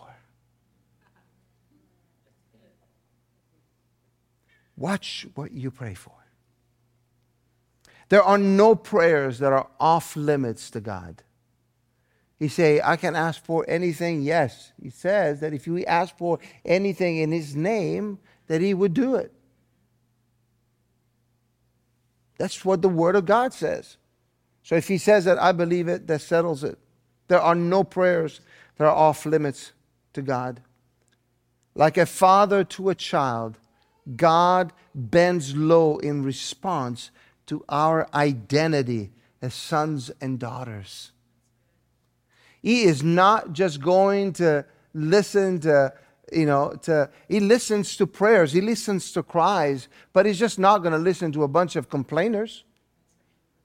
Watch 4.77 5.27
what 5.35 5.53
you 5.53 5.71
pray 5.71 5.95
for. 5.95 6.16
There 8.09 8.23
are 8.23 8.39
no 8.39 8.75
prayers 8.75 9.39
that 9.41 9.53
are 9.53 9.69
off 9.81 10.17
limits 10.17 10.71
to 10.71 10.81
God. 10.81 11.23
He 12.39 12.49
say, 12.49 12.81
I 12.85 12.97
can 12.97 13.17
ask 13.17 13.43
for 13.43 13.65
anything. 13.67 14.23
Yes, 14.23 14.73
he 14.81 14.91
says 14.91 15.41
that 15.41 15.55
if 15.55 15.67
you 15.67 15.83
ask 15.85 16.17
for 16.17 16.39
anything 16.65 17.17
in 17.17 17.33
his 17.33 17.57
name, 17.57 18.19
that 18.47 18.61
he 18.61 18.75
would 18.75 18.95
do 18.95 19.15
it. 19.17 19.33
That's 22.39 22.65
what 22.65 22.83
the 22.83 22.89
word 22.89 23.17
of 23.17 23.25
God 23.25 23.55
says. 23.55 23.97
So 24.63 24.75
if 24.75 24.89
he 24.89 24.99
says 24.99 25.25
that, 25.25 25.41
I 25.41 25.53
believe 25.53 25.89
it, 25.89 26.07
that 26.07 26.21
settles 26.21 26.63
it. 26.63 26.79
There 27.29 27.41
are 27.41 27.55
no 27.55 27.83
prayers 27.83 28.41
that 28.77 28.85
are 28.85 28.95
off 28.95 29.25
limits 29.25 29.73
to 30.13 30.23
God. 30.23 30.61
Like 31.75 31.97
a 31.97 32.07
father 32.07 32.65
to 32.65 32.91
a 32.91 32.95
child, 32.95 33.59
God 34.17 34.73
bends 34.95 35.57
low 35.57 35.99
in 35.99 36.23
response 36.23 37.11
to 37.47 37.65
our 37.69 38.09
identity 38.15 39.11
as 39.41 39.55
sons 39.55 40.11
and 40.21 40.39
daughters. 40.39 41.13
He 42.63 42.83
is 42.83 43.03
not 43.03 43.53
just 43.53 43.81
going 43.81 44.33
to 44.35 44.65
listen 44.93 45.61
to, 45.61 45.93
you 46.33 46.47
know, 46.47 46.73
to, 46.83 47.11
he 47.29 47.39
listens 47.39 47.97
to 47.99 48.07
prayers, 48.07 48.53
he 48.53 48.61
listens 48.61 49.13
to 49.13 49.23
cries, 49.23 49.89
but 50.13 50.27
he's 50.27 50.39
just 50.39 50.59
not 50.59 50.79
going 50.79 50.93
to 50.93 50.99
listen 50.99 51.31
to 51.33 51.45
a 51.45 51.49
bunch 51.49 51.77
of 51.77 51.89
complainers 51.89 52.65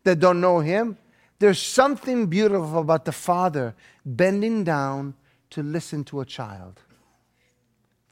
that 0.03 0.19
don't 0.19 0.41
know 0.41 0.59
him. 0.59 0.97
There's 1.39 1.59
something 1.59 2.27
beautiful 2.27 2.79
about 2.79 3.05
the 3.05 3.11
father 3.11 3.73
bending 4.05 4.63
down 4.63 5.15
to 5.51 5.63
listen 5.63 6.03
to 6.05 6.21
a 6.21 6.25
child. 6.25 6.79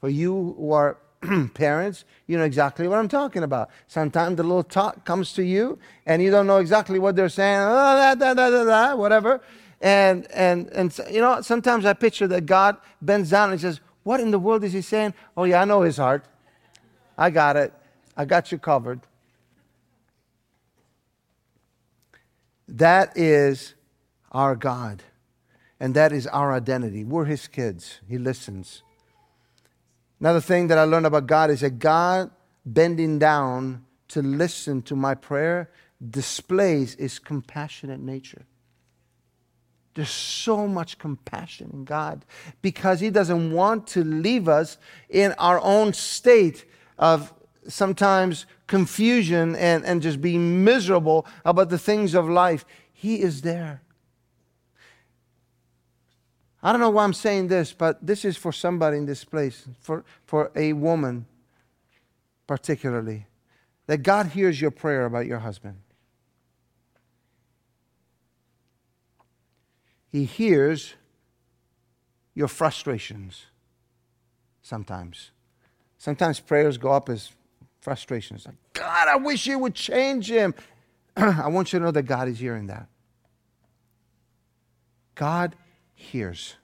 For 0.00 0.08
you 0.08 0.56
who 0.58 0.72
are 0.72 0.98
parents, 1.54 2.04
you 2.26 2.38
know 2.38 2.44
exactly 2.44 2.88
what 2.88 2.98
I'm 2.98 3.08
talking 3.08 3.42
about. 3.42 3.70
Sometimes 3.86 4.36
the 4.36 4.42
little 4.42 4.62
talk 4.62 5.04
comes 5.04 5.32
to 5.34 5.42
you 5.42 5.78
and 6.06 6.22
you 6.22 6.30
don't 6.30 6.46
know 6.46 6.58
exactly 6.58 6.98
what 6.98 7.16
they're 7.16 7.28
saying, 7.28 7.60
oh, 7.60 8.96
whatever. 8.96 9.40
And, 9.80 10.30
and, 10.32 10.68
and, 10.68 10.98
you 11.10 11.20
know, 11.20 11.40
sometimes 11.40 11.84
I 11.84 11.92
picture 11.94 12.26
that 12.28 12.46
God 12.46 12.76
bends 13.00 13.30
down 13.30 13.50
and 13.50 13.60
says, 13.60 13.80
What 14.02 14.20
in 14.20 14.30
the 14.30 14.38
world 14.38 14.62
is 14.64 14.72
he 14.72 14.82
saying? 14.82 15.14
Oh, 15.36 15.44
yeah, 15.44 15.62
I 15.62 15.64
know 15.64 15.82
his 15.82 15.96
heart. 15.96 16.24
I 17.16 17.30
got 17.30 17.56
it. 17.56 17.72
I 18.16 18.24
got 18.24 18.52
you 18.52 18.58
covered. 18.58 19.00
That 22.68 23.16
is 23.16 23.74
our 24.32 24.54
God. 24.54 25.02
And 25.78 25.94
that 25.94 26.12
is 26.12 26.26
our 26.26 26.52
identity. 26.52 27.04
We're 27.04 27.24
his 27.24 27.48
kids. 27.48 28.00
He 28.06 28.18
listens. 28.18 28.82
Another 30.20 30.40
thing 30.40 30.68
that 30.68 30.78
I 30.78 30.84
learned 30.84 31.06
about 31.06 31.26
God 31.26 31.50
is 31.50 31.60
that 31.62 31.78
God 31.78 32.30
bending 32.64 33.18
down 33.18 33.84
to 34.08 34.22
listen 34.22 34.82
to 34.82 34.94
my 34.94 35.14
prayer 35.14 35.70
displays 36.10 36.94
his 36.94 37.18
compassionate 37.18 38.00
nature. 38.00 38.44
There's 39.94 40.10
so 40.10 40.66
much 40.66 40.98
compassion 40.98 41.70
in 41.72 41.84
God 41.84 42.24
because 42.62 43.00
He 43.00 43.10
doesn't 43.10 43.52
want 43.52 43.88
to 43.88 44.04
leave 44.04 44.48
us 44.48 44.78
in 45.08 45.32
our 45.32 45.60
own 45.60 45.92
state 45.92 46.64
of 46.98 47.32
sometimes 47.68 48.46
confusion 48.66 49.56
and, 49.56 49.84
and 49.84 50.00
just 50.00 50.20
being 50.20 50.62
miserable 50.64 51.26
about 51.44 51.70
the 51.70 51.78
things 51.78 52.14
of 52.14 52.28
life. 52.28 52.64
He 52.92 53.20
is 53.20 53.42
there. 53.42 53.82
I 56.62 56.72
don't 56.72 56.80
know 56.80 56.90
why 56.90 57.04
I'm 57.04 57.14
saying 57.14 57.48
this, 57.48 57.72
but 57.72 58.04
this 58.06 58.24
is 58.24 58.36
for 58.36 58.52
somebody 58.52 58.98
in 58.98 59.06
this 59.06 59.24
place, 59.24 59.66
for, 59.80 60.04
for 60.26 60.50
a 60.54 60.72
woman 60.74 61.26
particularly, 62.46 63.26
that 63.86 63.98
God 63.98 64.26
hears 64.26 64.60
your 64.60 64.70
prayer 64.70 65.06
about 65.06 65.26
your 65.26 65.38
husband. 65.38 65.76
He 70.12 70.24
hears 70.24 70.94
your 72.34 72.48
frustrations 72.48 73.46
sometimes. 74.62 75.30
Sometimes 75.98 76.40
prayers 76.40 76.76
go 76.76 76.92
up 76.92 77.08
as 77.08 77.30
frustrations. 77.80 78.46
Like, 78.46 78.56
God, 78.72 79.08
I 79.08 79.16
wish 79.16 79.46
you 79.46 79.58
would 79.58 79.74
change 79.74 80.30
him. 80.30 80.54
I 81.16 81.48
want 81.48 81.72
you 81.72 81.78
to 81.78 81.84
know 81.84 81.90
that 81.90 82.02
God 82.02 82.28
is 82.28 82.38
hearing 82.38 82.66
that. 82.66 82.88
God 85.14 85.54
hears. 86.00 86.56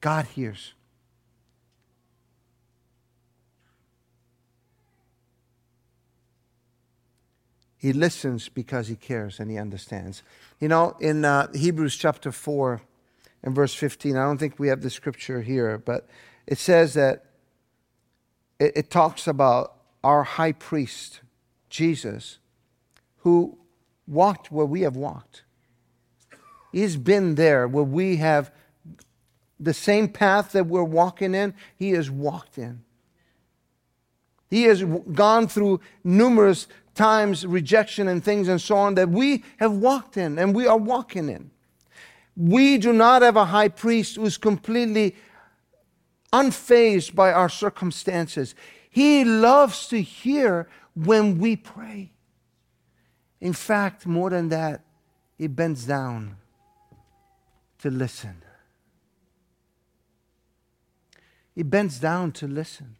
God 0.00 0.26
hears. 0.26 0.72
He 7.76 7.92
listens 7.92 8.48
because 8.48 8.88
he 8.88 8.96
cares 8.96 9.38
and 9.38 9.50
he 9.50 9.58
understands. 9.58 10.22
You 10.60 10.68
know, 10.68 10.96
in 11.00 11.24
uh, 11.24 11.52
Hebrews 11.52 11.96
chapter 11.96 12.32
4 12.32 12.80
and 13.42 13.54
verse 13.54 13.74
15, 13.74 14.16
I 14.16 14.24
don't 14.24 14.38
think 14.38 14.58
we 14.58 14.68
have 14.68 14.80
the 14.80 14.90
scripture 14.90 15.42
here, 15.42 15.76
but 15.78 16.08
it 16.46 16.58
says 16.58 16.94
that 16.94 17.26
it, 18.58 18.72
it 18.76 18.90
talks 18.90 19.26
about 19.26 19.74
our 20.02 20.22
high 20.22 20.52
priest, 20.52 21.20
Jesus, 21.68 22.38
who 23.18 23.58
walked 24.06 24.50
where 24.50 24.66
we 24.66 24.82
have 24.82 24.96
walked. 24.96 25.42
He's 26.76 26.98
been 26.98 27.36
there 27.36 27.66
where 27.66 27.82
we 27.82 28.16
have 28.16 28.50
the 29.58 29.72
same 29.72 30.08
path 30.08 30.52
that 30.52 30.66
we're 30.66 30.84
walking 30.84 31.34
in, 31.34 31.54
he 31.74 31.92
has 31.92 32.10
walked 32.10 32.58
in. 32.58 32.82
He 34.50 34.64
has 34.64 34.84
gone 34.84 35.48
through 35.48 35.80
numerous 36.04 36.66
times 36.94 37.46
rejection 37.46 38.08
and 38.08 38.22
things 38.22 38.46
and 38.48 38.60
so 38.60 38.76
on 38.76 38.94
that 38.96 39.08
we 39.08 39.42
have 39.56 39.72
walked 39.72 40.18
in 40.18 40.38
and 40.38 40.54
we 40.54 40.66
are 40.66 40.76
walking 40.76 41.30
in. 41.30 41.50
We 42.36 42.76
do 42.76 42.92
not 42.92 43.22
have 43.22 43.36
a 43.36 43.46
high 43.46 43.68
priest 43.68 44.16
who's 44.16 44.36
completely 44.36 45.16
unfazed 46.30 47.14
by 47.14 47.32
our 47.32 47.48
circumstances. 47.48 48.54
He 48.90 49.24
loves 49.24 49.88
to 49.88 50.02
hear 50.02 50.68
when 50.94 51.38
we 51.38 51.56
pray. 51.56 52.12
In 53.40 53.54
fact, 53.54 54.04
more 54.04 54.28
than 54.28 54.50
that, 54.50 54.82
he 55.38 55.46
bends 55.46 55.86
down 55.86 56.36
to 57.78 57.90
listen. 57.90 58.42
He 61.54 61.62
bends 61.62 61.98
down 61.98 62.32
to 62.32 62.46
listen 62.46 62.96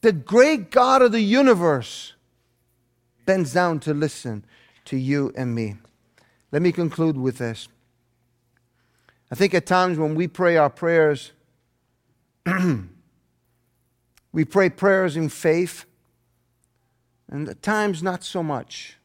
the 0.00 0.12
great 0.12 0.70
God 0.70 1.02
of 1.02 1.12
the 1.12 1.20
universe, 1.20 2.14
bends 3.24 3.52
down 3.52 3.80
to 3.80 3.92
listen 3.92 4.44
to 4.86 4.96
you 4.96 5.32
and 5.36 5.54
me. 5.54 5.76
Let 6.52 6.62
me 6.62 6.72
conclude 6.72 7.16
with 7.16 7.38
this. 7.38 7.68
I 9.30 9.34
think 9.34 9.54
at 9.54 9.66
times 9.66 9.98
when 9.98 10.14
we 10.14 10.28
pray 10.28 10.56
our 10.56 10.70
prayers, 10.70 11.32
we 14.32 14.44
pray 14.44 14.70
prayers 14.70 15.16
in 15.16 15.28
faith, 15.28 15.84
and 17.28 17.48
at 17.48 17.62
times 17.62 18.02
not 18.02 18.24
so 18.24 18.42
much. 18.42 18.96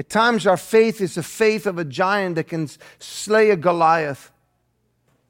At 0.00 0.08
times 0.08 0.46
our 0.46 0.56
faith 0.56 1.02
is 1.02 1.16
the 1.16 1.22
faith 1.22 1.66
of 1.66 1.76
a 1.76 1.84
giant 1.84 2.36
that 2.36 2.44
can 2.44 2.70
slay 2.98 3.50
a 3.50 3.56
Goliath, 3.56 4.32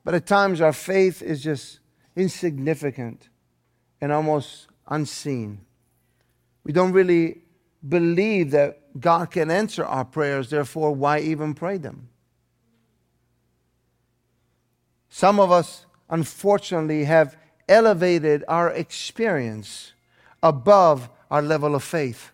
but 0.05 0.15
at 0.15 0.27
times 0.27 0.61
our 0.61 0.73
faith 0.73 1.23
is 1.23 1.43
just 1.43 1.81
insignificant 2.15 3.31
and 4.01 4.13
almost 4.13 4.69
unseen. 4.87 5.63
We 6.63 6.73
don't 6.73 6.93
really 6.93 7.39
believe 7.89 8.53
that 8.53 9.01
God 9.01 9.33
can 9.33 9.51
answer 9.51 9.85
our 9.85 10.05
prayers, 10.05 10.51
therefore, 10.51 10.95
why 10.95 11.19
even 11.19 11.53
pray 11.53 11.77
them? 11.77 12.09
Some 15.09 15.41
of 15.41 15.51
us, 15.51 15.85
unfortunately, 16.09 17.07
have 17.07 17.37
elevated 17.69 18.45
our 18.47 18.71
experience 18.71 19.95
above 20.45 21.11
our 21.29 21.43
level 21.43 21.75
of 21.75 21.83
faith. 21.83 22.31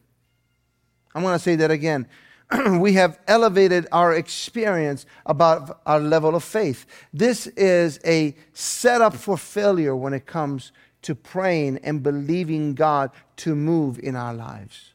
I'm 1.15 1.23
going 1.23 1.33
to 1.33 1.43
say 1.43 1.57
that 1.57 1.71
again. 1.71 2.07
we 2.79 2.93
have 2.93 3.19
elevated 3.27 3.87
our 3.91 4.15
experience 4.15 5.07
above 5.25 5.73
our 5.85 5.99
level 5.99 6.35
of 6.35 6.45
faith. 6.45 6.87
This 7.13 7.47
is 7.49 7.99
a 8.05 8.37
setup 8.53 9.15
for 9.15 9.37
failure 9.37 9.97
when 9.97 10.13
it 10.13 10.27
comes 10.27 10.73
to 11.03 11.15
praying 11.15 11.79
and 11.83 12.03
believing 12.03 12.75
God 12.75 13.11
to 13.37 13.55
move 13.55 13.99
in 13.99 14.17
our 14.17 14.35
lives. 14.35 14.93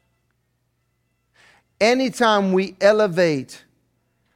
Anytime 1.80 2.54
we 2.54 2.76
elevate 2.80 3.64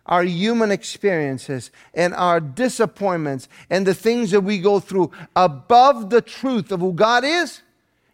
our 0.05 0.24
human 0.24 0.72
experiences 0.72 1.72
and 1.93 2.13
our 2.13 2.39
disappointments 2.39 3.47
and 3.70 3.86
the 3.88 3.93
things 3.93 4.32
that 4.32 4.41
we 4.41 4.59
go 4.59 4.80
through 4.80 5.11
above 5.36 6.09
the 6.09 6.22
truth 6.22 6.72
of 6.72 6.80
who 6.80 6.93
God 6.93 7.24
is, 7.24 7.61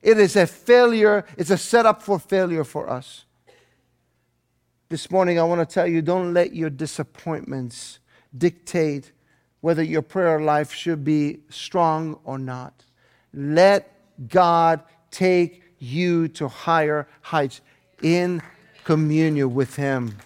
it 0.02 0.18
is 0.18 0.36
a 0.36 0.48
failure. 0.48 1.26
It's 1.38 1.50
a 1.50 1.58
setup 1.58 2.02
for 2.02 2.20
failure 2.20 2.64
for 2.64 2.90
us. 2.90 3.26
This 4.92 5.10
morning, 5.10 5.40
I 5.40 5.44
want 5.44 5.62
to 5.62 5.74
tell 5.74 5.88
you 5.88 6.02
don't 6.02 6.34
let 6.34 6.54
your 6.54 6.70
disappointments 6.70 8.00
dictate 8.38 9.14
whether 9.62 9.82
your 9.82 10.02
prayer 10.02 10.42
life 10.42 10.74
should 10.74 11.06
be 11.06 11.40
strong 11.48 12.20
or 12.26 12.38
not. 12.38 12.84
Let 13.34 13.90
God 14.28 14.84
take 15.10 15.64
you 15.80 16.28
to 16.28 16.50
higher 16.50 17.08
heights 17.22 17.62
in 18.04 18.42
communion 18.84 19.56
with 19.56 19.78
Him. 19.78 20.18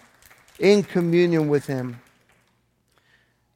In 0.58 0.82
communion 0.82 1.46
with 1.46 1.68
Him. 1.68 2.00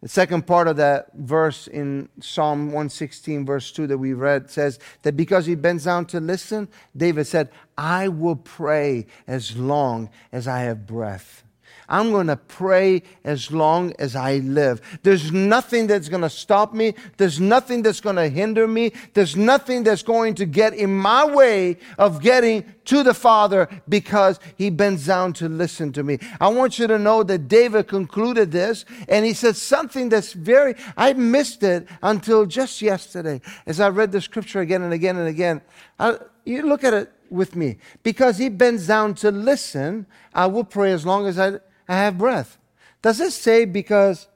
The 0.03 0.09
second 0.09 0.47
part 0.47 0.67
of 0.67 0.77
that 0.77 1.13
verse 1.15 1.67
in 1.67 2.09
Psalm 2.21 2.67
116, 2.67 3.45
verse 3.45 3.71
2 3.73 3.89
that 3.89 3.99
we 3.99 4.15
read 4.15 4.49
says 4.49 4.79
that 5.03 5.15
because 5.15 5.45
he 5.45 5.55
bends 5.55 5.85
down 5.85 6.07
to 6.07 6.21
listen, 6.21 6.69
David 6.97 7.27
said, 7.27 7.51
I 7.81 8.09
will 8.09 8.37
pray 8.37 9.07
as 9.27 9.57
long 9.57 10.11
as 10.33 10.47
I 10.47 10.61
have 10.61 10.87
breath. 10.87 11.45
I'm 11.89 12.13
going 12.13 12.27
to 12.27 12.37
pray 12.37 13.03
as 13.25 13.51
long 13.51 13.95
as 13.99 14.15
I 14.15 14.37
live. 14.37 14.81
There's 15.03 15.33
nothing 15.33 15.87
that's 15.87 16.11
going 16.11 16.23
to 16.23 16.31
stop 16.31 16.75
me. 16.75 16.95
There's 17.17 17.41
nothing 17.41 17.83
that's 17.83 18.01
going 18.01 18.17
to 18.17 18.29
hinder 18.29 18.69
me. 18.69 18.93
There's 19.15 19.35
nothing 19.35 19.83
that's 19.83 20.03
going 20.03 20.35
to 20.35 20.45
get 20.45 20.75
in 20.75 20.95
my 20.95 21.25
way 21.25 21.79
of 21.99 22.21
getting 22.21 22.71
to 22.85 23.03
the 23.03 23.15
Father 23.15 23.67
because 23.89 24.39
he 24.57 24.69
bends 24.69 25.07
down 25.07 25.33
to 25.35 25.49
listen 25.49 25.91
to 25.95 26.03
me. 26.03 26.19
I 26.39 26.49
want 26.49 26.79
you 26.79 26.87
to 26.87 26.99
know 26.99 27.23
that 27.23 27.49
David 27.49 27.89
concluded 27.89 28.53
this 28.53 28.85
and 29.09 29.25
he 29.25 29.33
said 29.33 29.57
something 29.57 30.11
that's 30.11 30.35
very, 30.35 30.75
I 30.99 31.15
missed 31.15 31.63
it 31.63 31.89
until 32.03 32.45
just 32.45 32.83
yesterday 32.83 33.41
as 33.65 33.81
I 33.81 33.89
read 33.89 34.13
the 34.13 34.21
scripture 34.21 34.61
again 34.61 34.83
and 34.83 34.93
again 34.93 35.17
and 35.17 35.29
again. 35.29 35.63
I, 35.99 36.19
you 36.45 36.63
look 36.63 36.85
at 36.85 36.95
it, 36.95 37.13
with 37.31 37.57
me. 37.57 37.79
Because 38.03 38.39
he 38.39 38.49
bends 38.49 38.87
down 38.87 39.15
to 39.17 39.31
listen, 39.31 40.07
I 40.35 40.47
will 40.47 40.65
pray 40.65 40.93
as 40.93 41.07
long 41.07 41.27
as 41.27 41.39
I, 41.39 41.61
I 41.89 41.97
have 41.97 42.19
breath. 42.19 42.59
Does 43.03 43.21
it 43.21 43.33
say 43.33 43.65
because, 43.65 44.29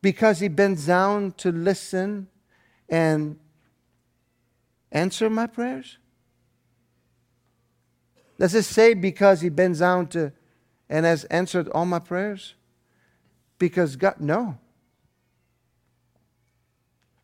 because 0.00 0.40
he 0.40 0.48
bends 0.48 0.86
down 0.86 1.32
to 1.32 1.52
listen 1.52 2.28
and 2.88 3.38
answer 4.90 5.30
my 5.30 5.46
prayers? 5.46 5.98
Does 8.38 8.54
it 8.54 8.64
say 8.64 8.94
because 8.94 9.40
he 9.40 9.48
bends 9.48 9.78
down 9.78 10.08
to 10.08 10.32
and 10.88 11.06
has 11.06 11.24
answered 11.24 11.68
all 11.68 11.86
my 11.86 12.00
prayers? 12.00 12.54
Because 13.58 13.94
God, 13.96 14.16
no. 14.18 14.58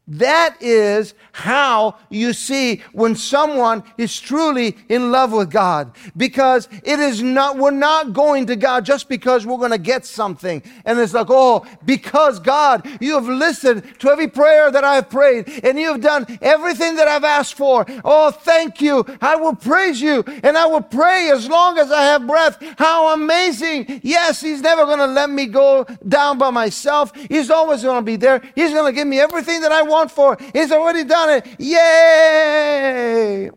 That 0.09 0.56
is 0.62 1.12
how 1.32 1.96
you 2.09 2.32
see 2.32 2.82
when 2.92 3.14
someone 3.14 3.84
is 3.98 4.18
truly 4.18 4.76
in 4.88 5.12
love 5.12 5.32
with 5.32 5.50
God. 5.50 5.92
Because 6.16 6.66
it 6.82 6.98
is 6.98 7.22
not, 7.22 7.59
we're 7.59 7.70
not 7.70 8.14
going 8.14 8.46
to 8.46 8.56
God 8.56 8.86
just 8.86 9.09
because 9.09 9.46
we're 9.46 9.59
going 9.59 9.70
to 9.70 9.78
get 9.78 10.06
something. 10.06 10.62
And 10.86 10.98
it's 10.98 11.12
like, 11.12 11.26
oh, 11.28 11.66
because 11.84 12.40
God, 12.40 12.88
you 13.00 13.14
have 13.14 13.28
listened 13.28 13.82
to 14.00 14.11
every 14.11 14.28
prayer 14.28 14.70
that 14.70 14.82
I 14.82 14.94
have 14.94 15.11
prayed 15.11 15.61
and 15.62 15.78
you 15.78 15.92
have 15.92 16.00
done 16.00 16.26
everything 16.40 16.96
that 16.96 17.06
I've 17.06 17.24
asked 17.24 17.54
for. 17.54 17.84
Oh, 18.02 18.30
thank 18.30 18.80
you. 18.80 19.04
I 19.20 19.36
will 19.36 19.54
praise 19.54 20.00
you 20.00 20.24
and 20.42 20.56
I 20.56 20.64
will 20.66 20.80
pray 20.80 21.30
as 21.30 21.48
long 21.48 21.78
as 21.78 21.92
I 21.92 22.02
have 22.04 22.26
breath. 22.26 22.56
How 22.78 23.12
amazing. 23.12 24.00
Yes, 24.02 24.40
He's 24.40 24.62
never 24.62 24.86
going 24.86 24.98
to 24.98 25.06
let 25.06 25.28
me 25.28 25.46
go 25.46 25.84
down 26.06 26.38
by 26.38 26.50
myself. 26.50 27.14
He's 27.14 27.50
always 27.50 27.82
going 27.82 28.00
to 28.00 28.06
be 28.06 28.16
there. 28.16 28.42
He's 28.54 28.72
going 28.72 28.90
to 28.90 28.96
give 28.96 29.06
me 29.06 29.20
everything 29.20 29.61
that 29.61 29.72
I 29.72 29.82
want 29.99 30.11
for. 30.11 30.38
He's 30.53 30.72
already 30.72 31.05
done 31.05 31.30
it. 31.30 31.46
Yay! 31.59 33.51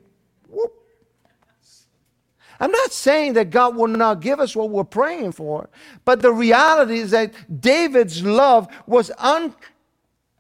Whoop. 0.47 0.73
I'm 2.59 2.71
not 2.71 2.91
saying 2.91 3.33
that 3.33 3.49
God 3.49 3.75
will 3.75 3.87
not 3.87 4.21
give 4.21 4.39
us 4.39 4.55
what 4.55 4.69
we're 4.69 4.83
praying 4.83 5.33
for, 5.33 5.69
but 6.05 6.21
the 6.21 6.31
reality 6.31 6.99
is 6.99 7.11
that 7.11 7.33
David's 7.61 8.23
love 8.23 8.67
was 8.85 9.11
un, 9.17 9.55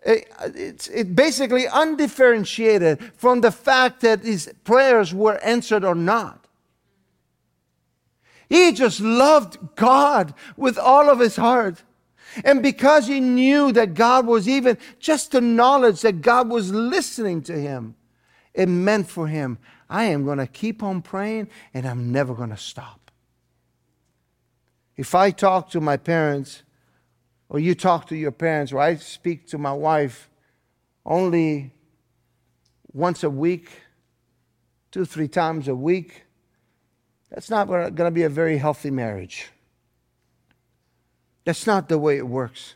eh, 0.03 0.21
it's 0.55 0.87
it 0.87 1.15
basically 1.15 1.65
undifferentiated 1.65 3.11
from 3.15 3.41
the 3.41 3.51
fact 3.51 4.01
that 4.01 4.23
his 4.23 4.51
prayers 4.63 5.13
were 5.13 5.37
answered 5.43 5.83
or 5.83 5.95
not. 5.95 6.47
He 8.49 8.73
just 8.73 8.99
loved 8.99 9.57
God 9.75 10.33
with 10.57 10.77
all 10.77 11.09
of 11.09 11.19
his 11.19 11.37
heart. 11.37 11.83
And 12.43 12.63
because 12.63 13.07
he 13.07 13.19
knew 13.19 13.71
that 13.73 13.93
God 13.93 14.25
was 14.25 14.47
even, 14.47 14.77
just 14.99 15.31
the 15.31 15.41
knowledge 15.41 16.01
that 16.01 16.21
God 16.21 16.49
was 16.49 16.71
listening 16.71 17.41
to 17.43 17.53
him, 17.53 17.95
it 18.53 18.67
meant 18.67 19.09
for 19.09 19.27
him, 19.27 19.57
I 19.89 20.05
am 20.05 20.23
going 20.23 20.37
to 20.37 20.47
keep 20.47 20.83
on 20.83 21.01
praying 21.01 21.49
and 21.73 21.85
I'm 21.85 22.11
never 22.11 22.33
going 22.33 22.49
to 22.49 22.57
stop. 22.57 23.11
If 24.95 25.15
I 25.15 25.31
talk 25.31 25.69
to 25.71 25.81
my 25.81 25.97
parents, 25.97 26.63
or 27.49 27.59
you 27.59 27.75
talk 27.75 28.07
to 28.07 28.15
your 28.15 28.31
parents, 28.31 28.71
or 28.71 28.79
I 28.79 28.95
speak 28.95 29.47
to 29.47 29.57
my 29.57 29.73
wife 29.73 30.29
only 31.05 31.73
once 32.93 33.23
a 33.23 33.29
week, 33.29 33.71
two, 34.91 35.05
three 35.05 35.27
times 35.27 35.67
a 35.67 35.75
week, 35.75 36.23
that's 37.29 37.49
not 37.49 37.65
going 37.65 37.95
to 37.95 38.11
be 38.11 38.23
a 38.23 38.29
very 38.29 38.57
healthy 38.57 38.91
marriage. 38.91 39.49
That's 41.43 41.65
not 41.65 41.89
the 41.89 41.97
way 41.97 42.17
it 42.17 42.27
works. 42.27 42.75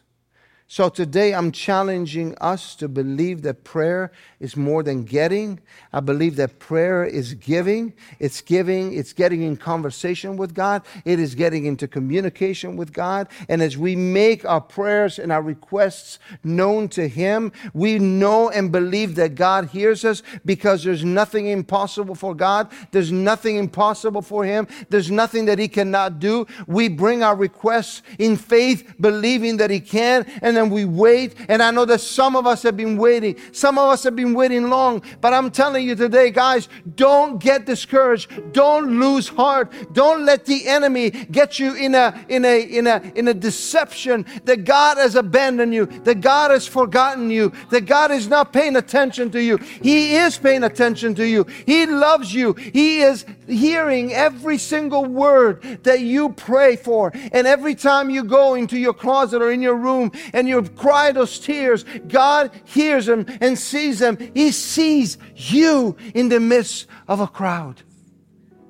So 0.67 0.89
today 0.89 1.35
I'm 1.35 1.51
challenging 1.51 2.35
us 2.41 2.75
to 2.77 2.87
believe 2.87 3.43
that 3.43 3.63
prayer 3.63 4.11
is 4.39 4.57
more 4.57 4.81
than 4.81 5.03
getting. 5.03 5.59
I 5.93 5.99
believe 5.99 6.37
that 6.37 6.57
prayer 6.57 7.05
is 7.05 7.35
giving. 7.35 7.93
It's 8.19 8.41
giving, 8.41 8.91
it's 8.93 9.13
getting 9.13 9.43
in 9.43 9.57
conversation 9.57 10.37
with 10.37 10.55
God. 10.55 10.81
It 11.05 11.19
is 11.19 11.35
getting 11.35 11.67
into 11.67 11.87
communication 11.87 12.77
with 12.77 12.93
God. 12.93 13.27
And 13.47 13.61
as 13.61 13.77
we 13.77 13.95
make 13.95 14.43
our 14.43 14.59
prayers 14.59 15.19
and 15.19 15.31
our 15.31 15.43
requests 15.43 16.17
known 16.43 16.89
to 16.89 17.07
Him, 17.07 17.51
we 17.75 17.99
know 17.99 18.49
and 18.49 18.71
believe 18.71 19.13
that 19.15 19.35
God 19.35 19.69
hears 19.69 20.03
us 20.03 20.23
because 20.45 20.83
there's 20.83 21.05
nothing 21.05 21.45
impossible 21.45 22.15
for 22.15 22.33
God. 22.33 22.71
There's 22.89 23.11
nothing 23.11 23.57
impossible 23.57 24.23
for 24.23 24.43
Him. 24.43 24.67
There's 24.89 25.11
nothing 25.11 25.45
that 25.45 25.59
He 25.59 25.67
cannot 25.67 26.19
do. 26.19 26.47
We 26.65 26.87
bring 26.87 27.21
our 27.21 27.35
requests 27.35 28.01
in 28.17 28.35
faith, 28.35 28.95
believing 28.99 29.57
that 29.57 29.69
He 29.69 29.79
can. 29.79 30.25
And 30.41 30.54
and 30.55 30.71
then 30.71 30.73
we 30.73 30.85
wait. 30.85 31.35
And 31.49 31.61
I 31.61 31.71
know 31.71 31.83
that 31.85 31.99
some 31.99 32.35
of 32.35 32.47
us 32.47 32.63
have 32.63 32.77
been 32.77 32.97
waiting. 32.97 33.35
Some 33.51 33.77
of 33.77 33.89
us 33.89 34.03
have 34.03 34.15
been 34.15 34.33
waiting 34.33 34.69
long. 34.69 35.03
But 35.19 35.33
I'm 35.33 35.51
telling 35.51 35.85
you 35.85 35.95
today, 35.95 36.31
guys, 36.31 36.69
don't 36.95 37.39
get 37.39 37.65
discouraged. 37.65 38.53
Don't 38.53 38.99
lose 38.99 39.27
heart. 39.27 39.73
Don't 39.93 40.25
let 40.25 40.45
the 40.45 40.67
enemy 40.67 41.09
get 41.09 41.59
you 41.59 41.75
in 41.75 41.93
a 41.93 42.25
in 42.29 42.45
a 42.45 42.61
in 42.61 42.87
a 42.87 43.01
in 43.15 43.27
a 43.27 43.33
deception 43.33 44.25
that 44.45 44.63
God 44.63 44.97
has 44.97 45.15
abandoned 45.15 45.73
you, 45.73 45.87
that 46.03 46.21
God 46.21 46.51
has 46.51 46.65
forgotten 46.65 47.29
you, 47.29 47.51
that 47.69 47.81
God 47.81 48.11
is 48.11 48.29
not 48.29 48.53
paying 48.53 48.77
attention 48.77 49.31
to 49.31 49.43
you. 49.43 49.57
He 49.57 50.15
is 50.15 50.37
paying 50.37 50.63
attention 50.63 51.15
to 51.15 51.27
you. 51.27 51.45
He 51.65 51.85
loves 51.85 52.33
you. 52.33 52.53
He 52.53 53.01
is 53.01 53.25
hearing 53.47 54.13
every 54.13 54.57
single 54.57 55.05
word 55.05 55.83
that 55.83 55.99
you 55.99 56.29
pray 56.29 56.77
for. 56.77 57.11
And 57.33 57.45
every 57.45 57.75
time 57.75 58.09
you 58.09 58.23
go 58.23 58.55
into 58.55 58.77
your 58.77 58.93
closet 58.93 59.41
or 59.41 59.51
in 59.51 59.61
your 59.61 59.75
room 59.75 60.11
and 60.33 60.44
and 60.45 60.65
you 60.65 60.71
cry 60.75 61.11
those 61.11 61.39
tears, 61.39 61.85
God 62.07 62.51
hears 62.65 63.07
them 63.07 63.25
and 63.41 63.57
sees 63.57 63.99
them. 63.99 64.17
He 64.33 64.51
sees 64.51 65.17
you 65.35 65.95
in 66.13 66.29
the 66.29 66.39
midst 66.39 66.87
of 67.07 67.19
a 67.19 67.27
crowd. 67.27 67.81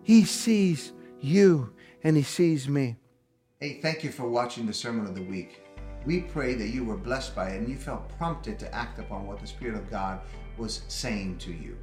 He 0.03 0.23
sees 0.23 0.93
you 1.19 1.73
and 2.03 2.15
He 2.15 2.23
sees 2.23 2.69
me. 2.69 2.95
Hey, 3.59 3.79
thank 3.81 4.03
you 4.03 4.11
for 4.11 4.27
watching 4.27 4.65
the 4.65 4.73
Sermon 4.73 5.05
of 5.05 5.15
the 5.15 5.23
Week. 5.23 5.63
We 6.05 6.21
pray 6.21 6.53
that 6.53 6.67
you 6.67 6.85
were 6.85 6.97
blessed 6.97 7.35
by 7.35 7.49
it 7.49 7.57
and 7.57 7.67
you 7.67 7.75
felt 7.75 8.07
prompted 8.17 8.57
to 8.59 8.73
act 8.73 8.99
upon 8.99 9.25
what 9.27 9.39
the 9.39 9.47
Spirit 9.47 9.75
of 9.75 9.89
God 9.89 10.21
was 10.57 10.83
saying 10.87 11.39
to 11.39 11.51
you. 11.51 11.77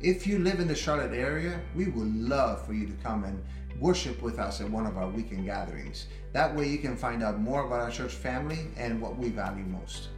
If 0.00 0.26
you 0.26 0.38
live 0.38 0.58
in 0.58 0.68
the 0.68 0.74
Charlotte 0.74 1.12
area, 1.12 1.60
we 1.74 1.88
would 1.88 2.14
love 2.16 2.64
for 2.64 2.72
you 2.72 2.86
to 2.86 2.92
come 3.02 3.24
and 3.24 3.42
worship 3.78 4.22
with 4.22 4.38
us 4.38 4.60
at 4.60 4.70
one 4.70 4.86
of 4.86 4.96
our 4.96 5.08
weekend 5.08 5.46
gatherings. 5.46 6.06
That 6.32 6.54
way 6.54 6.68
you 6.68 6.78
can 6.78 6.96
find 6.96 7.22
out 7.22 7.40
more 7.40 7.66
about 7.66 7.80
our 7.80 7.90
church 7.90 8.12
family 8.12 8.66
and 8.76 9.00
what 9.00 9.16
we 9.16 9.28
value 9.28 9.64
most. 9.64 10.08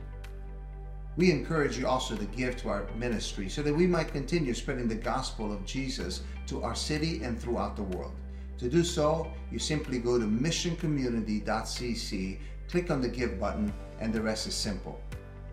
We 1.17 1.31
encourage 1.31 1.79
you 1.79 1.87
also 1.87 2.17
to 2.17 2.25
give 2.25 2.57
to 2.59 2.71
our 2.71 2.87
ministry 2.97 3.49
so 3.49 3.63
that 3.63 3.75
we 3.75 3.87
might 3.87 4.13
continue 4.13 4.53
spreading 4.53 4.89
the 4.89 4.97
gospel 4.97 5.53
of 5.53 5.65
Jesus 5.65 6.23
to 6.49 6.63
our 6.63 6.75
city 6.75 7.23
and 7.23 7.41
throughout 7.41 7.77
the 7.77 7.85
world. 7.85 8.13
To 8.59 8.69
do 8.69 8.83
so, 8.83 9.31
you 9.51 9.59
simply 9.59 9.99
go 9.99 10.19
to 10.19 10.25
missioncommunity.cc, 10.25 12.39
click 12.69 12.91
on 12.91 13.01
the 13.01 13.09
give 13.09 13.39
button, 13.39 13.73
and 14.01 14.13
the 14.13 14.21
rest 14.21 14.47
is 14.47 14.55
simple. 14.55 15.01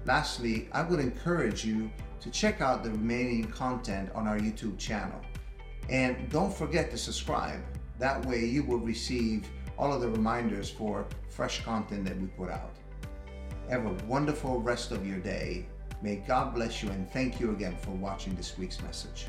Lastly, 0.05 0.67
I 0.71 0.81
would 0.81 0.99
encourage 0.99 1.63
you 1.63 1.91
to 2.21 2.31
check 2.31 2.61
out 2.61 2.83
the 2.83 2.91
remaining 2.91 3.45
content 3.45 4.09
on 4.15 4.27
our 4.27 4.37
YouTube 4.37 4.79
channel. 4.79 5.19
And 5.89 6.29
don't 6.29 6.53
forget 6.53 6.89
to 6.91 6.97
subscribe. 6.97 7.59
That 8.01 8.25
way 8.25 8.43
you 8.43 8.63
will 8.63 8.79
receive 8.79 9.47
all 9.77 9.93
of 9.93 10.01
the 10.01 10.09
reminders 10.09 10.71
for 10.71 11.05
fresh 11.29 11.63
content 11.63 12.03
that 12.05 12.19
we 12.19 12.25
put 12.29 12.49
out. 12.49 12.73
Have 13.69 13.85
a 13.85 13.93
wonderful 14.05 14.59
rest 14.59 14.89
of 14.89 15.05
your 15.05 15.19
day. 15.19 15.67
May 16.01 16.15
God 16.15 16.55
bless 16.55 16.81
you 16.81 16.89
and 16.89 17.07
thank 17.11 17.39
you 17.39 17.51
again 17.51 17.77
for 17.77 17.91
watching 17.91 18.33
this 18.33 18.57
week's 18.57 18.81
message. 18.81 19.27